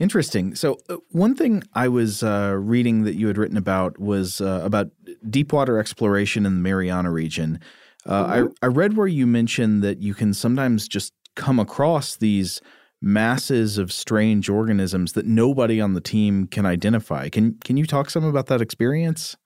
Interesting. 0.00 0.54
So, 0.54 0.78
uh, 0.88 0.96
one 1.10 1.36
thing 1.36 1.62
I 1.74 1.86
was 1.88 2.22
uh, 2.22 2.56
reading 2.58 3.04
that 3.04 3.16
you 3.16 3.26
had 3.26 3.36
written 3.36 3.58
about 3.58 4.00
was 4.00 4.40
uh, 4.40 4.62
about 4.64 4.88
deep 5.28 5.52
water 5.52 5.78
exploration 5.78 6.46
in 6.46 6.54
the 6.54 6.60
Mariana 6.60 7.10
region. 7.10 7.60
Uh, 8.06 8.24
mm-hmm. 8.24 8.48
I, 8.62 8.66
I 8.66 8.68
read 8.68 8.96
where 8.96 9.06
you 9.06 9.26
mentioned 9.26 9.82
that 9.82 10.00
you 10.00 10.14
can 10.14 10.32
sometimes 10.32 10.88
just 10.88 11.12
come 11.36 11.58
across 11.58 12.16
these 12.16 12.62
masses 13.02 13.76
of 13.76 13.92
strange 13.92 14.48
organisms 14.48 15.12
that 15.12 15.26
nobody 15.26 15.82
on 15.82 15.92
the 15.92 16.00
team 16.00 16.46
can 16.46 16.64
identify. 16.64 17.28
Can 17.28 17.58
can 17.62 17.76
you 17.76 17.86
talk 17.86 18.08
some 18.08 18.24
about 18.24 18.46
that 18.46 18.62
experience? 18.62 19.36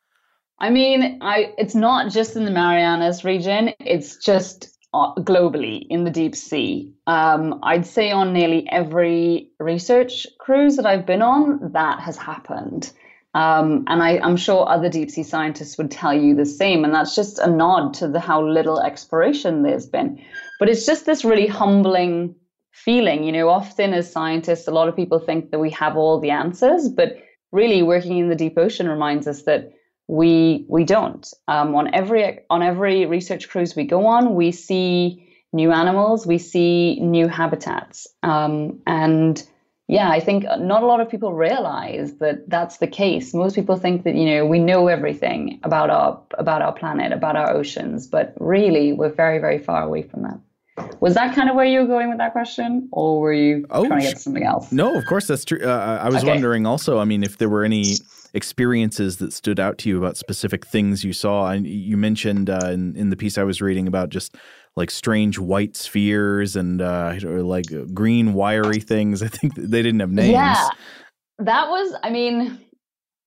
I 0.61 0.71
mean, 0.71 1.19
I 1.21 1.53
it's 1.59 1.75
not 1.75 2.13
just 2.13 2.37
in 2.37 2.45
the 2.45 2.51
Marianas 2.53 3.25
region. 3.25 3.73
It's 3.81 4.17
just 4.17 4.74
globally 5.19 5.87
in 5.91 6.05
the 6.05 6.11
deep 6.11 6.37
sea. 6.37 6.93
Um, 7.07 7.61
I'd 7.63 7.87
say 7.87 8.11
on 8.11 8.33
nearly 8.33 8.69
every 8.71 9.51
research 9.59 10.27
cruise 10.39 10.77
that 10.77 10.87
I've 10.87 11.07
been 11.07 11.23
on, 11.23 11.73
that 11.73 12.01
has 12.01 12.17
happened. 12.17 12.93
Um, 13.35 13.85
and 13.89 14.01
I, 14.01 14.25
am 14.25 14.37
sure 14.37 14.69
other 14.69 14.89
deep 14.89 15.11
sea 15.11 15.25
scientists 15.25 15.77
would 15.77 15.91
tell 15.91 16.15
you 16.15 16.37
the 16.37 16.47
same. 16.47 16.85
And 16.85 16.95
that's 16.95 17.17
just 17.17 17.41
a 17.41 17.51
nod 17.51 17.95
to 17.95 18.07
the 18.07 18.21
how 18.21 18.47
little 18.47 18.81
exploration 18.81 19.63
there's 19.63 19.87
been. 19.87 20.23
But 20.61 20.69
it's 20.69 20.87
just 20.87 21.05
this 21.05 21.25
really 21.25 21.49
humbling 21.49 22.37
feeling. 22.71 23.25
You 23.25 23.33
know, 23.33 23.49
often 23.49 23.93
as 23.93 24.11
scientists, 24.11 24.69
a 24.69 24.73
lot 24.73 24.89
of 24.89 24.95
people 24.95 25.19
think 25.19 25.51
that 25.51 25.59
we 25.59 25.71
have 25.71 25.97
all 25.97 26.21
the 26.21 26.31
answers, 26.31 26.89
but 26.89 27.17
really 27.51 27.83
working 27.83 28.19
in 28.19 28.29
the 28.29 28.37
deep 28.37 28.57
ocean 28.57 28.89
reminds 28.89 29.27
us 29.27 29.43
that 29.43 29.73
we 30.09 30.67
we 30.69 30.85
don't. 30.85 31.33
Um, 31.49 31.75
on 31.75 31.95
every 31.95 32.41
on 32.51 32.63
every 32.63 33.07
research 33.07 33.49
cruise 33.49 33.75
we 33.75 33.85
go 33.85 34.07
on, 34.07 34.35
we 34.35 34.53
see 34.53 35.29
new 35.53 35.73
animals, 35.73 36.27
we 36.27 36.39
see 36.39 36.99
new 37.01 37.29
habitats, 37.29 38.07
um, 38.23 38.81
and 38.87 39.43
yeah, 39.87 40.11
I 40.11 40.21
think 40.21 40.45
not 40.45 40.83
a 40.83 40.87
lot 40.87 41.01
of 41.01 41.11
people 41.11 41.35
realize 41.35 42.15
that 42.15 42.49
that's 42.49 42.79
the 42.79 42.87
case. 42.87 43.35
Most 43.35 43.55
people 43.55 43.77
think 43.77 44.05
that 44.05 44.15
you 44.15 44.25
know 44.25 44.47
we 44.47 44.59
know 44.59 44.89
everything 44.89 45.61
about 45.63 45.91
our 45.91 46.21
about 46.39 46.63
our 46.63 46.73
planet, 46.73 47.13
about 47.13 47.37
our 47.37 47.51
oceans, 47.51 48.07
but 48.07 48.35
really 48.41 48.93
we're 48.93 49.13
very 49.13 49.39
very 49.39 49.59
far 49.59 49.83
away 49.83 50.03
from 50.03 50.23
that. 50.23 50.39
Was 51.01 51.15
that 51.15 51.37
kind 51.37 51.49
of 51.49 51.55
where 51.55 51.67
you 51.67 51.81
were 51.81 51.87
going 51.87 52.09
with 52.09 52.19
that 52.19 52.33
question, 52.33 52.89
or 52.93 53.21
were 53.21 53.33
you 53.33 53.67
oh, 53.71 53.87
trying 53.87 54.01
to 54.01 54.07
get 54.07 54.19
something 54.19 54.43
else? 54.43 54.73
No, 54.73 54.97
of 54.97 55.05
course 55.07 55.27
that's 55.27 55.45
true. 55.45 55.61
Uh, 55.63 56.01
I 56.03 56.09
was 56.09 56.25
okay. 56.25 56.29
wondering 56.29 56.67
also. 56.67 56.99
I 56.99 57.05
mean, 57.05 57.23
if 57.23 57.39
there 57.39 57.49
were 57.49 57.63
any 57.63 57.97
experiences 58.35 59.19
that 59.19 59.33
stood 59.33 59.59
out 59.59 59.79
to 59.79 59.89
you 59.89 59.97
about 59.97 60.17
specific 60.17 60.67
things 60.67 61.05
you 61.05 61.13
saw. 61.13 61.51
And 61.51 61.67
you 61.67 61.97
mentioned 61.97 62.51
uh, 62.51 62.71
in, 62.71 62.95
in 62.97 63.11
the 63.11 63.17
piece 63.17 63.39
I 63.39 63.45
was 63.45 63.63
reading 63.63 63.87
about 63.87 64.11
just 64.11 64.37
like 64.77 64.91
strange 64.91 65.39
white 65.39 65.77
spheres 65.77 66.57
and 66.57 66.83
uh, 66.83 67.17
or 67.25 67.43
like 67.43 67.67
green 67.95 68.35
wiry 68.35 68.81
things. 68.81 69.23
I 69.23 69.29
think 69.29 69.55
they 69.55 69.83
didn't 69.83 70.01
have 70.01 70.11
names. 70.11 70.33
Yeah, 70.33 70.69
that 71.39 71.69
was. 71.69 71.95
I 72.03 72.11
mean, 72.11 72.61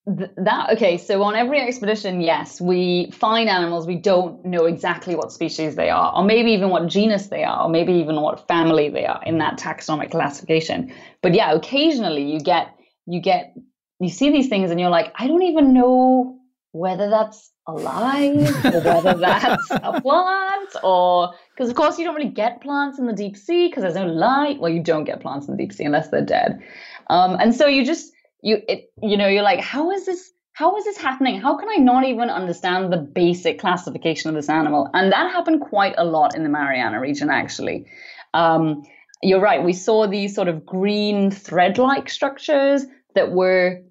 that 0.05 0.72
okay. 0.74 0.97
So 0.97 1.24
on 1.24 1.36
every 1.36 1.62
expedition, 1.62 2.20
yes, 2.20 2.60
we 2.60 3.12
find 3.12 3.49
animals. 3.49 3.88
We 3.88 3.95
don't 3.95 4.43
know 4.43 4.66
exactly 4.66 5.16
what 5.16 5.32
species 5.32 5.76
they 5.76 5.89
are, 5.89 6.14
or 6.16 6.24
maybe 6.26 6.51
even 6.51 6.70
what 6.70 6.88
genus 6.88 7.28
they 7.28 7.45
are, 7.45 7.64
or 7.64 7.70
maybe 7.70 7.93
even 7.93 8.22
what 8.22 8.45
family 8.47 8.89
they 8.89 9.05
are 9.05 9.24
in 9.26 9.38
that 9.38 9.58
taxonomic 9.58 10.12
classification. 10.12 10.93
But 11.24 11.34
yeah, 11.34 11.53
occasionally 11.53 12.30
you 12.30 12.41
get 12.41 12.76
you 13.05 13.22
get 13.22 13.55
you 14.00 14.10
see 14.10 14.32
these 14.32 14.50
things 14.50 14.72
and 14.72 14.80
you're 14.80 14.89
like, 14.89 15.14
I 15.16 15.28
don't 15.28 15.43
even 15.43 15.74
know 15.74 16.39
whether 16.72 17.10
that's 17.10 17.52
alive 17.68 18.66
or 18.66 18.82
whether 18.82 19.14
that's 19.20 19.72
a 19.72 20.02
plant 20.02 20.76
or 20.84 21.34
Because 21.54 21.70
of 21.70 21.76
course 21.76 21.98
you 21.98 22.06
don't 22.06 22.16
really 22.16 22.30
get 22.30 22.62
plants 22.62 23.00
in 23.00 23.08
the 23.08 23.14
deep 23.14 23.36
sea 23.36 23.68
because 23.68 23.84
there's 23.84 23.95
no 23.95 24.06
light. 24.06 24.60
Well, 24.60 24.72
you 24.72 24.82
don't 24.82 25.04
get 25.04 25.22
plants 25.22 25.48
in 25.48 25.56
the 25.56 25.64
deep 25.64 25.74
sea 25.74 25.86
unless 25.86 26.10
they're 26.10 26.26
dead. 26.26 26.62
Um, 27.10 27.38
and 27.39 27.56
so 27.56 27.68
you 27.68 27.86
just 27.86 28.12
you 28.41 28.62
it 28.68 28.91
you 29.02 29.18
know 29.18 29.28
you're 29.28 29.43
like, 29.43 29.60
how 29.60 29.91
is 29.91 30.06
this? 30.06 30.32
How 30.54 30.76
is 30.76 30.86
this 30.86 30.98
happening? 30.98 31.39
How 31.39 31.56
can 31.56 31.70
I 31.70 31.76
not 31.76 32.04
even 32.04 32.32
understand 32.32 32.91
the 32.91 32.98
basic 32.98 33.60
classification 33.60 34.30
of 34.30 34.36
this 34.36 34.50
animal? 34.50 34.89
And 34.93 35.12
that 35.12 35.32
happened 35.32 35.62
quite 35.62 35.93
a 36.00 36.04
lot 36.04 36.36
in 36.36 36.41
the 36.41 36.50
Mariana 36.50 37.00
region, 37.00 37.30
actually. 37.30 37.86
Um, 38.34 38.84
you're 39.22 39.39
right. 39.39 39.64
We 39.64 39.74
saw 39.74 40.08
these 40.08 40.34
sort 40.34 40.48
of 40.48 40.66
green 40.66 41.30
thread-like 41.30 42.10
structures 42.10 42.88
that 43.18 43.32
were 43.32 43.82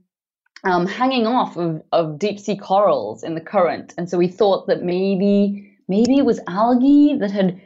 um, 0.64 0.86
hanging 0.86 1.26
off 1.26 1.56
of, 1.56 1.82
of 1.92 2.18
deep 2.18 2.38
sea 2.38 2.56
corals 2.56 3.22
in 3.22 3.34
the 3.34 3.40
current, 3.40 3.92
and 3.98 4.08
so 4.08 4.16
we 4.16 4.28
thought 4.28 4.68
that 4.68 4.82
maybe 4.82 5.76
maybe 5.88 6.18
it 6.18 6.24
was 6.24 6.40
algae 6.46 7.16
that 7.18 7.30
had 7.30 7.60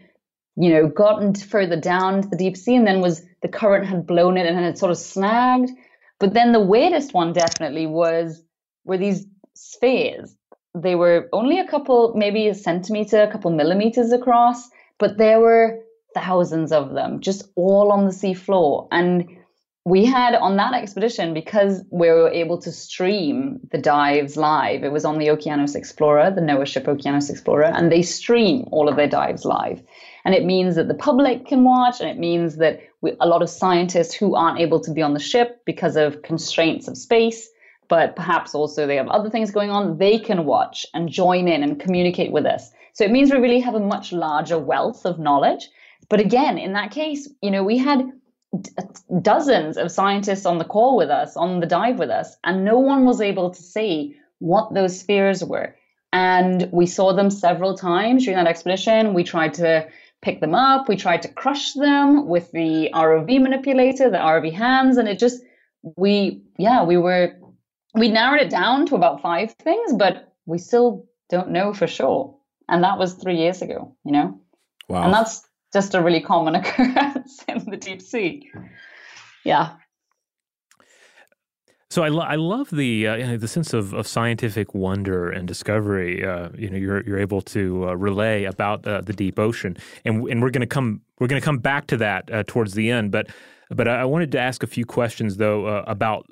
you 0.57 0.71
know 0.71 0.89
gotten 0.89 1.35
further 1.35 1.79
down 1.81 2.23
to 2.23 2.29
the 2.29 2.37
deep 2.37 2.57
sea, 2.57 2.77
and 2.77 2.87
then 2.87 3.01
was 3.01 3.23
the 3.43 3.49
current 3.49 3.87
had 3.87 4.07
blown 4.07 4.37
it 4.37 4.47
and 4.47 4.59
had 4.59 4.79
sort 4.79 4.91
of 4.91 4.99
snagged. 4.99 5.71
But 6.19 6.35
then 6.35 6.53
the 6.53 6.61
weirdest 6.61 7.15
one 7.15 7.33
definitely 7.33 7.87
was 7.87 8.43
were 8.85 8.99
these 8.99 9.27
spheres. 9.55 10.35
They 10.75 10.95
were 10.95 11.29
only 11.33 11.59
a 11.59 11.67
couple, 11.67 12.15
maybe 12.15 12.49
a 12.49 12.55
centimeter, 12.55 13.23
a 13.23 13.33
couple 13.33 13.51
millimeters 13.51 14.13
across, 14.13 14.69
but 14.99 15.19
there 15.19 15.41
were 15.41 15.81
thousands 16.15 16.73
of 16.73 16.95
them 16.95 17.21
just 17.21 17.49
all 17.57 17.91
on 17.93 18.05
the 18.05 18.13
seafloor. 18.13 18.89
And 18.93 19.29
we 19.91 20.05
had 20.05 20.37
on 20.37 20.57
that 20.57 20.73
expedition, 20.73 21.35
because 21.35 21.83
we 21.91 22.09
were 22.09 22.31
able 22.31 22.57
to 22.59 22.71
stream 22.71 23.59
the 23.73 23.79
dives 23.79 24.37
live, 24.37 24.85
it 24.85 24.93
was 24.93 25.05
on 25.05 25.19
the 25.19 25.27
Okeanos 25.27 25.75
Explorer, 25.75 26.31
the 26.31 26.41
NOAA 26.41 26.67
ship 26.67 26.85
Okeanos 26.85 27.29
Explorer, 27.29 27.65
and 27.65 27.91
they 27.91 28.03
stream 28.03 28.69
all 28.71 28.89
of 28.89 28.95
their 28.95 29.09
dives 29.09 29.45
live. 29.45 29.83
And 30.25 30.35
it 30.35 30.45
means 30.45 30.77
that 30.77 30.87
the 30.87 30.95
public 30.95 31.45
can 31.47 31.65
watch, 31.65 32.01
and 32.01 32.09
it 32.09 32.19
means 32.19 32.57
that 32.59 32.81
we, 33.01 33.17
a 33.21 33.27
lot 33.27 33.43
of 33.43 33.51
scientists 33.51 34.15
who 34.15 34.37
aren't 34.37 34.61
able 34.61 34.79
to 34.81 34.93
be 34.93 35.03
on 35.03 35.15
the 35.15 35.21
ship 35.21 35.61
because 35.65 35.97
of 35.97 36.23
constraints 36.23 36.87
of 36.87 36.97
space, 36.97 37.51
but 37.89 38.15
perhaps 38.15 38.55
also 38.55 38.87
they 38.87 38.97
have 38.97 39.09
other 39.09 39.29
things 39.29 39.51
going 39.51 39.71
on, 39.71 39.99
they 39.99 40.19
can 40.19 40.45
watch 40.45 40.87
and 40.95 41.09
join 41.09 41.49
in 41.49 41.65
and 41.65 41.81
communicate 41.81 42.31
with 42.31 42.47
us. 42.47 42.71
So 42.93 43.05
it 43.05 43.11
means 43.11 43.33
we 43.33 43.39
really 43.39 43.61
have 43.61 43.75
a 43.75 43.81
much 43.81 44.13
larger 44.13 44.59
wealth 44.59 45.05
of 45.05 45.19
knowledge. 45.19 45.69
But 46.09 46.21
again, 46.21 46.59
in 46.59 46.75
that 46.75 46.93
case, 46.93 47.29
you 47.43 47.51
know, 47.51 47.65
we 47.65 47.79
had 47.79 48.11
dozens 49.23 49.77
of 49.77 49.91
scientists 49.91 50.47
on 50.47 50.59
the 50.59 50.65
call 50.65 50.97
with 50.97 51.11
us, 51.11 51.37
on 51.37 51.61
the 51.61 51.67
dive 51.67 51.99
with 51.99 52.11
us, 52.11 52.37
and 52.45 52.65
no 52.65 52.79
one 52.79 53.05
was 53.05 53.21
able 53.21 53.51
to 53.51 53.63
see 53.63 54.17
what 54.39 54.75
those 54.75 54.99
spheres 54.99 55.45
were. 55.45 55.77
And 56.13 56.69
we 56.73 56.87
saw 56.87 57.13
them 57.13 57.31
several 57.31 57.77
times 57.77 58.25
during 58.25 58.37
that 58.37 58.51
expedition. 58.51 59.15
We 59.15 59.23
tried 59.23 59.55
to 59.55 59.89
pick 60.23 60.41
them 60.41 60.55
up. 60.55 60.89
We 60.89 60.97
tried 60.97 61.23
to 61.23 61.29
crush 61.29 61.73
them 61.75 62.27
with 62.27 62.51
the 62.51 62.91
ROV 62.93 63.41
manipulator, 63.41 64.11
the 64.11 64.19
ROV 64.19 64.53
hands, 64.53 64.97
and 64.97 65.09
it 65.09 65.19
just 65.19 65.43
we 65.97 66.43
yeah 66.59 66.85
we 66.85 66.97
were 66.99 67.37
we 67.95 68.09
narrowed 68.09 68.43
it 68.43 68.51
down 68.51 68.87
to 68.87 68.97
about 68.97 69.23
five 69.23 69.53
things, 69.53 69.93
but 69.93 70.33
we 70.47 70.59
still 70.59 71.07
don't 71.29 71.51
know 71.51 71.73
for 71.73 71.87
sure. 71.87 72.37
And 72.69 72.85
that 72.85 72.99
was 72.99 73.15
three 73.15 73.37
years 73.37 73.63
ago, 73.63 73.97
you 74.05 74.13
know. 74.13 74.41
Wow. 74.89 75.05
And 75.05 75.15
that's 75.15 75.43
just 75.73 75.95
a 75.95 76.03
really 76.03 76.21
common 76.21 76.55
occurrence 76.61 77.45
in 77.49 77.65
the 77.71 77.77
deep 77.77 78.03
sea. 78.03 78.51
Yeah. 79.45 79.77
So 81.91 82.05
I, 82.05 82.09
lo- 82.09 82.23
I 82.23 82.37
love 82.37 82.71
the 82.71 83.09
uh, 83.09 83.17
you 83.17 83.27
know, 83.27 83.37
the 83.37 83.49
sense 83.49 83.75
of, 83.75 83.93
of 83.95 84.07
scientific 84.07 84.75
wonder 84.75 85.29
and 85.29 85.49
discovery. 85.49 86.25
Uh, 86.25 86.51
you 86.57 86.71
know, 86.71 86.77
you're 86.77 87.03
you're 87.05 87.19
able 87.19 87.43
to 87.43 87.89
uh, 87.89 87.95
relay 87.95 88.45
about 88.45 88.87
uh, 88.87 89.01
the 89.01 89.13
deep 89.13 89.41
ocean, 89.41 89.77
and 90.05 90.25
and 90.29 90.41
we're 90.41 90.51
going 90.51 90.61
to 90.61 90.69
come 90.69 91.01
we're 91.19 91.27
going 91.27 91.41
to 91.41 91.45
come 91.45 91.59
back 91.59 91.89
to 91.89 91.97
that 91.97 92.33
uh, 92.33 92.45
towards 92.47 92.75
the 92.75 92.91
end. 92.93 93.11
But 93.11 93.29
but 93.71 93.89
I 93.89 94.05
wanted 94.05 94.31
to 94.33 94.39
ask 94.39 94.63
a 94.63 94.69
few 94.69 94.85
questions 94.85 95.39
though 95.39 95.67
uh, 95.67 95.85
about 95.89 96.27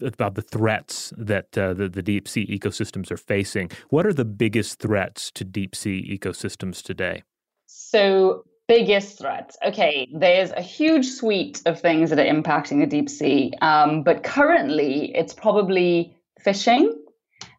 about 0.00 0.36
the 0.36 0.42
threats 0.42 1.12
that 1.18 1.52
the, 1.52 1.88
the 1.92 2.02
deep 2.02 2.26
sea 2.26 2.46
ecosystems 2.46 3.10
are 3.10 3.16
facing. 3.16 3.70
What 3.90 4.06
are 4.06 4.12
the 4.12 4.24
biggest 4.24 4.78
threats 4.78 5.30
to 5.32 5.44
deep 5.44 5.76
sea 5.76 6.18
ecosystems 6.18 6.82
today? 6.82 7.22
So 7.66 8.44
biggest 8.66 9.18
threats 9.18 9.56
okay 9.64 10.08
there's 10.14 10.50
a 10.50 10.62
huge 10.62 11.06
suite 11.06 11.60
of 11.66 11.80
things 11.80 12.10
that 12.10 12.18
are 12.18 12.24
impacting 12.24 12.80
the 12.80 12.86
deep 12.86 13.10
sea 13.10 13.52
um, 13.60 14.02
but 14.02 14.22
currently 14.22 15.14
it's 15.14 15.34
probably 15.34 16.16
fishing. 16.44 17.00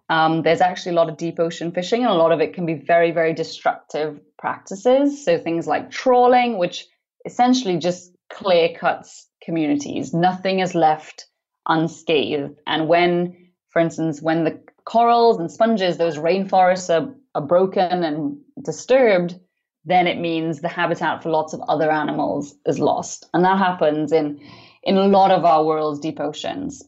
Um, 0.08 0.43
there's 0.43 0.62
actually 0.62 0.91
a 0.91 0.95
lot 0.95 1.10
of 1.10 1.18
deep 1.18 1.39
ocean 1.39 1.72
fishing 1.72 2.03
and 2.03 2.12
a 2.12 2.16
lot 2.16 2.32
of 2.32 2.39
it 2.39 2.53
can 2.53 2.66
be 2.66 2.76
very 2.76 3.12
very 3.12 3.34
destructive 3.34 4.20
practices. 4.38 5.26
So 5.26 5.39
things 5.39 5.68
like 5.68 5.89
trawling 5.89 6.58
which 6.60 6.86
essentially 7.26 7.78
just 7.78 8.12
clear 8.30 8.70
cuts 8.78 9.28
communities. 9.41 10.14
Nothing 10.14 10.60
is 10.60 10.76
left 10.76 11.26
unscathed. 11.68 12.56
And 12.68 12.88
when 12.88 13.49
for 13.72 13.80
instance 13.82 14.22
when 14.22 14.43
the 14.43 14.60
corals 14.86 15.39
and 15.39 15.51
sponges 15.51 15.97
those 15.97 16.18
rainforests 16.18 16.89
are, 16.93 17.16
are 17.34 17.45
broken 17.45 18.03
and 18.03 18.38
disturbed 18.64 19.39
then 19.86 20.08
it 20.08 20.20
means 20.20 20.60
the 20.60 20.68
habitat 20.68 21.22
for 21.22 21.30
lots 21.30 21.54
of 21.54 21.62
other 21.62 21.92
animals 21.92 22.56
is 22.66 22.80
lost. 22.80 23.28
And 23.34 23.44
that 23.46 23.58
happens 23.58 24.12
in, 24.12 24.40
in 24.84 24.98
a 24.98 25.08
lot 25.08 25.32
of 25.32 25.46
our 25.46 25.64
world's 25.64 26.00
deep 26.00 26.20
oceans. 26.20 26.84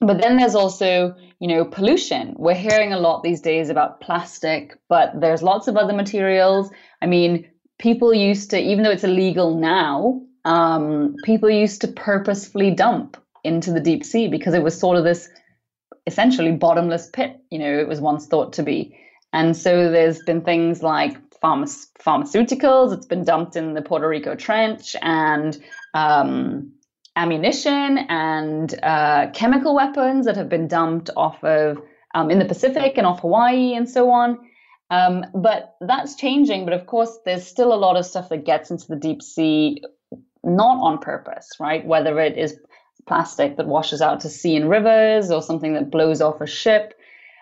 But 0.00 0.20
then 0.20 0.36
there's 0.36 0.54
also, 0.54 1.16
you 1.40 1.48
know, 1.48 1.64
pollution. 1.64 2.34
We're 2.38 2.54
hearing 2.54 2.92
a 2.92 3.00
lot 3.00 3.22
these 3.22 3.40
days 3.40 3.68
about 3.68 4.00
plastic, 4.00 4.78
but 4.88 5.20
there's 5.20 5.42
lots 5.42 5.66
of 5.66 5.76
other 5.76 5.92
materials. 5.92 6.70
I 7.02 7.06
mean, 7.06 7.48
people 7.78 8.14
used 8.14 8.50
to, 8.50 8.60
even 8.60 8.84
though 8.84 8.92
it's 8.92 9.02
illegal 9.02 9.58
now, 9.58 10.22
um, 10.44 11.16
people 11.24 11.50
used 11.50 11.80
to 11.80 11.88
purposefully 11.88 12.70
dump 12.70 13.16
into 13.42 13.72
the 13.72 13.80
deep 13.80 14.04
sea 14.04 14.28
because 14.28 14.54
it 14.54 14.62
was 14.62 14.78
sort 14.78 14.96
of 14.96 15.04
this 15.04 15.28
essentially 16.06 16.52
bottomless 16.52 17.10
pit, 17.12 17.40
you 17.50 17.58
know, 17.58 17.78
it 17.78 17.88
was 17.88 18.00
once 18.00 18.26
thought 18.26 18.52
to 18.54 18.62
be. 18.62 18.96
And 19.32 19.56
so 19.56 19.90
there's 19.90 20.22
been 20.22 20.42
things 20.42 20.82
like 20.82 21.27
pharma- 21.42 21.86
pharmaceuticals. 22.00 22.92
It's 22.92 23.06
been 23.06 23.24
dumped 23.24 23.56
in 23.56 23.74
the 23.74 23.82
Puerto 23.82 24.08
Rico 24.08 24.34
Trench 24.34 24.96
and 25.02 25.58
um, 25.94 26.72
ammunition 27.16 27.98
and 28.08 28.78
uh, 28.82 29.30
chemical 29.32 29.74
weapons 29.74 30.26
that 30.26 30.36
have 30.36 30.48
been 30.48 30.68
dumped 30.68 31.10
off 31.16 31.42
of 31.42 31.78
um, 32.14 32.30
in 32.30 32.38
the 32.38 32.44
Pacific 32.44 32.94
and 32.96 33.06
off 33.06 33.20
Hawaii 33.20 33.74
and 33.74 33.88
so 33.88 34.10
on. 34.10 34.38
Um, 34.90 35.24
but 35.34 35.76
that's 35.80 36.14
changing. 36.14 36.64
But 36.64 36.74
of 36.74 36.86
course, 36.86 37.18
there's 37.24 37.46
still 37.46 37.74
a 37.74 37.76
lot 37.76 37.96
of 37.96 38.06
stuff 38.06 38.28
that 38.30 38.44
gets 38.44 38.70
into 38.70 38.86
the 38.88 38.96
deep 38.96 39.22
sea 39.22 39.82
not 40.44 40.78
on 40.80 40.98
purpose, 40.98 41.48
right? 41.60 41.84
Whether 41.86 42.18
it 42.20 42.38
is 42.38 42.58
plastic 43.06 43.56
that 43.56 43.66
washes 43.66 44.00
out 44.00 44.20
to 44.20 44.28
sea 44.28 44.56
and 44.56 44.68
rivers 44.68 45.30
or 45.30 45.42
something 45.42 45.74
that 45.74 45.90
blows 45.90 46.20
off 46.20 46.40
a 46.40 46.46
ship. 46.46 46.94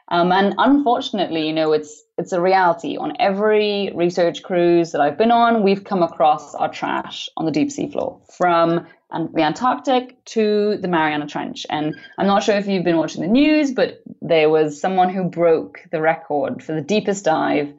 Um, 0.08 0.30
and 0.30 0.54
unfortunately, 0.58 1.46
you 1.46 1.52
know, 1.52 1.72
it's 1.72 2.02
it's 2.18 2.32
a 2.32 2.40
reality. 2.40 2.96
On 2.96 3.12
every 3.18 3.90
research 3.94 4.42
cruise 4.42 4.92
that 4.92 5.00
I've 5.00 5.18
been 5.18 5.32
on, 5.32 5.62
we've 5.62 5.84
come 5.84 6.02
across 6.02 6.54
our 6.54 6.72
trash 6.72 7.28
on 7.36 7.44
the 7.44 7.50
deep 7.50 7.70
sea 7.70 7.88
floor 7.88 8.20
from 8.36 8.86
the 9.10 9.42
Antarctic 9.42 10.24
to 10.26 10.76
the 10.78 10.88
Mariana 10.88 11.26
Trench. 11.26 11.66
And 11.70 11.94
I'm 12.18 12.26
not 12.26 12.42
sure 12.42 12.56
if 12.56 12.66
you've 12.66 12.84
been 12.84 12.96
watching 12.96 13.22
the 13.22 13.28
news, 13.28 13.72
but 13.72 14.02
there 14.20 14.48
was 14.50 14.80
someone 14.80 15.10
who 15.10 15.24
broke 15.24 15.80
the 15.90 16.00
record 16.00 16.62
for 16.62 16.72
the 16.72 16.80
deepest 16.80 17.24
dive 17.24 17.72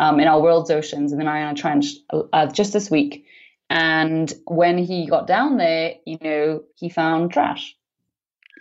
um, 0.00 0.20
in 0.20 0.28
our 0.28 0.40
world's 0.40 0.70
oceans 0.70 1.12
in 1.12 1.18
the 1.18 1.24
Mariana 1.24 1.54
Trench 1.54 1.86
uh, 2.32 2.46
just 2.46 2.72
this 2.72 2.90
week. 2.90 3.26
And 3.70 4.32
when 4.46 4.78
he 4.78 5.06
got 5.06 5.26
down 5.26 5.56
there, 5.58 5.94
you 6.06 6.18
know, 6.20 6.62
he 6.76 6.88
found 6.88 7.32
trash. 7.32 7.76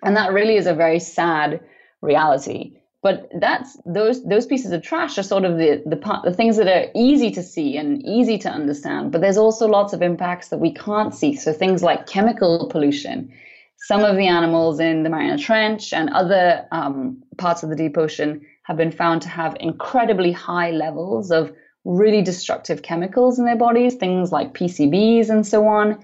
And 0.03 0.17
that 0.17 0.33
really 0.33 0.57
is 0.57 0.67
a 0.67 0.73
very 0.73 0.99
sad 0.99 1.61
reality 2.01 2.77
but 3.03 3.29
that's 3.39 3.77
those 3.85 4.23
those 4.23 4.45
pieces 4.45 4.71
of 4.71 4.81
trash 4.81 5.17
are 5.17 5.23
sort 5.23 5.45
of 5.45 5.57
the 5.57 5.81
the 5.85 5.95
part 5.95 6.23
the 6.23 6.33
things 6.33 6.57
that 6.57 6.67
are 6.67 6.89
easy 6.95 7.29
to 7.31 7.43
see 7.43 7.77
and 7.77 8.03
easy 8.05 8.37
to 8.37 8.49
understand 8.49 9.11
but 9.11 9.21
there's 9.21 9.37
also 9.37 9.67
lots 9.67 9.93
of 9.93 10.01
impacts 10.01 10.49
that 10.49 10.59
we 10.59 10.73
can't 10.73 11.13
see. 11.13 11.35
So 11.35 11.53
things 11.53 11.83
like 11.83 12.07
chemical 12.07 12.67
pollution. 12.67 13.31
Some 13.77 14.03
of 14.03 14.17
the 14.17 14.27
animals 14.27 14.79
in 14.79 15.03
the 15.03 15.09
mariana 15.09 15.37
trench 15.37 15.93
and 15.93 16.09
other 16.09 16.65
um, 16.71 17.23
parts 17.37 17.63
of 17.63 17.69
the 17.69 17.75
deep 17.75 17.97
ocean 17.97 18.41
have 18.63 18.77
been 18.77 18.91
found 18.91 19.21
to 19.21 19.29
have 19.29 19.55
incredibly 19.59 20.31
high 20.31 20.71
levels 20.71 21.31
of 21.31 21.53
really 21.85 22.21
destructive 22.21 22.81
chemicals 22.81 23.39
in 23.39 23.45
their 23.45 23.55
bodies 23.55 23.95
things 23.95 24.29
like 24.29 24.53
pcbs 24.53 25.29
and 25.29 25.47
so 25.47 25.65
on 25.67 25.97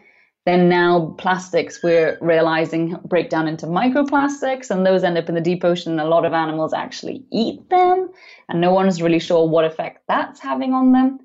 then 0.45 0.67
now 0.67 1.15
plastics 1.17 1.81
we're 1.81 2.17
realizing 2.19 2.97
break 3.05 3.29
down 3.29 3.47
into 3.47 3.65
microplastics 3.65 4.69
and 4.69 4.85
those 4.85 5.03
end 5.03 5.17
up 5.17 5.29
in 5.29 5.35
the 5.35 5.41
deep 5.41 5.63
ocean. 5.63 5.99
A 5.99 6.05
lot 6.05 6.25
of 6.25 6.33
animals 6.33 6.73
actually 6.73 7.25
eat 7.31 7.69
them 7.69 8.09
and 8.49 8.59
no 8.59 8.73
one's 8.73 9.01
really 9.01 9.19
sure 9.19 9.47
what 9.47 9.63
effect 9.63 10.03
that's 10.07 10.41
having 10.41 10.73
on 10.73 10.91
them. 10.91 11.19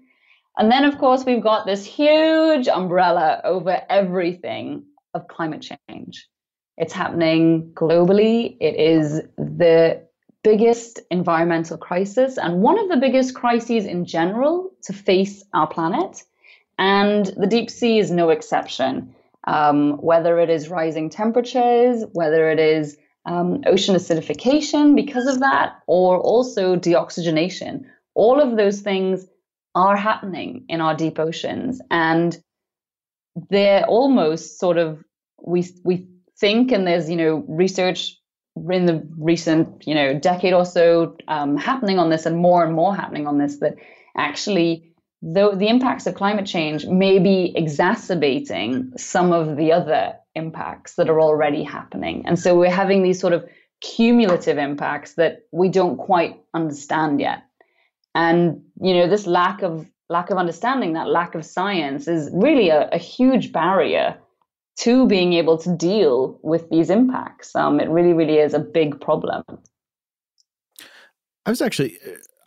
And 0.56 0.70
then, 0.70 0.84
of 0.84 0.98
course, 0.98 1.24
we've 1.24 1.42
got 1.42 1.66
this 1.66 1.84
huge 1.84 2.66
umbrella 2.68 3.40
over 3.44 3.80
everything 3.88 4.84
of 5.14 5.28
climate 5.28 5.64
change. 5.88 6.26
It's 6.76 6.92
happening 6.92 7.72
globally. 7.74 8.56
It 8.60 8.74
is 8.76 9.22
the 9.36 10.02
biggest 10.44 11.00
environmental 11.10 11.76
crisis 11.76 12.38
and 12.38 12.60
one 12.60 12.78
of 12.78 12.88
the 12.88 12.96
biggest 12.96 13.34
crises 13.34 13.84
in 13.84 14.04
general 14.04 14.70
to 14.84 14.92
face 14.92 15.44
our 15.52 15.66
planet. 15.66 16.22
And 16.78 17.26
the 17.36 17.46
deep 17.46 17.70
sea 17.70 17.98
is 17.98 18.10
no 18.10 18.30
exception. 18.30 19.14
Um, 19.46 19.92
whether 19.98 20.38
it 20.38 20.50
is 20.50 20.68
rising 20.68 21.10
temperatures, 21.10 22.04
whether 22.12 22.50
it 22.50 22.58
is 22.58 22.96
um, 23.24 23.62
ocean 23.66 23.94
acidification 23.94 24.94
because 24.94 25.26
of 25.26 25.40
that, 25.40 25.78
or 25.86 26.18
also 26.18 26.76
deoxygenation, 26.76 27.84
all 28.14 28.40
of 28.40 28.56
those 28.56 28.80
things 28.80 29.26
are 29.74 29.96
happening 29.96 30.64
in 30.68 30.80
our 30.80 30.94
deep 30.94 31.18
oceans. 31.18 31.80
And 31.90 32.36
they're 33.48 33.86
almost 33.86 34.58
sort 34.58 34.76
of, 34.76 35.02
we, 35.40 35.66
we 35.84 36.08
think, 36.38 36.72
and 36.72 36.86
there's, 36.86 37.08
you 37.08 37.16
know, 37.16 37.44
research 37.48 38.16
in 38.70 38.86
the 38.86 39.06
recent, 39.16 39.86
you 39.86 39.94
know, 39.94 40.18
decade 40.18 40.52
or 40.52 40.64
so 40.64 41.16
um, 41.28 41.56
happening 41.56 41.98
on 41.98 42.10
this 42.10 42.26
and 42.26 42.36
more 42.36 42.64
and 42.64 42.74
more 42.74 42.94
happening 42.94 43.26
on 43.26 43.38
this, 43.38 43.58
that 43.58 43.76
actually 44.16 44.87
though 45.22 45.54
the 45.54 45.68
impacts 45.68 46.06
of 46.06 46.14
climate 46.14 46.46
change 46.46 46.86
may 46.86 47.18
be 47.18 47.52
exacerbating 47.56 48.92
some 48.96 49.32
of 49.32 49.56
the 49.56 49.72
other 49.72 50.14
impacts 50.34 50.94
that 50.94 51.08
are 51.08 51.20
already 51.20 51.64
happening. 51.64 52.24
And 52.26 52.38
so 52.38 52.56
we're 52.56 52.70
having 52.70 53.02
these 53.02 53.20
sort 53.20 53.32
of 53.32 53.48
cumulative 53.80 54.58
impacts 54.58 55.14
that 55.14 55.46
we 55.52 55.68
don't 55.68 55.96
quite 55.96 56.40
understand 56.54 57.20
yet. 57.20 57.42
And 58.14 58.62
you 58.80 58.94
know, 58.94 59.08
this 59.08 59.26
lack 59.26 59.62
of 59.62 59.86
lack 60.08 60.30
of 60.30 60.38
understanding, 60.38 60.94
that 60.94 61.08
lack 61.08 61.34
of 61.34 61.44
science 61.44 62.08
is 62.08 62.30
really 62.32 62.70
a, 62.70 62.88
a 62.90 62.98
huge 62.98 63.52
barrier 63.52 64.16
to 64.78 65.06
being 65.06 65.32
able 65.32 65.58
to 65.58 65.76
deal 65.76 66.38
with 66.42 66.70
these 66.70 66.88
impacts. 66.88 67.54
Um, 67.54 67.80
it 67.80 67.88
really, 67.88 68.12
really 68.12 68.38
is 68.38 68.54
a 68.54 68.58
big 68.60 69.00
problem. 69.00 69.42
I 71.44 71.50
was 71.50 71.60
actually 71.60 71.98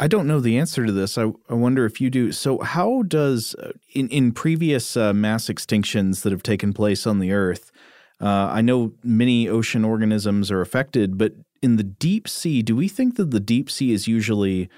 I 0.01 0.07
don't 0.07 0.25
know 0.25 0.39
the 0.39 0.57
answer 0.57 0.83
to 0.83 0.91
this. 0.91 1.15
I, 1.15 1.31
I 1.47 1.53
wonder 1.53 1.85
if 1.85 2.01
you 2.01 2.09
do. 2.09 2.31
So, 2.31 2.57
how 2.57 3.03
does 3.03 3.53
uh, 3.55 3.73
in 3.93 4.09
in 4.09 4.31
previous 4.31 4.97
uh, 4.97 5.13
mass 5.13 5.45
extinctions 5.45 6.23
that 6.23 6.31
have 6.31 6.41
taken 6.41 6.73
place 6.73 7.05
on 7.05 7.19
the 7.19 7.31
Earth? 7.31 7.71
Uh, 8.19 8.49
I 8.51 8.61
know 8.61 8.93
many 9.03 9.47
ocean 9.47 9.85
organisms 9.85 10.49
are 10.49 10.59
affected, 10.59 11.19
but 11.19 11.33
in 11.61 11.75
the 11.75 11.83
deep 11.83 12.27
sea, 12.27 12.63
do 12.63 12.75
we 12.75 12.87
think 12.87 13.15
that 13.17 13.29
the 13.29 13.39
deep 13.39 13.69
sea 13.69 13.91
is 13.91 14.07
usually 14.07 14.69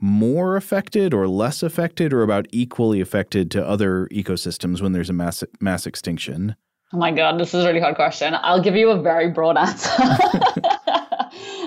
more 0.00 0.56
affected 0.56 1.14
or 1.14 1.28
less 1.28 1.62
affected, 1.62 2.12
or 2.12 2.24
about 2.24 2.46
equally 2.50 3.00
affected 3.00 3.52
to 3.52 3.64
other 3.64 4.08
ecosystems 4.10 4.82
when 4.82 4.90
there's 4.90 5.10
a 5.10 5.12
mass 5.12 5.44
mass 5.60 5.86
extinction? 5.86 6.56
Oh 6.92 6.98
my 6.98 7.12
god, 7.12 7.38
this 7.38 7.54
is 7.54 7.62
a 7.62 7.68
really 7.68 7.80
hard 7.80 7.94
question. 7.94 8.34
I'll 8.40 8.60
give 8.60 8.74
you 8.74 8.90
a 8.90 9.00
very 9.00 9.30
broad 9.30 9.56
answer. 9.66 9.92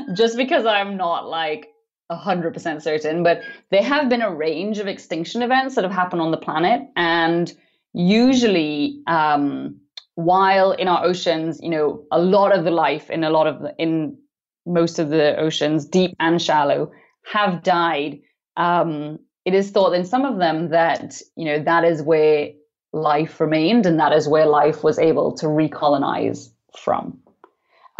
Just 0.13 0.35
because 0.35 0.65
I'm 0.65 0.97
not 0.97 1.29
like 1.29 1.69
100% 2.11 2.81
certain, 2.81 3.23
but 3.23 3.41
there 3.71 3.83
have 3.83 4.09
been 4.09 4.21
a 4.21 4.33
range 4.33 4.79
of 4.79 4.87
extinction 4.87 5.41
events 5.41 5.75
that 5.75 5.83
have 5.83 5.93
happened 5.93 6.21
on 6.21 6.31
the 6.31 6.37
planet. 6.37 6.81
And 6.95 7.51
usually, 7.93 9.01
um, 9.07 9.79
while 10.15 10.71
in 10.71 10.87
our 10.87 11.03
oceans, 11.05 11.59
you 11.61 11.69
know, 11.69 12.05
a 12.11 12.19
lot 12.19 12.57
of 12.57 12.63
the 12.63 12.71
life 12.71 13.09
in 13.09 13.23
a 13.23 13.29
lot 13.29 13.47
of 13.47 13.61
the, 13.61 13.75
in 13.77 14.17
most 14.65 14.99
of 14.99 15.09
the 15.09 15.37
oceans, 15.37 15.85
deep 15.85 16.15
and 16.19 16.41
shallow, 16.41 16.91
have 17.23 17.63
died. 17.63 18.19
Um, 18.55 19.19
it 19.45 19.53
is 19.53 19.71
thought 19.71 19.93
in 19.93 20.05
some 20.05 20.25
of 20.25 20.39
them 20.39 20.69
that, 20.69 21.21
you 21.35 21.45
know, 21.45 21.63
that 21.63 21.83
is 21.83 22.01
where 22.01 22.49
life 22.93 23.39
remained 23.39 23.85
and 23.85 23.99
that 23.99 24.13
is 24.13 24.27
where 24.27 24.45
life 24.45 24.83
was 24.83 24.97
able 24.97 25.35
to 25.37 25.45
recolonize 25.45 26.49
from. 26.75 27.19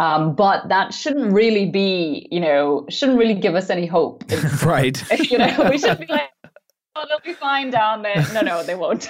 Um, 0.00 0.34
but 0.34 0.68
that 0.68 0.94
shouldn't 0.94 1.32
really 1.32 1.66
be, 1.66 2.28
you 2.30 2.40
know, 2.40 2.86
shouldn't 2.88 3.18
really 3.18 3.34
give 3.34 3.54
us 3.54 3.68
any 3.68 3.86
hope. 3.86 4.24
right. 4.64 5.02
you 5.30 5.38
know, 5.38 5.68
we 5.70 5.78
should 5.78 5.98
be 5.98 6.06
like, 6.06 6.30
oh, 6.94 7.04
they'll 7.08 7.20
be 7.24 7.32
fine 7.32 7.70
down 7.70 8.02
there. 8.02 8.24
No, 8.32 8.40
no, 8.42 8.62
they 8.62 8.76
won't. 8.76 9.08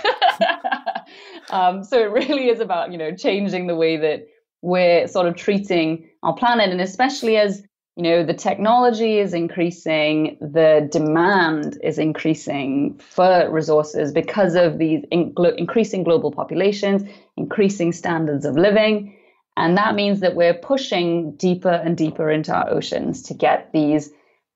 um, 1.50 1.84
so 1.84 1.98
it 1.98 2.10
really 2.10 2.48
is 2.48 2.60
about, 2.60 2.90
you 2.90 2.98
know, 2.98 3.14
changing 3.14 3.66
the 3.66 3.74
way 3.74 3.96
that 3.98 4.26
we're 4.62 5.06
sort 5.08 5.26
of 5.26 5.36
treating 5.36 6.08
our 6.22 6.34
planet. 6.34 6.70
And 6.70 6.80
especially 6.80 7.36
as, 7.36 7.62
you 7.96 8.04
know, 8.04 8.24
the 8.24 8.34
technology 8.34 9.18
is 9.18 9.34
increasing, 9.34 10.38
the 10.40 10.88
demand 10.90 11.78
is 11.82 11.98
increasing 11.98 12.98
for 12.98 13.50
resources 13.50 14.10
because 14.10 14.54
of 14.54 14.78
these 14.78 15.04
in- 15.10 15.34
increasing 15.58 16.02
global 16.02 16.30
populations, 16.30 17.02
increasing 17.36 17.92
standards 17.92 18.46
of 18.46 18.54
living. 18.54 19.14
And 19.58 19.76
that 19.76 19.96
means 19.96 20.20
that 20.20 20.36
we're 20.36 20.54
pushing 20.54 21.32
deeper 21.32 21.68
and 21.68 21.96
deeper 21.96 22.30
into 22.30 22.54
our 22.54 22.70
oceans 22.70 23.22
to 23.24 23.34
get 23.34 23.72
these 23.72 24.10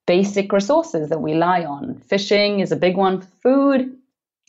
basic 0.07 0.53
resources 0.53 1.09
that 1.09 1.21
we 1.21 1.33
rely 1.33 1.65
on. 1.65 2.01
Fishing 2.07 2.61
is 2.61 2.71
a 2.71 2.77
big 2.77 2.97
one 2.97 3.21
for 3.21 3.27
food, 3.43 3.97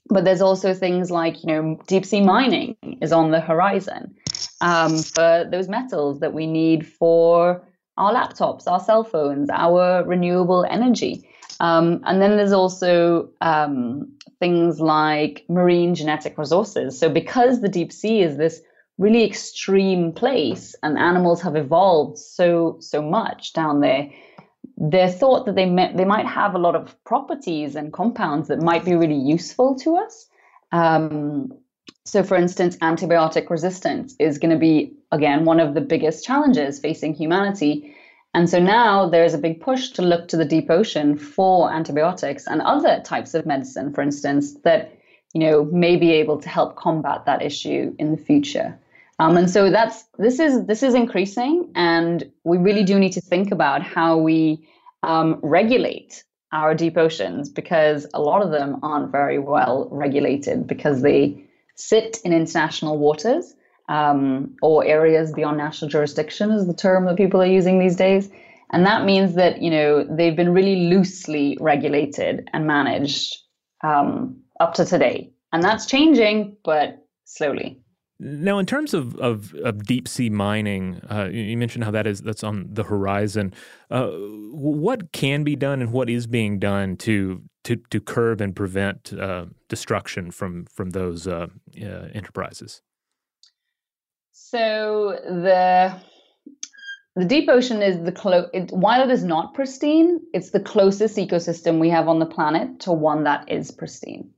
but 0.09 0.25
there's 0.25 0.41
also 0.41 0.75
things 0.75 1.09
like, 1.09 1.43
you 1.43 1.47
know, 1.47 1.81
deep 1.87 2.05
sea 2.05 2.21
mining 2.21 2.75
is 3.01 3.11
on 3.11 3.31
the 3.31 3.41
horizon 3.41 4.15
um, 4.61 4.99
for 4.99 5.43
those 5.51 5.67
metals 5.67 6.19
that 6.19 6.33
we 6.33 6.45
need 6.45 6.85
for 6.85 7.67
our 7.97 8.13
laptops, 8.13 8.67
our 8.67 8.79
cell 8.79 9.03
phones, 9.03 9.49
our 9.49 10.03
renewable 10.05 10.67
energy. 10.69 11.27
Um, 11.61 11.99
and 12.05 12.21
then 12.21 12.37
there's 12.37 12.53
also 12.53 13.29
um, 13.41 14.11
things 14.39 14.79
like 14.79 15.45
marine 15.49 15.95
genetic 15.95 16.37
resources. 16.37 16.97
So, 16.97 17.09
because 17.09 17.61
the 17.61 17.69
deep 17.69 17.91
sea 17.91 18.21
is 18.21 18.37
this 18.37 18.61
really 18.97 19.23
extreme 19.23 20.11
place 20.11 20.75
and 20.83 20.97
animals 20.97 21.41
have 21.41 21.55
evolved 21.55 22.17
so 22.17 22.77
so 22.79 23.01
much 23.01 23.53
down 23.53 23.79
there. 23.79 24.09
They're 24.77 25.11
thought 25.11 25.45
that 25.45 25.55
they 25.55 25.65
may, 25.65 25.93
they 25.93 26.05
might 26.05 26.25
have 26.25 26.55
a 26.55 26.59
lot 26.59 26.75
of 26.75 26.95
properties 27.03 27.75
and 27.75 27.91
compounds 27.91 28.47
that 28.47 28.61
might 28.61 28.85
be 28.85 28.95
really 28.95 29.17
useful 29.17 29.75
to 29.79 29.97
us. 29.97 30.27
Um, 30.71 31.53
so 32.05 32.23
for 32.23 32.35
instance 32.35 32.75
antibiotic 32.77 33.49
resistance 33.49 34.15
is 34.19 34.37
going 34.37 34.51
to 34.51 34.57
be 34.57 34.93
again 35.11 35.45
one 35.45 35.59
of 35.59 35.73
the 35.73 35.81
biggest 35.81 36.25
challenges 36.25 36.79
facing 36.79 37.13
humanity. 37.13 37.95
And 38.35 38.49
so 38.49 38.59
now 38.59 39.07
there's 39.09 39.35
a 39.35 39.37
big 39.37 39.61
push 39.61 39.89
to 39.91 40.01
look 40.01 40.27
to 40.29 40.37
the 40.37 40.45
deep 40.45 40.71
ocean 40.71 41.17
for 41.17 41.71
antibiotics 41.71 42.47
and 42.47 42.61
other 42.61 43.01
types 43.01 43.33
of 43.33 43.45
medicine 43.45 43.91
for 43.93 44.01
instance 44.01 44.53
that 44.63 44.97
you 45.33 45.41
know 45.41 45.65
may 45.65 45.95
be 45.95 46.11
able 46.11 46.39
to 46.39 46.49
help 46.49 46.75
combat 46.75 47.25
that 47.25 47.41
issue 47.41 47.95
in 47.97 48.11
the 48.11 48.17
future 48.17 48.77
um, 49.19 49.37
and 49.37 49.49
so 49.49 49.69
that's 49.69 50.05
this 50.17 50.39
is 50.39 50.65
this 50.65 50.83
is 50.83 50.93
increasing, 50.93 51.71
and 51.75 52.31
we 52.43 52.57
really 52.57 52.83
do 52.83 52.99
need 52.99 53.13
to 53.13 53.21
think 53.21 53.51
about 53.51 53.83
how 53.83 54.17
we 54.17 54.67
um, 55.03 55.39
regulate 55.43 56.23
our 56.51 56.73
deep 56.73 56.97
oceans 56.97 57.49
because 57.49 58.07
a 58.13 58.21
lot 58.21 58.41
of 58.41 58.51
them 58.51 58.79
aren't 58.83 59.11
very 59.11 59.39
well 59.39 59.87
regulated 59.91 60.67
because 60.67 61.01
they 61.01 61.43
sit 61.75 62.19
in 62.23 62.31
international 62.31 62.97
waters 62.99 63.55
um, 63.89 64.55
or 64.61 64.85
areas 64.85 65.33
beyond 65.33 65.57
national 65.57 65.89
jurisdiction 65.89 66.51
is 66.51 66.67
the 66.67 66.73
term 66.73 67.05
that 67.05 67.17
people 67.17 67.41
are 67.41 67.45
using 67.45 67.79
these 67.79 67.95
days. 67.95 68.29
And 68.71 68.85
that 68.85 69.05
means 69.05 69.35
that 69.35 69.61
you 69.61 69.69
know 69.69 70.03
they've 70.03 70.35
been 70.35 70.53
really 70.53 70.87
loosely 70.87 71.57
regulated 71.59 72.49
and 72.53 72.65
managed 72.65 73.35
um, 73.83 74.41
up 74.59 74.73
to 74.75 74.85
today, 74.85 75.31
and 75.51 75.61
that's 75.61 75.85
changing, 75.85 76.57
but 76.63 77.05
slowly. 77.25 77.82
Now, 78.25 78.57
in 78.57 78.65
terms 78.65 78.93
of, 78.93 79.17
of, 79.17 79.53
of 79.65 79.83
deep 79.83 80.07
sea 80.07 80.29
mining, 80.29 81.01
uh, 81.11 81.27
you 81.29 81.57
mentioned 81.57 81.83
how 81.83 81.91
that 81.91 82.07
is 82.07 82.21
that's 82.21 82.43
on 82.43 82.69
the 82.71 82.83
horizon. 82.83 83.53
Uh, 83.91 84.07
what 84.07 85.11
can 85.11 85.43
be 85.43 85.57
done 85.57 85.81
and 85.81 85.91
what 85.91 86.09
is 86.09 86.25
being 86.25 86.57
done 86.57 86.95
to 86.97 87.41
to, 87.65 87.75
to 87.75 87.99
curb 87.99 88.39
and 88.39 88.55
prevent 88.55 89.11
uh, 89.13 89.47
destruction 89.67 90.31
from 90.31 90.65
from 90.67 90.91
those 90.91 91.27
uh, 91.27 91.47
enterprises? 91.75 92.81
So 94.31 95.19
the 95.25 95.93
the 97.17 97.25
deep 97.25 97.49
ocean 97.49 97.81
is 97.81 98.01
the 98.05 98.13
clo- 98.13 98.49
it, 98.53 98.71
while 98.71 99.03
it 99.03 99.11
is 99.11 99.25
not 99.25 99.53
pristine, 99.53 100.21
it's 100.33 100.51
the 100.51 100.61
closest 100.61 101.17
ecosystem 101.17 101.77
we 101.79 101.89
have 101.89 102.07
on 102.07 102.19
the 102.19 102.25
planet 102.25 102.79
to 102.81 102.93
one 102.93 103.25
that 103.25 103.51
is 103.51 103.69
pristine, 103.71 104.31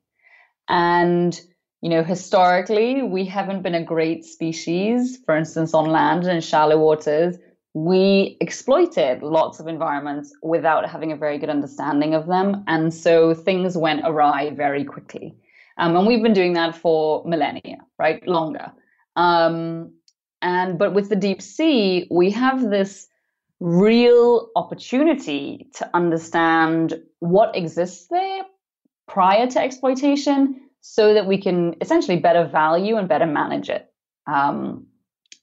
and 0.68 1.40
you 1.86 1.90
know, 1.90 2.04
historically, 2.04 3.04
we 3.04 3.26
haven't 3.26 3.62
been 3.62 3.76
a 3.76 3.84
great 3.84 4.26
species. 4.26 5.20
For 5.24 5.38
instance, 5.38 5.76
on 5.76 5.86
land 5.86 6.24
and 6.24 6.44
shallow 6.44 6.80
waters, 6.80 7.38
we 7.76 8.38
exploited 8.42 9.22
lots 9.22 9.60
of 9.60 9.68
environments 9.68 10.34
without 10.42 10.90
having 10.90 11.12
a 11.12 11.16
very 11.16 11.38
good 11.38 11.52
understanding 11.52 12.16
of 12.16 12.26
them. 12.26 12.64
And 12.66 12.92
so 12.92 13.36
things 13.36 13.78
went 13.78 14.02
awry 14.04 14.50
very 14.50 14.84
quickly. 14.84 15.38
Um, 15.78 15.96
and 15.96 16.08
we've 16.08 16.24
been 16.24 16.34
doing 16.34 16.54
that 16.54 16.76
for 16.76 17.24
millennia, 17.24 17.78
right? 18.00 18.28
Longer. 18.28 18.72
Um, 19.16 19.94
and 20.42 20.80
but 20.80 20.96
with 20.96 21.10
the 21.10 21.16
deep 21.16 21.40
sea, 21.40 22.08
we 22.10 22.32
have 22.32 22.68
this 22.72 23.08
real 23.60 24.50
opportunity 24.56 25.68
to 25.76 25.88
understand 25.94 26.96
what 27.20 27.56
exists 27.56 28.08
there 28.10 28.42
prior 29.08 29.46
to 29.46 29.62
exploitation 29.62 30.62
so 30.88 31.16
that 31.16 31.26
we 31.26 31.36
can 31.42 31.76
essentially 31.82 32.20
better 32.20 32.46
value 32.46 32.96
and 32.96 33.10
better 33.10 33.26
manage 33.26 33.70
it. 33.70 33.92
Um, 34.28 34.86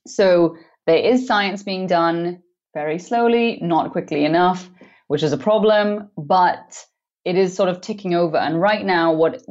so 0.07 0.55
there 0.87 0.97
is 0.97 1.27
science 1.27 1.63
being 1.63 1.85
done 1.85 2.41
very 2.73 2.97
slowly, 2.97 3.59
not 3.61 3.91
quickly 3.91 4.23
enough, 4.23 4.69
which 5.07 5.21
is 5.21 5.33
a 5.33 5.37
problem, 5.37 6.09
but 6.17 6.85
it 7.25 7.35
is 7.37 7.53
sort 7.53 7.67
of 7.67 7.81
ticking 7.81 8.15
over. 8.15 8.37
And 8.37 8.61
right 8.61 8.85
now, 8.85 9.11
what 9.11 9.43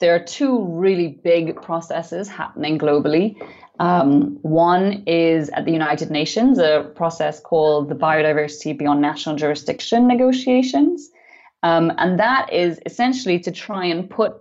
there 0.00 0.14
are 0.14 0.24
two 0.24 0.64
really 0.70 1.08
big 1.22 1.60
processes 1.60 2.28
happening 2.28 2.78
globally. 2.78 3.36
Um, 3.78 4.38
one 4.40 5.04
is 5.06 5.50
at 5.50 5.66
the 5.66 5.72
United 5.72 6.10
Nations, 6.10 6.58
a 6.58 6.90
process 6.94 7.40
called 7.40 7.90
the 7.90 7.94
Biodiversity 7.94 8.76
Beyond 8.76 9.02
National 9.02 9.36
Jurisdiction 9.36 10.08
negotiations. 10.08 11.10
Um, 11.62 11.92
and 11.98 12.18
that 12.18 12.50
is 12.52 12.80
essentially 12.86 13.38
to 13.40 13.50
try 13.50 13.84
and 13.84 14.08
put 14.08 14.40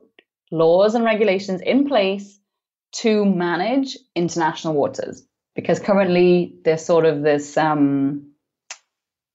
laws 0.56 0.96
and 0.96 1.04
regulations 1.04 1.62
in 1.62 1.88
place 1.88 2.40
to 2.94 3.26
manage 3.26 3.98
international 4.16 4.74
waters. 4.74 5.24
Because 5.56 5.80
currently 5.80 6.56
there's 6.64 6.86
sort 6.86 7.06
of 7.06 7.22
this, 7.22 7.58
um, 7.58 8.32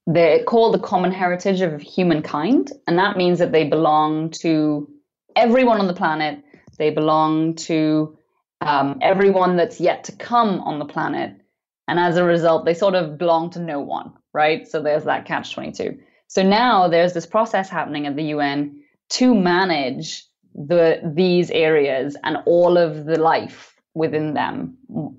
they're 0.07 0.45
called 0.45 0.75
the 0.75 0.79
common 0.79 1.13
heritage 1.13 1.61
of 1.61 1.81
humankind. 1.81 2.73
And 2.87 2.99
that 2.99 3.17
means 3.17 3.39
that 3.39 3.53
they 3.53 3.65
belong 3.65 4.31
to 4.43 4.89
everyone 5.37 5.81
on 5.81 5.87
the 5.87 5.95
planet, 5.95 6.43
they 6.79 6.91
belong 6.91 7.55
to 7.55 8.17
um, 8.61 8.99
everyone 9.01 9.57
that's 9.57 9.81
yet 9.81 10.05
to 10.05 10.13
come 10.13 10.61
on 10.61 10.79
the 10.79 10.85
planet. 10.85 11.37
And 11.89 11.99
as 11.99 12.17
a 12.17 12.25
result, 12.25 12.65
they 12.65 12.75
sort 12.75 12.95
of 12.95 13.19
belong 13.19 13.51
to 13.51 13.61
no 13.61 13.81
one, 13.81 14.13
right? 14.33 14.67
So 14.69 14.83
there's 14.83 15.05
that 15.05 15.27
catch 15.27 15.53
22. 15.55 15.99
So 16.29 16.43
now 16.43 16.89
there's 16.89 17.13
this 17.13 17.27
process 17.27 17.69
happening 17.69 18.07
at 18.07 18.17
the 18.17 18.25
UN 18.25 18.83
to 19.11 19.35
manage 19.35 20.25
the 20.55 21.01
these 21.05 21.51
areas 21.51 22.17
and 22.25 22.39
all 22.47 22.77
of 22.77 23.05
the 23.05 23.19
life 23.19 23.71
within 23.95 24.35
them 24.35 24.77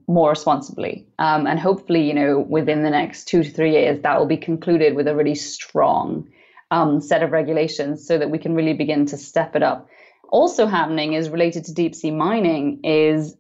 more 0.07 0.29
responsibly. 0.29 1.05
Um, 1.19 1.45
and 1.45 1.59
hopefully, 1.59 2.07
you 2.07 2.13
know, 2.13 2.39
within 2.39 2.83
the 2.83 2.89
next 2.89 3.25
two 3.25 3.43
to 3.43 3.49
three 3.49 3.71
years, 3.71 4.01
that 4.01 4.17
will 4.17 4.25
be 4.25 4.37
concluded 4.37 4.95
with 4.95 5.07
a 5.07 5.15
really 5.15 5.35
strong 5.35 6.29
um, 6.71 7.01
set 7.01 7.21
of 7.21 7.31
regulations 7.31 8.05
so 8.05 8.17
that 8.17 8.29
we 8.29 8.37
can 8.37 8.55
really 8.55 8.73
begin 8.73 9.05
to 9.07 9.17
step 9.17 9.55
it 9.55 9.63
up. 9.63 9.89
Also 10.29 10.65
happening 10.65 11.13
is 11.13 11.29
related 11.29 11.65
to 11.65 11.73
deep 11.73 11.93
sea 11.93 12.11
mining 12.11 12.79
is 12.83 13.35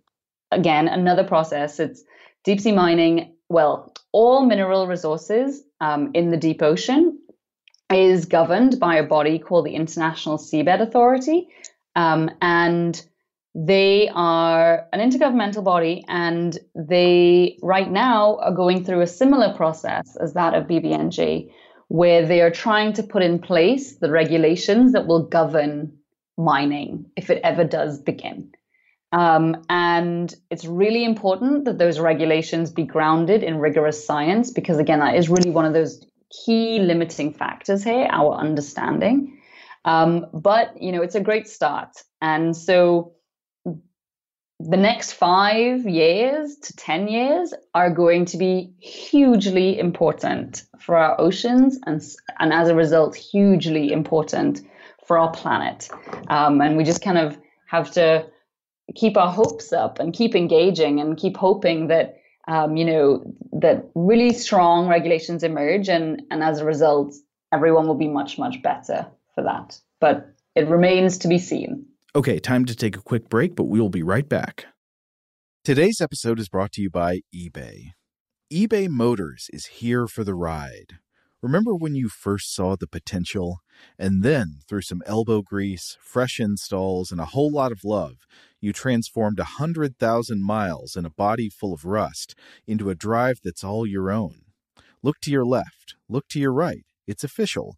again 0.51 0.87
another 0.89 1.23
process. 1.23 1.79
It's 1.79 2.03
deep 2.43 2.59
sea 2.59 2.73
mining 2.73 3.33
well 3.47 3.93
all 4.11 4.45
mineral 4.45 4.87
resources 4.87 5.63
um, 5.79 6.11
in 6.13 6.31
the 6.31 6.37
deep 6.37 6.61
ocean 6.61 7.17
is 7.89 8.25
governed 8.25 8.79
by 8.79 8.95
a 8.95 9.03
body 9.03 9.39
called 9.39 9.65
the 9.65 9.75
international 9.75 10.37
seabed 10.37 10.81
authority 10.81 11.47
um, 11.95 12.29
and 12.41 13.05
they 13.53 14.09
are 14.13 14.87
an 14.93 14.99
intergovernmental 14.99 15.63
body 15.63 16.05
and 16.07 16.57
they 16.73 17.57
right 17.61 17.91
now 17.91 18.37
are 18.37 18.53
going 18.53 18.85
through 18.85 19.01
a 19.01 19.07
similar 19.07 19.53
process 19.53 20.15
as 20.15 20.33
that 20.33 20.53
of 20.53 20.67
BBNJ 20.67 21.51
where 21.89 22.25
they 22.25 22.39
are 22.39 22.51
trying 22.51 22.93
to 22.93 23.03
put 23.03 23.21
in 23.21 23.37
place 23.39 23.97
the 23.97 24.09
regulations 24.09 24.93
that 24.93 25.07
will 25.07 25.23
govern 25.23 25.91
mining 26.37 27.11
if 27.17 27.29
it 27.29 27.41
ever 27.43 27.65
does 27.65 27.99
begin. 28.01 28.49
Um, 29.11 29.65
and 29.69 30.33
it's 30.49 30.63
really 30.63 31.03
important 31.03 31.65
that 31.65 31.77
those 31.77 31.99
regulations 31.99 32.71
be 32.71 32.83
grounded 32.83 33.43
in 33.43 33.57
rigorous 33.57 34.05
science 34.05 34.51
because, 34.51 34.77
again, 34.77 34.99
that 34.99 35.15
is 35.15 35.27
really 35.27 35.49
one 35.49 35.65
of 35.65 35.73
those 35.73 36.01
key 36.45 36.79
limiting 36.79 37.33
factors 37.33 37.83
here, 37.83 38.07
our 38.09 38.35
understanding. 38.35 39.40
Um, 39.85 40.27
but, 40.33 40.81
you 40.81 40.91
know, 40.91 41.01
it's 41.01 41.15
a 41.15 41.21
great 41.21 41.47
start. 41.47 41.89
And 42.21 42.55
so 42.55 43.13
the 44.59 44.77
next 44.77 45.13
five 45.13 45.87
years 45.87 46.55
to 46.57 46.73
10 46.73 47.07
years 47.07 47.53
are 47.73 47.89
going 47.89 48.25
to 48.25 48.37
be 48.37 48.71
hugely 48.79 49.79
important 49.79 50.63
for 50.79 50.95
our 50.95 51.19
oceans 51.19 51.79
and, 51.85 52.01
and 52.39 52.53
as 52.53 52.69
a 52.69 52.75
result, 52.75 53.15
hugely 53.15 53.91
important 53.91 54.61
for 55.05 55.17
our 55.17 55.31
planet. 55.31 55.89
Um, 56.27 56.61
and 56.61 56.77
we 56.77 56.83
just 56.83 57.01
kind 57.01 57.17
of 57.17 57.37
have 57.67 57.91
to 57.91 58.25
keep 58.95 59.17
our 59.17 59.31
hopes 59.31 59.73
up 59.73 59.99
and 59.99 60.13
keep 60.13 60.35
engaging 60.35 60.99
and 60.99 61.17
keep 61.17 61.37
hoping 61.37 61.87
that 61.87 62.17
um, 62.47 62.75
you 62.75 62.85
know 62.85 63.23
that 63.53 63.89
really 63.95 64.33
strong 64.33 64.87
regulations 64.87 65.43
emerge 65.43 65.87
and 65.89 66.21
and 66.31 66.43
as 66.43 66.59
a 66.59 66.65
result 66.65 67.13
everyone 67.53 67.87
will 67.87 67.95
be 67.95 68.07
much 68.07 68.37
much 68.37 68.61
better 68.61 69.07
for 69.41 69.45
that 69.45 69.79
but 69.99 70.33
it 70.55 70.67
remains 70.67 71.17
to 71.17 71.27
be 71.27 71.39
seen 71.39 71.85
okay 72.15 72.39
time 72.39 72.65
to 72.65 72.75
take 72.75 72.95
a 72.95 73.01
quick 73.01 73.27
break 73.27 73.55
but 73.55 73.63
we 73.63 73.79
will 73.79 73.89
be 73.89 74.03
right 74.03 74.29
back 74.29 74.67
today's 75.63 75.99
episode 75.99 76.39
is 76.39 76.49
brought 76.49 76.71
to 76.71 76.81
you 76.81 76.89
by 76.89 77.21
ebay 77.35 77.93
ebay 78.53 78.87
motors 78.87 79.49
is 79.51 79.65
here 79.65 80.07
for 80.07 80.23
the 80.23 80.35
ride 80.35 80.99
Remember 81.41 81.73
when 81.73 81.95
you 81.95 82.07
first 82.07 82.53
saw 82.53 82.75
the 82.75 82.85
potential? 82.85 83.61
And 83.97 84.21
then, 84.21 84.59
through 84.69 84.83
some 84.83 85.01
elbow 85.07 85.41
grease, 85.41 85.97
fresh 85.99 86.39
installs, 86.39 87.11
and 87.11 87.19
a 87.19 87.25
whole 87.25 87.51
lot 87.51 87.71
of 87.71 87.83
love, 87.83 88.27
you 88.59 88.71
transformed 88.71 89.39
a 89.39 89.57
100,000 89.57 90.43
miles 90.43 90.95
and 90.95 91.07
a 91.07 91.09
body 91.09 91.49
full 91.49 91.73
of 91.73 91.83
rust 91.83 92.35
into 92.67 92.91
a 92.91 92.95
drive 92.95 93.39
that's 93.43 93.63
all 93.63 93.87
your 93.87 94.11
own. 94.11 94.43
Look 95.01 95.19
to 95.21 95.31
your 95.31 95.45
left, 95.45 95.95
look 96.07 96.27
to 96.27 96.39
your 96.39 96.53
right. 96.53 96.85
It's 97.07 97.23
official. 97.23 97.77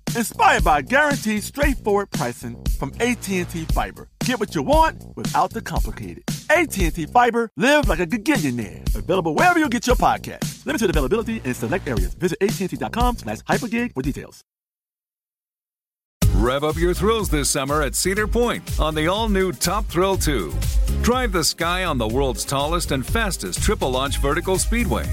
inspired 0.15 0.63
by 0.63 0.81
guaranteed 0.81 1.43
straightforward 1.43 2.09
pricing 2.11 2.61
from 2.77 2.91
AT&T 2.99 3.43
Fiber. 3.43 4.07
Get 4.25 4.39
what 4.39 4.55
you 4.55 4.63
want 4.63 5.03
without 5.15 5.51
the 5.51 5.61
complicated. 5.61 6.23
AT&T 6.49 7.05
Fiber, 7.07 7.49
live 7.57 7.87
like 7.87 7.99
a 7.99 8.05
gigillionaire. 8.05 8.95
Available 8.95 9.35
wherever 9.35 9.59
you 9.59 9.69
get 9.69 9.87
your 9.87 9.95
podcast. 9.95 10.65
Limited 10.65 10.89
availability 10.89 11.41
in 11.43 11.53
select 11.53 11.87
areas. 11.87 12.13
Visit 12.15 12.37
AT&T.com 12.41 13.17
slash 13.17 13.39
hypergig 13.39 13.93
for 13.93 14.01
details. 14.01 14.43
Rev 16.35 16.63
up 16.63 16.75
your 16.75 16.93
thrills 16.95 17.29
this 17.29 17.49
summer 17.49 17.83
at 17.83 17.93
Cedar 17.93 18.25
Point 18.25 18.79
on 18.79 18.95
the 18.95 19.05
all-new 19.07 19.51
Top 19.51 19.85
Thrill 19.85 20.17
2. 20.17 20.51
Drive 21.03 21.31
the 21.31 21.43
sky 21.43 21.83
on 21.83 21.99
the 21.99 22.07
world's 22.07 22.43
tallest 22.43 22.91
and 22.91 23.05
fastest 23.05 23.61
triple 23.61 23.91
launch 23.91 24.17
vertical 24.17 24.57
speedway. 24.57 25.05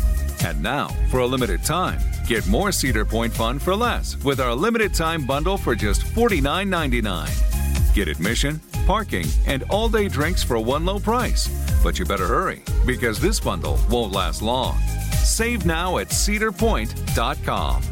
And 0.44 0.62
now, 0.62 0.88
for 1.10 1.20
a 1.20 1.26
limited 1.26 1.64
time, 1.64 2.00
get 2.26 2.46
more 2.46 2.72
Cedar 2.72 3.04
Point 3.04 3.32
fun 3.32 3.58
for 3.58 3.74
less 3.74 4.16
with 4.24 4.40
our 4.40 4.54
limited 4.54 4.94
time 4.94 5.26
bundle 5.26 5.58
for 5.58 5.74
just 5.74 6.02
$49.99. 6.02 7.94
Get 7.94 8.08
admission, 8.08 8.60
parking, 8.86 9.26
and 9.46 9.64
all 9.64 9.88
day 9.88 10.08
drinks 10.08 10.42
for 10.42 10.58
one 10.58 10.84
low 10.84 10.98
price. 10.98 11.48
But 11.82 11.98
you 11.98 12.04
better 12.04 12.26
hurry 12.26 12.62
because 12.86 13.20
this 13.20 13.40
bundle 13.40 13.78
won't 13.90 14.12
last 14.12 14.42
long. 14.42 14.78
Save 15.24 15.66
now 15.66 15.98
at 15.98 16.08
cedarpoint.com. 16.08 17.82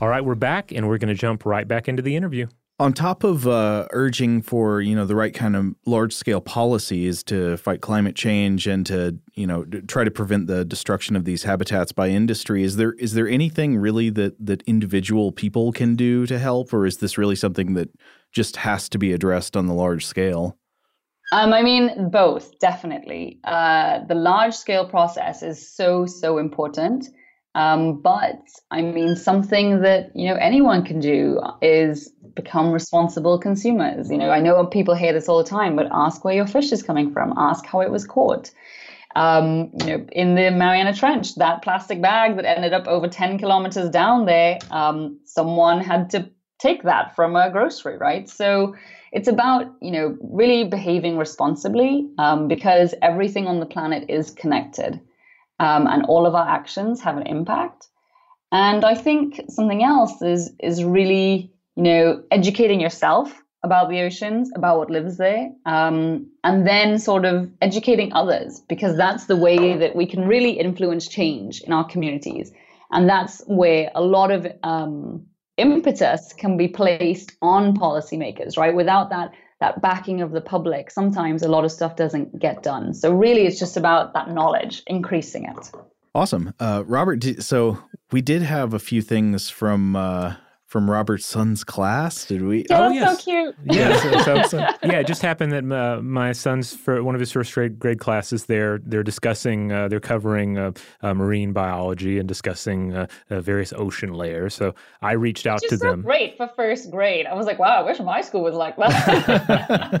All 0.00 0.08
right, 0.08 0.24
we're 0.24 0.34
back, 0.34 0.72
and 0.72 0.88
we're 0.88 0.96
going 0.96 1.08
to 1.08 1.14
jump 1.14 1.44
right 1.44 1.68
back 1.68 1.86
into 1.86 2.02
the 2.02 2.16
interview. 2.16 2.46
On 2.80 2.94
top 2.94 3.24
of 3.24 3.46
uh, 3.46 3.86
urging 3.90 4.40
for 4.40 4.80
you 4.80 4.96
know 4.96 5.04
the 5.04 5.14
right 5.14 5.34
kind 5.34 5.54
of 5.54 5.74
large 5.84 6.14
scale 6.14 6.40
policies 6.40 7.22
to 7.24 7.58
fight 7.58 7.82
climate 7.82 8.16
change 8.16 8.66
and 8.66 8.86
to 8.86 9.18
you 9.34 9.46
know 9.46 9.66
try 9.86 10.02
to 10.02 10.10
prevent 10.10 10.46
the 10.46 10.64
destruction 10.64 11.14
of 11.14 11.26
these 11.26 11.42
habitats 11.42 11.92
by 11.92 12.08
industry, 12.08 12.62
is 12.62 12.76
there 12.76 12.94
is 12.94 13.12
there 13.12 13.28
anything 13.28 13.76
really 13.76 14.08
that 14.08 14.34
that 14.46 14.62
individual 14.62 15.30
people 15.30 15.72
can 15.72 15.94
do 15.94 16.24
to 16.24 16.38
help, 16.38 16.72
or 16.72 16.86
is 16.86 16.96
this 16.96 17.18
really 17.18 17.36
something 17.36 17.74
that 17.74 17.90
just 18.32 18.56
has 18.56 18.88
to 18.88 18.96
be 18.96 19.12
addressed 19.12 19.58
on 19.58 19.66
the 19.66 19.74
large 19.74 20.06
scale? 20.06 20.56
Um, 21.32 21.52
I 21.52 21.62
mean, 21.62 22.08
both 22.08 22.58
definitely. 22.60 23.40
Uh, 23.44 24.06
the 24.06 24.14
large 24.14 24.54
scale 24.54 24.88
process 24.88 25.42
is 25.42 25.70
so 25.70 26.06
so 26.06 26.38
important. 26.38 27.10
Um, 27.54 28.00
but 28.00 28.42
I 28.70 28.82
mean, 28.82 29.16
something 29.16 29.82
that 29.82 30.12
you 30.14 30.28
know 30.28 30.36
anyone 30.36 30.84
can 30.84 31.00
do 31.00 31.40
is 31.60 32.10
become 32.34 32.70
responsible 32.70 33.38
consumers. 33.38 34.10
You 34.10 34.18
know, 34.18 34.30
I 34.30 34.40
know 34.40 34.64
people 34.66 34.94
hear 34.94 35.12
this 35.12 35.28
all 35.28 35.38
the 35.38 35.48
time, 35.48 35.74
but 35.74 35.88
ask 35.90 36.24
where 36.24 36.34
your 36.34 36.46
fish 36.46 36.70
is 36.70 36.82
coming 36.82 37.12
from. 37.12 37.34
Ask 37.36 37.66
how 37.66 37.80
it 37.80 37.90
was 37.90 38.06
caught. 38.06 38.50
Um, 39.16 39.70
you 39.80 39.86
know, 39.86 40.06
in 40.12 40.36
the 40.36 40.52
Mariana 40.52 40.94
Trench, 40.94 41.34
that 41.36 41.62
plastic 41.62 42.00
bag 42.00 42.36
that 42.36 42.44
ended 42.44 42.72
up 42.72 42.86
over 42.86 43.08
10 43.08 43.38
kilometers 43.38 43.90
down 43.90 44.26
there, 44.26 44.58
um, 44.70 45.18
someone 45.24 45.80
had 45.80 46.10
to 46.10 46.30
take 46.60 46.84
that 46.84 47.16
from 47.16 47.34
a 47.34 47.50
grocery, 47.50 47.96
right? 47.98 48.28
So 48.28 48.76
it's 49.10 49.26
about 49.26 49.74
you 49.82 49.90
know 49.90 50.16
really 50.20 50.68
behaving 50.68 51.18
responsibly 51.18 52.08
um, 52.18 52.46
because 52.46 52.94
everything 53.02 53.48
on 53.48 53.58
the 53.58 53.66
planet 53.66 54.08
is 54.08 54.30
connected 54.30 55.00
um, 55.60 55.86
and 55.86 56.04
all 56.06 56.26
of 56.26 56.34
our 56.34 56.48
actions 56.48 57.00
have 57.02 57.16
an 57.16 57.26
impact. 57.26 57.86
And 58.50 58.84
I 58.84 58.94
think 58.96 59.40
something 59.48 59.84
else 59.84 60.20
is 60.22 60.50
is 60.58 60.82
really 60.82 61.52
you 61.76 61.82
know 61.84 62.22
educating 62.32 62.80
yourself 62.80 63.40
about 63.62 63.90
the 63.90 64.00
oceans, 64.00 64.50
about 64.56 64.78
what 64.78 64.90
lives 64.90 65.18
there, 65.18 65.50
um, 65.66 66.26
and 66.42 66.66
then 66.66 66.98
sort 66.98 67.26
of 67.26 67.48
educating 67.60 68.10
others 68.14 68.60
because 68.70 68.96
that's 68.96 69.26
the 69.26 69.36
way 69.36 69.76
that 69.76 69.94
we 69.94 70.06
can 70.06 70.26
really 70.26 70.52
influence 70.52 71.06
change 71.06 71.60
in 71.60 71.72
our 71.72 71.84
communities, 71.84 72.50
and 72.90 73.08
that's 73.08 73.42
where 73.46 73.90
a 73.94 74.02
lot 74.02 74.32
of 74.32 74.46
um, 74.64 75.26
impetus 75.58 76.32
can 76.32 76.56
be 76.56 76.66
placed 76.66 77.32
on 77.42 77.76
policymakers. 77.76 78.56
Right, 78.56 78.74
without 78.74 79.10
that 79.10 79.30
that 79.60 79.80
backing 79.82 80.22
of 80.22 80.32
the 80.32 80.40
public, 80.40 80.90
sometimes 80.90 81.42
a 81.42 81.48
lot 81.48 81.64
of 81.64 81.72
stuff 81.72 81.94
doesn't 81.96 82.38
get 82.38 82.62
done. 82.62 82.94
So 82.94 83.12
really, 83.12 83.46
it's 83.46 83.58
just 83.58 83.76
about 83.76 84.14
that 84.14 84.30
knowledge, 84.30 84.82
increasing 84.86 85.44
it. 85.44 85.70
Awesome, 86.14 86.54
uh, 86.58 86.82
Robert. 86.86 87.22
So 87.40 87.78
we 88.10 88.20
did 88.20 88.42
have 88.42 88.74
a 88.74 88.78
few 88.78 89.02
things 89.02 89.48
from 89.48 89.94
uh, 89.94 90.34
from 90.70 90.88
Robert's 90.88 91.26
son's 91.26 91.64
class? 91.64 92.24
Did 92.26 92.42
we? 92.42 92.64
Yeah, 92.70 92.86
oh, 92.86 92.90
yes. 92.90 93.18
so 93.18 93.24
cute. 93.24 93.56
Yeah, 93.64 94.22
so, 94.22 94.42
so, 94.44 94.58
yeah. 94.84 95.00
It 95.00 95.06
just 95.08 95.20
happened 95.20 95.50
that 95.50 95.64
uh, 95.64 96.00
my 96.00 96.30
son's 96.30 96.74
for 96.74 97.02
one 97.02 97.16
of 97.16 97.20
his 97.20 97.32
first 97.32 97.52
grade, 97.52 97.78
grade 97.80 97.98
classes. 97.98 98.44
They're 98.44 98.78
they're 98.78 99.02
discussing, 99.02 99.72
uh, 99.72 99.88
they're 99.88 99.98
covering 99.98 100.58
uh, 100.58 100.72
uh 101.02 101.12
marine 101.12 101.52
biology 101.52 102.20
and 102.20 102.28
discussing 102.28 102.94
uh, 102.94 103.08
uh, 103.30 103.40
various 103.40 103.72
ocean 103.72 104.14
layers. 104.14 104.54
So 104.54 104.74
I 105.02 105.12
reached 105.12 105.44
out 105.44 105.60
Which 105.62 105.70
to 105.70 105.78
so 105.78 105.90
them. 105.90 106.02
Great 106.02 106.36
for 106.36 106.46
first 106.54 106.92
grade. 106.92 107.26
I 107.26 107.34
was 107.34 107.46
like, 107.46 107.58
wow, 107.58 107.80
I 107.80 107.82
wish 107.82 107.98
my 107.98 108.20
school 108.20 108.42
was 108.42 108.54
like 108.54 108.76
that. 108.76 110.00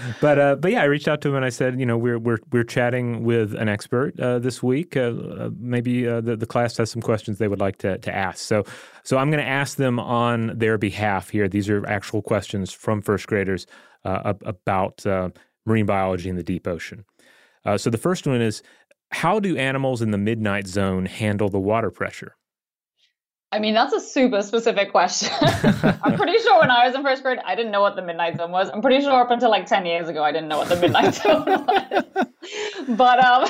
but 0.20 0.60
but 0.60 0.72
yeah, 0.72 0.82
I 0.82 0.86
reached 0.86 1.06
out 1.06 1.20
to 1.20 1.28
him 1.28 1.36
and 1.36 1.44
I 1.44 1.50
said, 1.50 1.78
you 1.78 1.86
know, 1.86 1.96
we're 1.96 2.18
we're 2.18 2.38
we're 2.50 2.64
chatting 2.64 3.22
with 3.22 3.54
an 3.54 3.68
expert 3.68 4.16
this 4.16 4.60
week. 4.60 4.96
maybe 4.96 6.02
the 6.02 6.36
the 6.36 6.46
class 6.46 6.76
has 6.78 6.90
some 6.90 7.00
questions 7.00 7.38
they 7.38 7.48
would 7.48 7.60
like 7.60 7.78
to 7.78 7.96
to 7.98 8.12
ask. 8.12 8.38
So 8.38 8.64
so 9.04 9.18
I'm 9.18 9.30
going 9.30 9.42
to 9.42 9.48
ask 9.48 9.76
them 9.76 9.98
on 9.98 10.58
their 10.58 10.78
behalf 10.78 11.30
here. 11.30 11.48
These 11.48 11.68
are 11.68 11.86
actual 11.86 12.22
questions 12.22 12.72
from 12.72 13.00
first 13.02 13.26
graders 13.26 13.66
uh, 14.04 14.34
about 14.44 15.04
uh, 15.06 15.30
marine 15.66 15.86
biology 15.86 16.28
in 16.28 16.36
the 16.36 16.42
deep 16.42 16.66
ocean. 16.66 17.04
Uh, 17.64 17.76
so 17.78 17.90
the 17.90 17.98
first 17.98 18.26
one 18.26 18.40
is 18.40 18.62
How 19.12 19.40
do 19.40 19.56
animals 19.56 20.02
in 20.02 20.10
the 20.10 20.18
midnight 20.18 20.66
zone 20.66 21.06
handle 21.06 21.48
the 21.48 21.58
water 21.58 21.90
pressure? 21.90 22.36
I 23.52 23.58
mean, 23.58 23.74
that's 23.74 23.92
a 23.92 23.98
super 24.00 24.42
specific 24.42 24.92
question. 24.92 25.28
I'm 26.04 26.16
pretty 26.16 26.38
sure 26.38 26.60
when 26.60 26.70
I 26.70 26.86
was 26.86 26.94
in 26.94 27.02
first 27.02 27.24
grade, 27.24 27.40
I 27.44 27.56
didn't 27.56 27.72
know 27.72 27.80
what 27.80 27.96
the 27.96 28.02
midnight 28.02 28.36
zone 28.36 28.52
was. 28.52 28.70
I'm 28.70 28.80
pretty 28.80 29.02
sure 29.04 29.20
up 29.20 29.32
until 29.32 29.50
like 29.50 29.66
10 29.66 29.86
years 29.86 30.08
ago, 30.08 30.22
I 30.22 30.30
didn't 30.30 30.46
know 30.46 30.58
what 30.58 30.68
the 30.68 30.76
midnight 30.76 31.14
zone 31.16 31.44
was. 31.46 32.04
but 32.96 33.24
um 33.24 33.48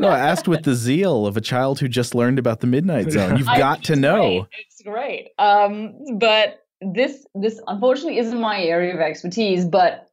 No, 0.00 0.08
I 0.08 0.18
asked 0.18 0.48
with 0.48 0.64
the 0.64 0.74
zeal 0.74 1.24
of 1.24 1.36
a 1.36 1.40
child 1.40 1.78
who 1.78 1.86
just 1.86 2.16
learned 2.16 2.40
about 2.40 2.58
the 2.58 2.66
midnight 2.66 3.12
zone. 3.16 3.36
You've 3.36 3.46
got 3.46 3.84
to 3.84 3.94
know. 3.94 4.40
Great. 4.40 4.77
Great. 4.88 5.30
Um, 5.38 6.18
but 6.18 6.64
this 6.80 7.26
this 7.34 7.60
unfortunately 7.66 8.18
isn't 8.18 8.40
my 8.40 8.62
area 8.62 8.94
of 8.94 9.00
expertise, 9.00 9.66
but 9.66 10.10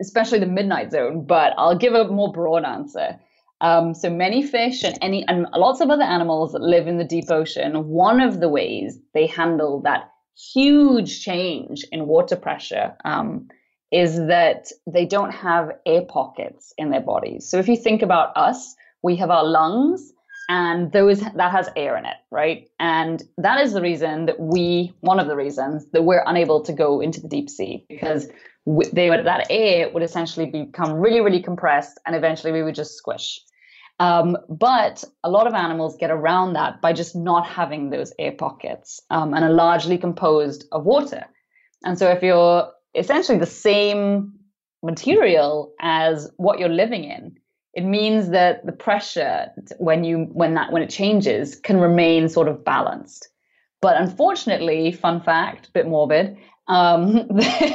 especially 0.00 0.38
the 0.38 0.46
midnight 0.46 0.90
zone, 0.90 1.24
but 1.24 1.54
I'll 1.56 1.78
give 1.78 1.94
a 1.94 2.08
more 2.08 2.30
broad 2.30 2.64
answer. 2.64 3.18
Um, 3.62 3.94
so 3.94 4.08
many 4.10 4.42
fish 4.42 4.82
and 4.84 4.98
any 5.00 5.26
and 5.26 5.46
lots 5.54 5.80
of 5.80 5.90
other 5.90 6.02
animals 6.02 6.52
that 6.52 6.62
live 6.62 6.86
in 6.86 6.98
the 6.98 7.04
deep 7.04 7.30
ocean. 7.30 7.88
One 7.88 8.20
of 8.20 8.40
the 8.40 8.48
ways 8.48 8.98
they 9.14 9.26
handle 9.26 9.80
that 9.82 10.10
huge 10.52 11.22
change 11.22 11.84
in 11.90 12.06
water 12.06 12.36
pressure 12.36 12.96
um, 13.04 13.48
is 13.90 14.16
that 14.16 14.68
they 14.86 15.06
don't 15.06 15.32
have 15.32 15.72
air 15.86 16.02
pockets 16.02 16.74
in 16.78 16.90
their 16.90 17.00
bodies. 17.00 17.48
So 17.48 17.58
if 17.58 17.68
you 17.68 17.76
think 17.76 18.02
about 18.02 18.36
us, 18.36 18.74
we 19.02 19.16
have 19.16 19.30
our 19.30 19.44
lungs, 19.44 20.12
and 20.50 20.90
those 20.90 21.20
that 21.20 21.52
has 21.52 21.68
air 21.76 21.96
in 21.96 22.04
it, 22.04 22.16
right? 22.32 22.68
And 22.80 23.22
that 23.38 23.60
is 23.60 23.72
the 23.72 23.80
reason 23.80 24.26
that 24.26 24.40
we, 24.40 24.92
one 24.98 25.20
of 25.20 25.28
the 25.28 25.36
reasons 25.36 25.86
that 25.92 26.02
we're 26.02 26.24
unable 26.26 26.60
to 26.62 26.72
go 26.72 27.00
into 27.00 27.20
the 27.20 27.28
deep 27.28 27.48
sea 27.48 27.86
because 27.88 28.26
they 28.92 29.10
would, 29.10 29.24
that 29.26 29.46
air 29.48 29.88
would 29.90 30.02
essentially 30.02 30.46
become 30.46 30.94
really, 30.94 31.20
really 31.20 31.40
compressed, 31.40 32.00
and 32.04 32.16
eventually 32.16 32.52
we 32.52 32.64
would 32.64 32.74
just 32.74 32.96
squish. 32.96 33.40
Um, 34.00 34.36
but 34.48 35.04
a 35.22 35.30
lot 35.30 35.46
of 35.46 35.54
animals 35.54 35.96
get 35.96 36.10
around 36.10 36.54
that 36.54 36.80
by 36.80 36.94
just 36.94 37.14
not 37.14 37.46
having 37.46 37.90
those 37.90 38.12
air 38.18 38.32
pockets 38.32 39.00
um, 39.10 39.34
and 39.34 39.44
are 39.44 39.52
largely 39.52 39.98
composed 39.98 40.64
of 40.72 40.84
water. 40.84 41.26
And 41.84 41.96
so 41.96 42.10
if 42.10 42.24
you're 42.24 42.68
essentially 42.96 43.38
the 43.38 43.46
same 43.46 44.32
material 44.82 45.74
as 45.80 46.28
what 46.38 46.58
you're 46.58 46.68
living 46.68 47.04
in, 47.04 47.36
it 47.74 47.84
means 47.84 48.30
that 48.30 48.66
the 48.66 48.72
pressure 48.72 49.46
when 49.78 50.04
you 50.04 50.28
when 50.32 50.54
that 50.54 50.72
when 50.72 50.82
it 50.82 50.90
changes 50.90 51.56
can 51.56 51.78
remain 51.78 52.28
sort 52.28 52.48
of 52.48 52.64
balanced. 52.64 53.28
But 53.80 53.96
unfortunately, 53.96 54.92
fun 54.92 55.22
fact, 55.22 55.72
bit 55.72 55.86
morbid, 55.86 56.36
um, 56.66 57.28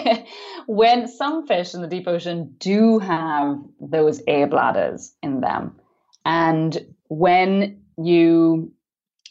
when 0.67 1.07
some 1.07 1.47
fish 1.47 1.73
in 1.73 1.81
the 1.81 1.87
deep 1.87 2.07
ocean 2.07 2.55
do 2.59 2.99
have 2.99 3.57
those 3.79 4.21
air 4.27 4.47
bladders 4.47 5.13
in 5.23 5.41
them, 5.41 5.79
and 6.25 6.77
when 7.07 7.81
you, 7.97 8.71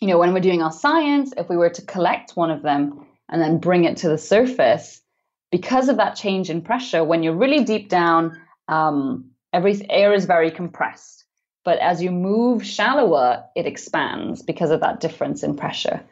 you 0.01 0.09
know, 0.09 0.19
when 0.19 0.33
we're 0.33 0.41
doing 0.41 0.63
our 0.63 0.73
science, 0.73 1.33
if 1.37 1.49
we 1.49 1.57
were 1.57 1.71
to 1.71 1.83
collect 1.83 2.33
one 2.33 2.51
of 2.51 2.63
them 2.63 3.07
and 3.29 3.41
then 3.41 3.59
bring 3.59 3.85
it 3.85 3.99
to 3.99 4.09
the 4.09 4.19
surface, 4.19 5.01
because 5.51 5.89
of 5.89 5.99
that 5.99 6.17
change 6.17 6.51
in 6.51 6.63
pressure, 6.63 7.05
when 7.05 7.23
you're 7.23 7.37
really 7.37 7.65
deep 7.65 7.89
down, 7.89 8.41
um, 8.69 9.31
every 9.55 9.81
air 9.89 10.13
is 10.13 10.27
very 10.27 10.51
compressed. 10.51 11.25
But 11.65 11.79
as 11.79 12.03
you 12.03 12.11
move 12.11 12.67
shallower, 12.67 13.45
it 13.57 13.67
expands 13.67 14.43
because 14.43 14.71
of 14.71 14.81
that 14.81 15.01
difference 15.01 15.43
in 15.43 15.57
pressure. 15.57 16.03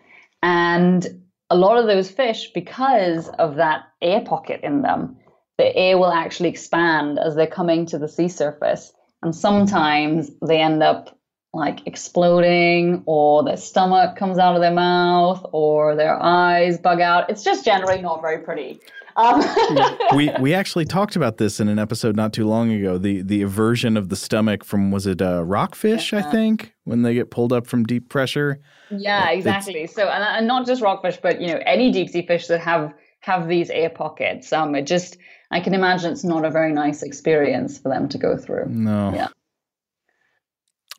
And 0.42 1.06
a 1.50 1.56
lot 1.56 1.76
of 1.76 1.86
those 1.86 2.10
fish, 2.10 2.50
because 2.54 3.28
of 3.28 3.56
that 3.56 3.82
air 4.00 4.22
pocket 4.22 4.60
in 4.62 4.80
them, 4.80 5.18
the 5.58 5.76
air 5.76 5.98
will 5.98 6.12
actually 6.12 6.48
expand 6.48 7.18
as 7.18 7.34
they're 7.34 7.46
coming 7.46 7.84
to 7.86 7.98
the 7.98 8.08
sea 8.08 8.28
surface 8.28 8.92
and 9.22 9.34
sometimes 9.34 10.30
they 10.46 10.60
end 10.60 10.82
up 10.82 11.16
like 11.54 11.86
exploding 11.86 13.02
or 13.06 13.44
their 13.44 13.58
stomach 13.58 14.16
comes 14.16 14.38
out 14.38 14.54
of 14.54 14.62
their 14.62 14.72
mouth 14.72 15.44
or 15.52 15.94
their 15.94 16.20
eyes 16.20 16.78
bug 16.78 17.00
out 17.00 17.28
it's 17.28 17.44
just 17.44 17.64
generally 17.64 18.00
not 18.00 18.22
very 18.22 18.38
pretty 18.38 18.80
Um, 19.16 19.42
we 20.16 20.30
we 20.40 20.54
actually 20.54 20.84
talked 20.84 21.16
about 21.16 21.36
this 21.38 21.60
in 21.60 21.68
an 21.68 21.78
episode 21.78 22.16
not 22.16 22.32
too 22.32 22.46
long 22.46 22.72
ago. 22.72 22.98
The 22.98 23.22
the 23.22 23.42
eversion 23.42 23.96
of 23.96 24.08
the 24.08 24.16
stomach 24.16 24.64
from 24.64 24.90
was 24.90 25.06
it 25.06 25.20
uh, 25.20 25.42
rockfish? 25.44 26.12
I 26.12 26.22
think 26.22 26.74
when 26.84 27.02
they 27.02 27.14
get 27.14 27.30
pulled 27.30 27.52
up 27.52 27.66
from 27.66 27.84
deep 27.84 28.08
pressure. 28.08 28.60
Yeah, 28.90 29.30
exactly. 29.30 29.86
So 29.86 30.08
and, 30.08 30.22
and 30.22 30.46
not 30.46 30.66
just 30.66 30.82
rockfish, 30.82 31.18
but 31.22 31.40
you 31.40 31.48
know 31.48 31.60
any 31.64 31.90
deep 31.92 32.08
sea 32.10 32.26
fish 32.26 32.46
that 32.46 32.60
have 32.60 32.92
have 33.20 33.48
these 33.48 33.70
air 33.70 33.90
pockets. 33.90 34.52
Um, 34.52 34.74
it 34.74 34.86
just 34.86 35.16
I 35.50 35.60
can 35.60 35.74
imagine 35.74 36.12
it's 36.12 36.24
not 36.24 36.44
a 36.44 36.50
very 36.50 36.72
nice 36.72 37.02
experience 37.02 37.78
for 37.78 37.88
them 37.88 38.08
to 38.08 38.18
go 38.18 38.36
through. 38.36 38.66
No. 38.68 39.12
Yeah. 39.14 39.28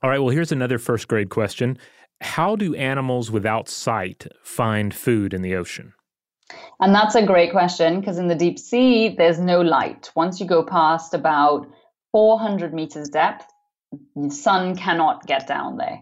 All 0.01 0.09
right. 0.09 0.19
Well, 0.19 0.29
here's 0.29 0.51
another 0.51 0.77
first 0.77 1.07
grade 1.07 1.29
question. 1.29 1.77
How 2.21 2.55
do 2.55 2.75
animals 2.75 3.31
without 3.31 3.67
sight 3.67 4.27
find 4.43 4.93
food 4.93 5.33
in 5.33 5.41
the 5.41 5.55
ocean? 5.55 5.93
And 6.83 6.93
that's 6.93 7.15
a 7.15 7.25
great 7.25 7.51
question 7.51 8.01
because 8.01 8.17
in 8.17 8.27
the 8.27 8.35
deep 8.35 8.59
sea, 8.59 9.15
there's 9.17 9.39
no 9.39 9.61
light. 9.61 10.11
Once 10.17 10.41
you 10.41 10.45
go 10.45 10.63
past 10.63 11.13
about 11.13 11.65
400 12.11 12.73
meters 12.73 13.07
depth, 13.07 13.45
the 14.17 14.29
sun 14.29 14.75
cannot 14.75 15.25
get 15.25 15.47
down 15.47 15.77
there. 15.77 16.01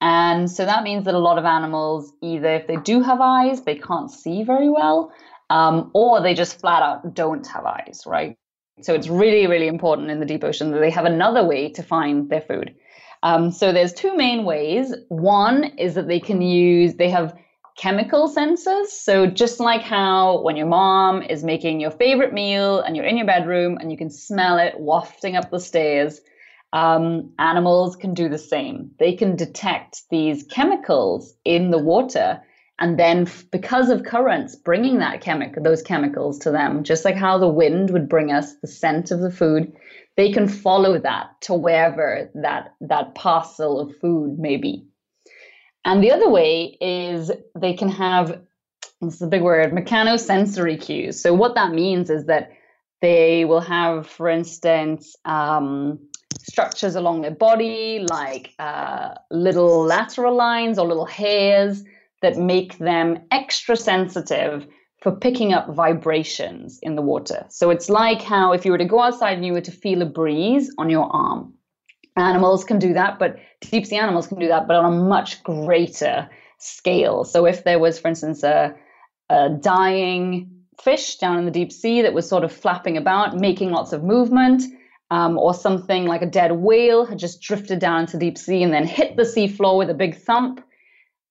And 0.00 0.48
so 0.48 0.64
that 0.64 0.84
means 0.84 1.06
that 1.06 1.14
a 1.14 1.18
lot 1.18 1.38
of 1.38 1.44
animals, 1.44 2.12
either 2.22 2.54
if 2.54 2.68
they 2.68 2.76
do 2.76 3.02
have 3.02 3.20
eyes, 3.20 3.62
they 3.62 3.74
can't 3.74 4.08
see 4.08 4.44
very 4.44 4.68
well, 4.68 5.12
um, 5.50 5.90
or 5.94 6.22
they 6.22 6.34
just 6.34 6.60
flat 6.60 6.84
out 6.84 7.12
don't 7.12 7.44
have 7.48 7.64
eyes, 7.64 8.04
right? 8.06 8.36
So 8.82 8.94
it's 8.94 9.08
really, 9.08 9.48
really 9.48 9.66
important 9.66 10.12
in 10.12 10.20
the 10.20 10.26
deep 10.26 10.44
ocean 10.44 10.70
that 10.70 10.78
they 10.78 10.90
have 10.90 11.06
another 11.06 11.44
way 11.44 11.70
to 11.70 11.82
find 11.82 12.30
their 12.30 12.40
food. 12.40 12.76
Um, 13.24 13.50
so 13.50 13.72
there's 13.72 13.92
two 13.92 14.16
main 14.16 14.44
ways. 14.44 14.94
One 15.08 15.64
is 15.76 15.94
that 15.94 16.06
they 16.06 16.20
can 16.20 16.40
use, 16.40 16.94
they 16.94 17.10
have 17.10 17.36
chemical 17.76 18.28
senses. 18.28 18.92
So 18.92 19.26
just 19.26 19.60
like 19.60 19.82
how 19.82 20.42
when 20.42 20.56
your 20.56 20.66
mom 20.66 21.22
is 21.22 21.44
making 21.44 21.80
your 21.80 21.90
favorite 21.90 22.32
meal 22.32 22.80
and 22.80 22.96
you're 22.96 23.06
in 23.06 23.16
your 23.16 23.26
bedroom 23.26 23.78
and 23.80 23.90
you 23.90 23.98
can 23.98 24.10
smell 24.10 24.58
it 24.58 24.78
wafting 24.78 25.36
up 25.36 25.50
the 25.50 25.60
stairs, 25.60 26.20
um, 26.72 27.32
animals 27.38 27.96
can 27.96 28.14
do 28.14 28.28
the 28.28 28.38
same. 28.38 28.90
They 28.98 29.14
can 29.14 29.36
detect 29.36 30.02
these 30.10 30.44
chemicals 30.44 31.34
in 31.44 31.70
the 31.70 31.78
water 31.78 32.40
and 32.80 32.98
then 32.98 33.28
because 33.52 33.90
of 33.90 34.04
currents 34.04 34.56
bringing 34.56 34.98
that 34.98 35.20
chemical 35.20 35.62
those 35.62 35.82
chemicals 35.82 36.38
to 36.38 36.50
them 36.50 36.82
just 36.82 37.04
like 37.04 37.14
how 37.14 37.38
the 37.38 37.48
wind 37.48 37.90
would 37.90 38.08
bring 38.08 38.32
us 38.32 38.54
the 38.56 38.66
scent 38.66 39.10
of 39.10 39.20
the 39.20 39.30
food 39.30 39.72
they 40.16 40.32
can 40.32 40.48
follow 40.48 40.98
that 40.98 41.28
to 41.40 41.54
wherever 41.54 42.30
that 42.34 42.74
that 42.80 43.14
parcel 43.14 43.78
of 43.78 43.96
food 43.98 44.38
may 44.38 44.56
be 44.56 44.84
and 45.84 46.02
the 46.02 46.10
other 46.10 46.28
way 46.28 46.76
is 46.80 47.30
they 47.58 47.74
can 47.74 47.88
have 47.88 48.40
this 49.00 49.14
is 49.14 49.22
a 49.22 49.26
big 49.26 49.42
word 49.42 49.72
mechanosensory 49.72 50.80
cues 50.80 51.20
so 51.20 51.32
what 51.34 51.54
that 51.54 51.72
means 51.72 52.10
is 52.10 52.26
that 52.26 52.50
they 53.00 53.44
will 53.44 53.60
have 53.60 54.06
for 54.06 54.28
instance 54.28 55.16
um, 55.24 55.98
structures 56.42 56.94
along 56.94 57.22
their 57.22 57.30
body 57.30 58.06
like 58.10 58.52
uh, 58.58 59.14
little 59.30 59.82
lateral 59.84 60.34
lines 60.34 60.78
or 60.78 60.86
little 60.86 61.06
hairs 61.06 61.82
that 62.22 62.36
make 62.36 62.78
them 62.78 63.18
extra 63.30 63.76
sensitive 63.76 64.66
for 65.00 65.12
picking 65.12 65.52
up 65.52 65.68
vibrations 65.74 66.78
in 66.82 66.94
the 66.94 67.02
water. 67.02 67.46
So 67.48 67.70
it's 67.70 67.88
like 67.88 68.20
how 68.20 68.52
if 68.52 68.64
you 68.64 68.72
were 68.72 68.78
to 68.78 68.84
go 68.84 69.00
outside 69.00 69.34
and 69.34 69.46
you 69.46 69.54
were 69.54 69.60
to 69.62 69.70
feel 69.70 70.02
a 70.02 70.06
breeze 70.06 70.72
on 70.76 70.90
your 70.90 71.10
arm. 71.10 71.54
Animals 72.16 72.64
can 72.64 72.78
do 72.78 72.94
that, 72.94 73.18
but 73.18 73.38
deep 73.60 73.86
sea 73.86 73.96
animals 73.96 74.26
can 74.26 74.38
do 74.38 74.48
that, 74.48 74.66
but 74.66 74.76
on 74.76 74.92
a 74.92 75.04
much 75.04 75.42
greater 75.42 76.28
scale. 76.58 77.24
So 77.24 77.46
if 77.46 77.64
there 77.64 77.78
was, 77.78 77.98
for 77.98 78.08
instance, 78.08 78.42
a, 78.42 78.74
a 79.28 79.48
dying 79.50 80.64
fish 80.82 81.16
down 81.16 81.38
in 81.38 81.44
the 81.44 81.50
deep 81.50 81.72
sea 81.72 82.02
that 82.02 82.12
was 82.12 82.28
sort 82.28 82.44
of 82.44 82.52
flapping 82.52 82.96
about, 82.96 83.36
making 83.36 83.70
lots 83.70 83.92
of 83.92 84.02
movement, 84.02 84.62
um, 85.10 85.38
or 85.38 85.52
something 85.54 86.06
like 86.06 86.22
a 86.22 86.26
dead 86.26 86.52
whale 86.52 87.04
had 87.04 87.18
just 87.18 87.40
drifted 87.40 87.78
down 87.78 88.02
into 88.02 88.16
deep 88.16 88.38
sea 88.38 88.62
and 88.62 88.72
then 88.72 88.86
hit 88.86 89.16
the 89.16 89.22
seafloor 89.22 89.76
with 89.76 89.90
a 89.90 89.94
big 89.94 90.16
thump, 90.16 90.64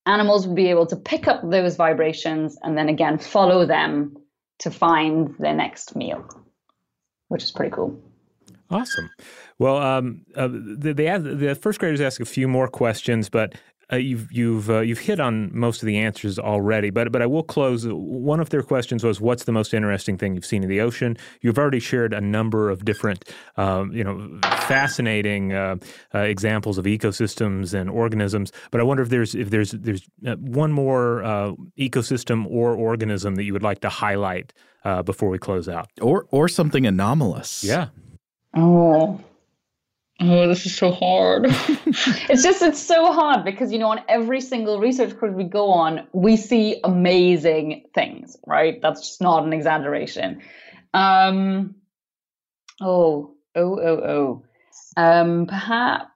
animals 0.05 0.45
would 0.45 0.55
be 0.55 0.69
able 0.69 0.85
to 0.87 0.95
pick 0.95 1.27
up 1.27 1.41
those 1.49 1.75
vibrations 1.75 2.57
and 2.61 2.77
then 2.77 2.89
again 2.89 3.17
follow 3.17 3.65
them 3.65 4.17
to 4.59 4.69
find 4.69 5.35
their 5.39 5.53
next 5.53 5.95
meal, 5.95 6.27
which 7.29 7.43
is 7.43 7.51
pretty 7.51 7.71
cool. 7.71 7.97
Awesome. 8.69 9.09
Well, 9.59 9.77
um, 9.77 10.21
uh, 10.35 10.47
the, 10.47 10.93
the 10.93 11.55
first 11.55 11.79
graders 11.79 11.99
ask 11.99 12.21
a 12.21 12.25
few 12.25 12.47
more 12.47 12.69
questions, 12.69 13.29
but 13.29 13.55
uh, 13.91 13.95
you've 13.97 14.31
you've 14.31 14.69
uh, 14.69 14.79
you've 14.81 14.99
hit 14.99 15.19
on 15.19 15.49
most 15.51 15.81
of 15.81 15.87
the 15.87 15.97
answers 15.97 16.37
already, 16.37 16.91
but 16.91 17.11
but 17.11 17.21
I 17.21 17.25
will 17.25 17.43
close. 17.43 17.87
One 17.87 18.39
of 18.39 18.49
their 18.49 18.61
questions 18.61 19.03
was, 19.03 19.19
"What's 19.19 19.45
the 19.45 19.51
most 19.51 19.73
interesting 19.73 20.17
thing 20.17 20.35
you've 20.35 20.45
seen 20.45 20.63
in 20.63 20.69
the 20.69 20.79
ocean?" 20.79 21.17
You've 21.41 21.57
already 21.57 21.79
shared 21.79 22.13
a 22.13 22.21
number 22.21 22.69
of 22.69 22.85
different, 22.85 23.27
um, 23.57 23.91
you 23.91 24.03
know, 24.03 24.39
fascinating 24.43 25.53
uh, 25.53 25.77
uh 26.13 26.19
examples 26.19 26.77
of 26.77 26.85
ecosystems 26.85 27.73
and 27.73 27.89
organisms. 27.89 28.51
But 28.69 28.79
I 28.79 28.83
wonder 28.83 29.01
if 29.01 29.09
there's 29.09 29.33
if 29.33 29.49
there's 29.49 29.71
there's 29.71 30.07
uh, 30.25 30.35
one 30.35 30.71
more 30.71 31.23
uh, 31.23 31.53
ecosystem 31.77 32.45
or 32.47 32.75
organism 32.75 33.35
that 33.35 33.43
you 33.43 33.53
would 33.53 33.63
like 33.63 33.81
to 33.81 33.89
highlight 33.89 34.53
before 35.03 35.29
we 35.29 35.39
close 35.39 35.67
out, 35.67 35.89
or 35.99 36.27
or 36.29 36.47
something 36.47 36.85
anomalous. 36.85 37.63
Yeah. 37.63 37.87
Oh, 38.55 39.19
Oh, 40.21 40.47
this 40.47 40.65
is 40.65 40.75
so 40.75 40.91
hard. 40.91 41.45
it's 41.47 42.43
just, 42.43 42.61
it's 42.61 42.79
so 42.79 43.11
hard 43.13 43.45
because, 43.45 43.71
you 43.71 43.79
know, 43.79 43.89
on 43.89 44.01
every 44.09 44.41
single 44.41 44.79
research 44.79 45.17
course 45.17 45.33
we 45.33 45.45
go 45.45 45.69
on, 45.69 46.07
we 46.11 46.35
see 46.35 46.79
amazing 46.83 47.85
things, 47.95 48.35
right? 48.45 48.81
That's 48.81 49.01
just 49.01 49.21
not 49.21 49.45
an 49.45 49.53
exaggeration. 49.53 50.41
Um, 50.93 51.75
oh, 52.81 53.35
oh, 53.55 53.79
oh, 53.79 53.97
oh. 54.03 54.43
Um, 54.97 55.45
perhaps, 55.45 56.09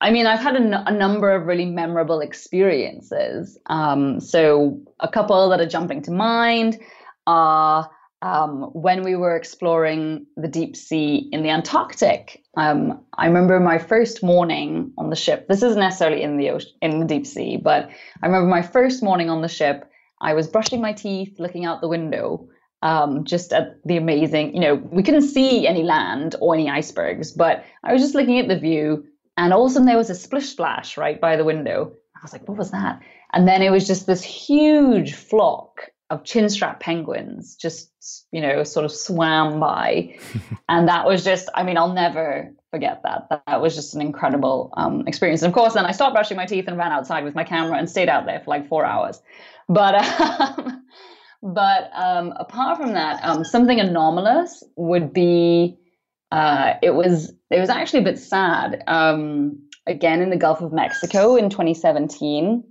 I 0.00 0.10
mean, 0.10 0.26
I've 0.26 0.40
had 0.40 0.56
a, 0.56 0.60
n- 0.60 0.74
a 0.74 0.92
number 0.92 1.30
of 1.30 1.46
really 1.46 1.66
memorable 1.66 2.20
experiences. 2.20 3.58
Um, 3.66 4.18
so 4.18 4.80
a 4.98 5.08
couple 5.08 5.50
that 5.50 5.60
are 5.60 5.68
jumping 5.68 6.02
to 6.02 6.10
mind 6.10 6.80
are 7.28 7.88
um, 8.22 8.70
when 8.72 9.02
we 9.02 9.16
were 9.16 9.36
exploring 9.36 10.26
the 10.36 10.48
deep 10.48 10.76
sea 10.76 11.28
in 11.32 11.42
the 11.42 11.50
Antarctic. 11.50 12.42
Um, 12.56 13.00
I 13.16 13.26
remember 13.26 13.58
my 13.60 13.78
first 13.78 14.22
morning 14.22 14.92
on 14.98 15.10
the 15.10 15.16
ship. 15.16 15.48
This 15.48 15.62
isn't 15.62 15.80
necessarily 15.80 16.22
in 16.22 16.36
the 16.36 16.50
ocean, 16.50 16.72
in 16.82 17.00
the 17.00 17.06
deep 17.06 17.26
sea, 17.26 17.56
but 17.56 17.88
I 18.22 18.26
remember 18.26 18.48
my 18.48 18.62
first 18.62 19.02
morning 19.02 19.30
on 19.30 19.40
the 19.40 19.48
ship. 19.48 19.90
I 20.20 20.34
was 20.34 20.48
brushing 20.48 20.82
my 20.82 20.92
teeth, 20.92 21.36
looking 21.38 21.64
out 21.64 21.80
the 21.80 21.88
window, 21.88 22.46
um, 22.82 23.24
just 23.24 23.54
at 23.54 23.82
the 23.84 23.96
amazing. 23.96 24.54
You 24.54 24.60
know, 24.60 24.74
we 24.74 25.02
couldn't 25.02 25.22
see 25.22 25.66
any 25.66 25.82
land 25.82 26.36
or 26.40 26.54
any 26.54 26.68
icebergs, 26.68 27.32
but 27.32 27.64
I 27.84 27.92
was 27.92 28.02
just 28.02 28.14
looking 28.14 28.38
at 28.38 28.48
the 28.48 28.58
view, 28.58 29.04
and 29.38 29.54
all 29.54 29.64
of 29.64 29.70
a 29.70 29.74
sudden 29.74 29.86
there 29.86 29.96
was 29.96 30.10
a 30.10 30.14
splish 30.14 30.50
splash 30.50 30.98
right 30.98 31.18
by 31.18 31.36
the 31.36 31.44
window. 31.44 31.92
I 32.16 32.20
was 32.22 32.34
like, 32.34 32.46
"What 32.46 32.58
was 32.58 32.70
that?" 32.72 33.00
And 33.32 33.48
then 33.48 33.62
it 33.62 33.70
was 33.70 33.86
just 33.86 34.06
this 34.06 34.22
huge 34.22 35.14
flock 35.14 35.90
of 36.10 36.24
chinstrap 36.24 36.80
penguins 36.80 37.54
just 37.54 37.90
you 38.32 38.40
know 38.40 38.64
sort 38.64 38.84
of 38.84 38.92
swam 38.92 39.60
by. 39.60 40.16
And 40.68 40.86
that 40.88 41.04
was 41.04 41.24
just 41.24 41.48
i 41.54 41.62
mean 41.64 41.76
i'll 41.76 41.92
never 41.92 42.52
forget 42.70 43.02
that. 43.02 43.26
That 43.46 43.60
was 43.60 43.74
just 43.74 43.96
an 43.96 44.00
incredible 44.00 44.72
um, 44.76 45.04
experience. 45.08 45.42
And 45.42 45.50
of 45.50 45.54
course 45.54 45.74
then 45.74 45.86
i 45.86 45.92
stopped 45.92 46.14
brushing 46.14 46.36
my 46.36 46.46
teeth 46.46 46.66
and 46.68 46.76
ran 46.76 46.92
outside 46.92 47.24
with 47.24 47.34
my 47.34 47.44
camera 47.44 47.78
and 47.78 47.88
stayed 47.88 48.08
out 48.08 48.26
there 48.26 48.40
for 48.40 48.50
like 48.50 48.68
four 48.68 48.84
hours. 48.84 49.20
But 49.68 49.94
um, 49.94 50.84
but 51.42 51.90
um, 51.94 52.32
apart 52.36 52.78
from 52.78 52.92
that 52.92 53.22
um, 53.24 53.44
something 53.44 53.80
anomalous 53.80 54.62
would 54.76 55.12
be 55.12 55.78
uh, 56.32 56.74
it 56.82 56.90
was 56.90 57.32
it 57.50 57.58
was 57.58 57.70
actually 57.70 58.00
a 58.00 58.04
bit 58.04 58.18
sad 58.18 58.82
um, 58.86 59.58
again 59.86 60.22
in 60.22 60.30
the 60.30 60.36
gulf 60.36 60.60
of 60.60 60.72
mexico 60.72 61.36
in 61.36 61.50
2017 61.50 62.62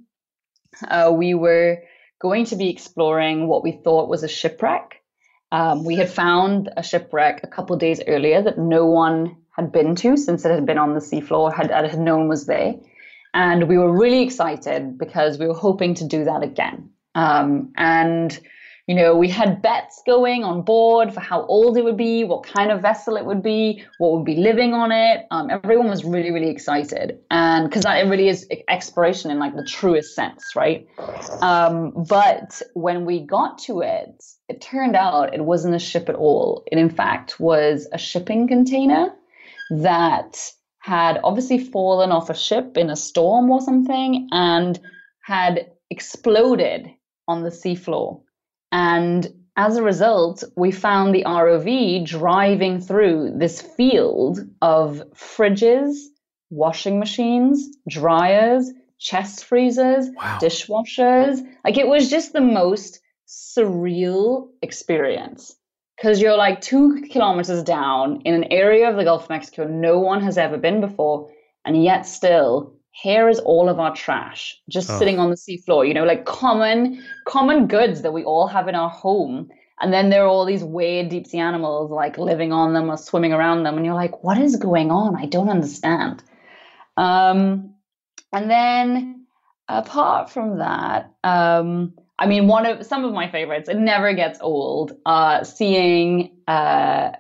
uh, 0.88 1.12
we 1.14 1.34
were 1.34 1.82
going 2.20 2.46
to 2.46 2.56
be 2.56 2.70
exploring 2.70 3.48
what 3.48 3.64
we 3.64 3.72
thought 3.72 4.10
was 4.10 4.24
a 4.24 4.28
shipwreck. 4.28 5.02
Um, 5.52 5.84
we 5.84 5.96
had 5.96 6.10
found 6.10 6.70
a 6.78 6.84
shipwreck 6.84 7.42
a 7.44 7.48
couple 7.48 7.76
days 7.78 8.02
earlier 8.06 8.42
that 8.44 8.58
no 8.60 8.86
one 8.86 9.38
had 9.52 9.72
been 9.72 9.96
to 9.96 10.16
since 10.16 10.46
it 10.46 10.52
had 10.52 10.66
been 10.66 10.78
on 10.78 10.94
the 10.94 11.00
seafloor, 11.00 11.54
had, 11.54 11.72
had 11.72 12.00
known 12.00 12.28
was 12.28 12.46
there. 12.46 12.76
And 13.34 13.68
we 13.68 13.78
were 13.78 13.92
really 13.92 14.24
excited 14.24 14.98
because 14.98 15.38
we 15.40 15.48
were 15.48 15.54
hoping 15.54 15.96
to 15.96 16.08
do 16.08 16.26
that 16.26 16.44
again. 16.44 16.92
Um, 17.16 17.74
and 17.76 18.40
you 18.90 18.96
know, 18.96 19.16
we 19.16 19.30
had 19.30 19.62
bets 19.62 20.02
going 20.04 20.44
on 20.44 20.64
board 20.64 21.14
for 21.14 21.20
how 21.20 21.46
old 21.46 21.78
it 21.78 21.84
would 21.84 21.96
be, 21.96 22.24
what 22.24 22.42
kind 22.42 22.72
of 22.72 22.82
vessel 22.82 23.18
it 23.18 23.24
would 23.24 23.44
be, 23.44 23.86
what 24.00 24.14
would 24.14 24.26
be 24.26 24.38
living 24.38 24.74
on 24.74 24.92
it. 24.92 25.28
Um, 25.30 25.52
everyone 25.52 25.88
was 25.90 26.04
really, 26.04 26.32
really 26.32 26.50
excited, 26.50 27.20
and 27.30 27.70
because 27.70 27.84
that 27.84 28.02
really 28.08 28.30
is 28.30 28.48
exploration 28.68 29.30
in 29.30 29.38
like 29.38 29.56
the 29.56 29.64
truest 29.64 30.16
sense, 30.16 30.56
right? 30.56 30.88
Um, 31.42 32.04
but 32.10 32.64
when 32.74 33.06
we 33.06 33.20
got 33.20 33.60
to 33.60 33.82
it, 33.82 34.24
it 34.48 34.60
turned 34.60 34.96
out 34.96 35.36
it 35.36 35.46
wasn't 35.46 35.76
a 35.76 35.80
ship 35.80 36.10
at 36.10 36.16
all. 36.16 36.64
It 36.72 36.80
in 36.80 36.90
fact 36.90 37.40
was 37.40 37.88
a 37.94 38.00
shipping 38.00 38.48
container 38.48 39.14
that 39.70 40.52
had 40.80 41.20
obviously 41.24 41.60
fallen 41.60 42.12
off 42.12 42.32
a 42.32 42.36
ship 42.36 42.76
in 42.76 42.90
a 42.90 42.96
storm 42.96 43.52
or 43.52 43.62
something 43.62 44.28
and 44.32 44.80
had 45.22 45.74
exploded 45.92 46.90
on 47.28 47.44
the 47.44 47.52
seafloor 47.52 48.24
and 48.72 49.28
as 49.56 49.76
a 49.76 49.84
result, 49.84 50.44
we 50.56 50.72
found 50.72 51.14
the 51.14 51.26
ROV 51.26 52.06
driving 52.06 52.80
through 52.80 53.34
this 53.36 53.62
field 53.62 54.40
of 54.62 55.04
fridges, 55.14 55.98
washing 56.50 56.98
machines, 56.98 57.68
dryers, 57.88 58.72
chest 59.00 59.44
freezers, 59.44 60.08
wow. 60.16 60.40
dishwashers. 60.42 61.42
Like 61.66 61.78
it 61.78 61.88
was 61.88 62.10
just 62.10 62.32
the 62.32 62.42
most 62.42 63.02
surreal 63.28 64.50
experience 64.62 65.56
because 65.98 66.22
you're 66.22 66.38
like 66.38 66.62
two 66.62 67.02
kilometers 67.12 67.62
down 67.62 68.22
in 68.24 68.34
an 68.34 68.46
area 68.46 68.90
of 68.90 68.96
the 68.96 69.04
Gulf 69.04 69.24
of 69.24 69.30
Mexico 69.30 69.66
no 69.66 70.00
one 70.00 70.22
has 70.22 70.38
ever 70.38 70.58
been 70.58 70.80
before, 70.80 71.30
and 71.66 71.84
yet 71.84 72.06
still 72.06 72.79
here 73.02 73.30
is 73.30 73.40
all 73.40 73.70
of 73.70 73.80
our 73.80 73.96
trash 73.96 74.58
just 74.70 74.90
oh. 74.90 75.00
sitting 75.00 75.20
on 75.20 75.30
the 75.30 75.36
seafloor. 75.36 75.88
You 75.88 75.94
know, 75.94 76.04
like 76.04 76.26
common 76.26 77.04
common 77.26 77.68
goods 77.68 78.02
that 78.02 78.12
we 78.12 78.24
all 78.24 78.48
have 78.48 78.68
in 78.68 78.76
our 78.76 78.90
home. 78.90 79.50
And 79.82 79.94
then 79.94 80.10
there 80.10 80.26
are 80.26 80.28
all 80.28 80.44
these 80.44 80.64
weird 80.64 81.08
deep 81.08 81.26
sea 81.26 81.40
animals 81.40 81.90
like 81.90 82.18
living 82.18 82.52
on 82.52 82.74
them 82.74 82.92
or 82.92 82.98
swimming 82.98 83.32
around 83.32 83.64
them, 83.64 83.78
and 83.78 83.86
you're 83.86 83.96
like, 83.96 84.24
what 84.24 84.38
is 84.38 84.58
going 84.58 84.92
on? 84.92 85.16
I 85.16 85.26
don't 85.26 85.50
understand. 85.50 86.22
Um, 86.98 87.76
and 88.34 88.52
then 88.52 89.26
apart 89.70 90.30
from 90.30 90.58
that, 90.58 91.14
um, 91.24 91.94
I 92.18 92.26
mean, 92.26 92.48
one 92.48 92.66
of 92.66 92.86
some 92.86 93.06
of 93.06 93.14
my 93.14 93.32
favorites. 93.32 93.70
It 93.70 93.78
never 93.78 94.14
gets 94.14 94.40
old. 94.42 94.98
Uh, 95.06 95.46
seeing 95.46 96.38
uh, 96.46 97.12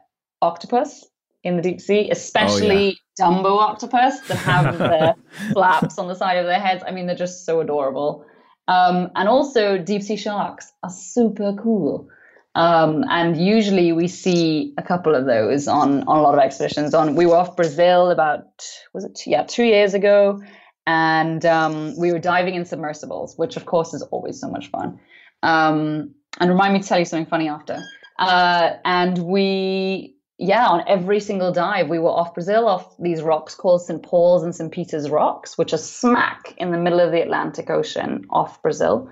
octopus 0.41 1.05
in 1.43 1.55
the 1.55 1.61
deep 1.61 1.81
sea, 1.81 2.09
especially 2.09 2.87
oh, 2.87 2.93
yeah. 3.19 3.25
Dumbo 3.25 3.59
octopus 3.59 4.19
that 4.21 4.37
have 4.37 4.77
the 4.77 5.15
flaps 5.53 5.97
on 5.97 6.07
the 6.07 6.15
side 6.15 6.37
of 6.37 6.45
their 6.45 6.59
heads. 6.59 6.83
I 6.85 6.91
mean, 6.91 7.07
they're 7.07 7.15
just 7.15 7.45
so 7.45 7.61
adorable. 7.61 8.25
Um, 8.67 9.09
and 9.15 9.27
also, 9.27 9.77
deep 9.77 10.03
sea 10.03 10.15
sharks 10.15 10.71
are 10.83 10.89
super 10.89 11.53
cool. 11.53 12.09
Um, 12.55 13.05
and 13.09 13.37
usually 13.37 13.91
we 13.93 14.07
see 14.07 14.73
a 14.77 14.83
couple 14.83 15.15
of 15.15 15.25
those 15.25 15.67
on, 15.67 16.03
on 16.03 16.17
a 16.17 16.21
lot 16.21 16.33
of 16.33 16.39
expeditions. 16.39 16.93
On 16.93 17.15
we 17.15 17.25
were 17.25 17.35
off 17.35 17.55
Brazil 17.55 18.09
about 18.09 18.45
was 18.93 19.05
it 19.05 19.15
two, 19.15 19.29
yeah 19.29 19.43
two 19.43 19.63
years 19.63 19.93
ago, 19.93 20.41
and 20.85 21.45
um, 21.45 21.97
we 21.97 22.11
were 22.11 22.19
diving 22.19 22.55
in 22.55 22.65
submersibles, 22.65 23.37
which 23.37 23.55
of 23.55 23.65
course 23.65 23.93
is 23.93 24.01
always 24.03 24.39
so 24.39 24.49
much 24.49 24.69
fun. 24.71 24.99
Um, 25.43 26.15
and 26.39 26.49
remind 26.49 26.73
me 26.73 26.81
to 26.81 26.87
tell 26.87 26.99
you 26.99 27.05
something 27.05 27.29
funny 27.29 27.47
after. 27.47 27.79
Uh, 28.17 28.73
and 28.83 29.17
we, 29.17 30.15
yeah, 30.39 30.67
on 30.67 30.83
every 30.87 31.19
single 31.19 31.51
dive, 31.51 31.89
we 31.89 31.99
were 31.99 32.09
off 32.09 32.33
Brazil, 32.33 32.65
off 32.65 32.95
these 32.97 33.21
rocks 33.21 33.55
called 33.55 33.81
St. 33.81 34.01
Paul's 34.01 34.41
and 34.41 34.55
St. 34.55 34.71
Peter's 34.71 35.09
rocks, 35.09 35.57
which 35.57 35.73
are 35.73 35.77
smack 35.77 36.55
in 36.57 36.71
the 36.71 36.77
middle 36.77 37.01
of 37.01 37.11
the 37.11 37.21
Atlantic 37.21 37.69
Ocean 37.69 38.25
off 38.29 38.61
Brazil. 38.61 39.09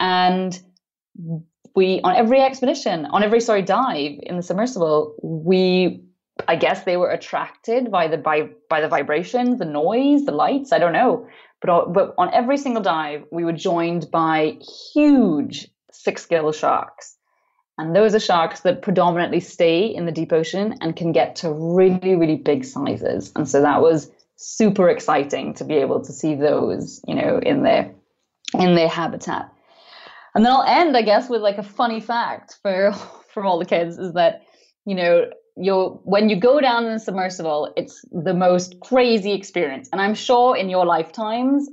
And 0.00 0.58
we, 1.74 2.00
on 2.02 2.16
every 2.16 2.40
expedition, 2.40 3.04
on 3.04 3.22
every, 3.22 3.40
sorry, 3.40 3.60
dive 3.60 4.18
in 4.22 4.36
the 4.36 4.42
submersible, 4.42 5.16
we 5.22 6.02
I 6.48 6.56
guess 6.56 6.84
they 6.84 6.96
were 6.96 7.10
attracted 7.10 7.90
by 7.90 8.08
the 8.08 8.16
by 8.16 8.48
by 8.70 8.80
the 8.80 8.88
vibrations, 8.88 9.58
the 9.58 9.66
noise, 9.66 10.24
the 10.24 10.32
lights. 10.32 10.72
I 10.72 10.78
don't 10.78 10.94
know, 10.94 11.28
but 11.60 11.92
but 11.92 12.14
on 12.16 12.32
every 12.32 12.56
single 12.56 12.82
dive, 12.82 13.24
we 13.30 13.44
were 13.44 13.52
joined 13.52 14.10
by 14.10 14.58
huge 14.94 15.68
six 15.92 16.24
gill 16.24 16.52
sharks, 16.52 17.16
and 17.80 17.96
those 17.96 18.14
are 18.14 18.20
sharks 18.20 18.60
that 18.60 18.82
predominantly 18.82 19.40
stay 19.40 19.86
in 19.86 20.04
the 20.04 20.12
deep 20.12 20.32
ocean 20.32 20.76
and 20.80 20.94
can 20.94 21.12
get 21.12 21.36
to 21.36 21.50
really 21.50 22.14
really 22.14 22.36
big 22.36 22.64
sizes. 22.64 23.32
And 23.34 23.48
so 23.48 23.62
that 23.62 23.80
was 23.80 24.10
super 24.36 24.88
exciting 24.88 25.54
to 25.54 25.64
be 25.64 25.74
able 25.74 26.02
to 26.04 26.12
see 26.12 26.34
those, 26.34 27.00
you 27.08 27.14
know, 27.14 27.38
in 27.38 27.62
their 27.62 27.94
in 28.54 28.74
their 28.74 28.88
habitat. 28.88 29.52
And 30.34 30.44
then 30.44 30.52
I'll 30.52 30.62
end, 30.62 30.96
I 30.96 31.02
guess, 31.02 31.28
with 31.28 31.42
like 31.42 31.58
a 31.58 31.62
funny 31.62 32.00
fact 32.00 32.58
for 32.62 32.92
for 33.32 33.44
all 33.44 33.58
the 33.58 33.64
kids 33.64 33.98
is 33.98 34.12
that 34.12 34.42
you 34.84 34.94
know 34.94 35.30
you 35.56 36.00
when 36.04 36.28
you 36.28 36.36
go 36.36 36.60
down 36.60 36.84
in 36.84 36.92
the 36.92 37.00
submersible, 37.00 37.72
it's 37.76 38.04
the 38.12 38.34
most 38.34 38.80
crazy 38.80 39.32
experience. 39.32 39.88
And 39.92 40.00
I'm 40.00 40.14
sure 40.14 40.56
in 40.56 40.68
your 40.68 40.84
lifetimes, 40.84 41.68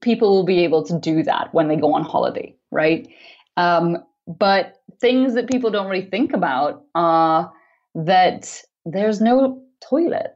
people 0.00 0.30
will 0.30 0.44
be 0.44 0.64
able 0.64 0.84
to 0.84 0.98
do 0.98 1.22
that 1.22 1.52
when 1.52 1.68
they 1.68 1.76
go 1.76 1.94
on 1.94 2.02
holiday, 2.02 2.54
right? 2.70 3.08
Um, 3.56 3.98
but 4.26 4.76
things 5.00 5.34
that 5.34 5.50
people 5.50 5.70
don't 5.70 5.88
really 5.88 6.06
think 6.06 6.32
about 6.32 6.84
are 6.94 7.52
that 7.94 8.62
there's 8.84 9.20
no 9.20 9.62
toilet 9.88 10.34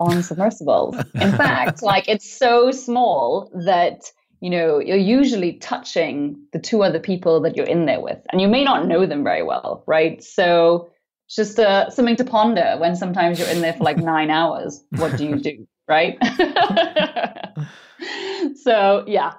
on 0.00 0.22
submersibles. 0.22 0.96
In 1.14 1.32
fact, 1.32 1.82
like 1.82 2.08
it's 2.08 2.30
so 2.30 2.70
small 2.70 3.50
that 3.64 4.10
you 4.40 4.50
know 4.50 4.78
you're 4.78 4.96
usually 4.96 5.54
touching 5.54 6.36
the 6.52 6.58
two 6.58 6.82
other 6.82 7.00
people 7.00 7.40
that 7.40 7.56
you're 7.56 7.66
in 7.66 7.86
there 7.86 8.00
with, 8.00 8.18
and 8.30 8.40
you 8.40 8.48
may 8.48 8.64
not 8.64 8.86
know 8.86 9.06
them 9.06 9.24
very 9.24 9.42
well, 9.42 9.82
right? 9.86 10.22
So 10.22 10.90
it's 11.26 11.36
just 11.36 11.58
uh, 11.58 11.90
something 11.90 12.16
to 12.16 12.24
ponder 12.24 12.76
when 12.78 12.96
sometimes 12.96 13.38
you're 13.38 13.48
in 13.48 13.60
there 13.60 13.72
for 13.72 13.84
like 13.84 13.98
nine 13.98 14.30
hours. 14.30 14.84
What 14.90 15.16
do 15.16 15.24
you 15.24 15.36
do, 15.36 15.66
right? 15.88 16.18
so 18.62 19.04
yeah, 19.06 19.34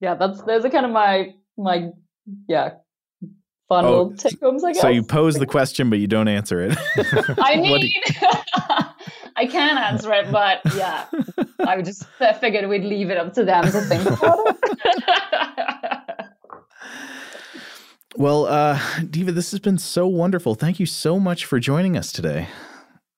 yeah. 0.00 0.14
That's 0.14 0.42
those 0.42 0.64
are 0.64 0.70
kind 0.70 0.86
of 0.86 0.92
my 0.92 1.34
my 1.56 1.90
yeah 2.48 2.74
fun 3.72 3.84
oh, 3.86 3.90
little 3.90 4.16
take 4.16 4.40
homes. 4.40 4.64
I 4.64 4.72
guess. 4.72 4.82
So 4.82 4.88
you 4.88 5.02
pose 5.02 5.38
the 5.38 5.46
question, 5.46 5.88
but 5.88 5.98
you 5.98 6.06
don't 6.06 6.28
answer 6.28 6.60
it. 6.60 6.76
I 7.38 7.56
mean, 7.60 7.90
I 9.36 9.46
can 9.46 9.78
answer 9.78 10.12
it, 10.12 10.30
but 10.30 10.60
yeah, 10.76 11.06
I 11.60 11.80
just 11.82 12.04
figured 12.40 12.68
we'd 12.68 12.84
leave 12.84 13.10
it 13.10 13.16
up 13.16 13.32
to 13.34 13.44
them 13.44 13.64
to 13.64 13.80
think 13.80 14.06
about 14.06 14.38
it. 14.46 14.56
Well, 18.14 18.44
uh, 18.44 18.78
Diva, 19.08 19.32
this 19.32 19.52
has 19.52 19.60
been 19.60 19.78
so 19.78 20.06
wonderful. 20.06 20.54
Thank 20.54 20.78
you 20.78 20.84
so 20.84 21.18
much 21.18 21.46
for 21.46 21.58
joining 21.58 21.96
us 21.96 22.12
today. 22.12 22.48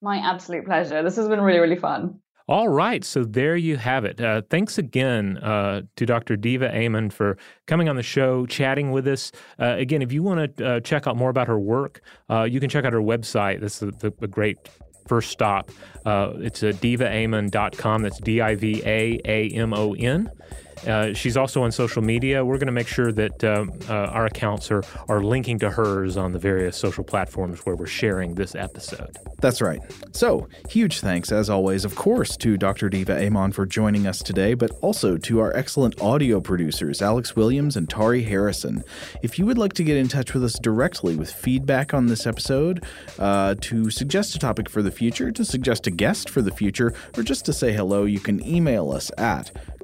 My 0.01 0.17
absolute 0.19 0.65
pleasure. 0.65 1.03
This 1.03 1.17
has 1.17 1.27
been 1.27 1.41
really, 1.41 1.59
really 1.59 1.75
fun. 1.75 2.21
All 2.47 2.69
right, 2.69 3.03
so 3.03 3.23
there 3.23 3.55
you 3.55 3.77
have 3.77 4.05
it. 4.05 4.21
Uh, 4.21 4.43
thanks 4.49 4.77
again 4.77 5.37
uh, 5.39 5.81
to 5.95 6.05
Dr. 6.05 6.35
Diva 6.37 6.71
Amon 6.75 7.09
for 7.09 7.37
coming 7.65 7.89
on 7.89 7.95
the 7.95 8.03
show, 8.03 8.45
chatting 8.45 8.91
with 8.91 9.07
us. 9.07 9.31
Uh, 9.59 9.75
again, 9.77 10.03
if 10.03 10.13
you 10.13 10.21
want 10.21 10.57
to 10.57 10.65
uh, 10.65 10.79
check 10.79 11.07
out 11.07 11.17
more 11.17 11.31
about 11.31 11.47
her 11.47 11.57
work, 11.59 12.01
uh, 12.29 12.43
you 12.43 12.59
can 12.59 12.69
check 12.69 12.85
out 12.85 12.93
her 12.93 13.01
website. 13.01 13.61
This 13.61 13.81
is 13.81 13.91
a, 14.03 14.13
a 14.21 14.27
great 14.27 14.57
first 15.07 15.31
stop. 15.31 15.71
Uh, 16.05 16.33
it's 16.35 16.61
a 16.61 16.71
divaamon.com. 16.71 18.03
That's 18.03 18.19
D 18.19 18.41
I 18.41 18.53
V 18.53 18.81
A 18.85 19.19
A 19.25 19.49
M 19.49 19.73
O 19.73 19.93
N. 19.93 20.29
Uh, 20.87 21.13
she's 21.13 21.37
also 21.37 21.63
on 21.63 21.71
social 21.71 22.01
media. 22.01 22.43
We're 22.43 22.57
going 22.57 22.67
to 22.67 22.73
make 22.73 22.87
sure 22.87 23.11
that 23.11 23.43
uh, 23.43 23.65
uh, 23.89 23.93
our 23.93 24.25
accounts 24.25 24.71
are, 24.71 24.83
are 25.07 25.23
linking 25.23 25.59
to 25.59 25.69
hers 25.69 26.17
on 26.17 26.31
the 26.31 26.39
various 26.39 26.77
social 26.77 27.03
platforms 27.03 27.65
where 27.65 27.75
we're 27.75 27.85
sharing 27.85 28.35
this 28.35 28.55
episode. 28.55 29.17
That's 29.39 29.61
right. 29.61 29.79
So, 30.11 30.47
huge 30.69 30.99
thanks, 30.99 31.31
as 31.31 31.49
always, 31.49 31.85
of 31.85 31.95
course, 31.95 32.37
to 32.37 32.57
Dr. 32.57 32.89
Diva 32.89 33.25
Amon 33.25 33.51
for 33.51 33.65
joining 33.65 34.07
us 34.07 34.19
today, 34.19 34.53
but 34.53 34.71
also 34.81 35.17
to 35.17 35.39
our 35.39 35.55
excellent 35.55 35.99
audio 36.01 36.39
producers, 36.39 37.01
Alex 37.01 37.35
Williams 37.35 37.75
and 37.75 37.89
Tari 37.89 38.23
Harrison. 38.23 38.83
If 39.21 39.37
you 39.39 39.45
would 39.45 39.57
like 39.57 39.73
to 39.73 39.83
get 39.83 39.97
in 39.97 40.07
touch 40.07 40.33
with 40.33 40.43
us 40.43 40.57
directly 40.59 41.15
with 41.15 41.31
feedback 41.31 41.93
on 41.93 42.07
this 42.07 42.25
episode, 42.25 42.83
uh, 43.19 43.55
to 43.61 43.89
suggest 43.89 44.35
a 44.35 44.39
topic 44.39 44.69
for 44.69 44.81
the 44.81 44.91
future, 44.91 45.31
to 45.31 45.45
suggest 45.45 45.87
a 45.87 45.91
guest 45.91 46.29
for 46.29 46.41
the 46.41 46.51
future, 46.51 46.93
or 47.17 47.23
just 47.23 47.45
to 47.45 47.53
say 47.53 47.73
hello, 47.73 48.05
you 48.05 48.19
can 48.19 48.45
email 48.45 48.91
us 48.91 49.11
at 49.17 49.51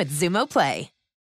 with 0.00 0.08
Xumo 0.08 0.48
Play. 0.48 0.90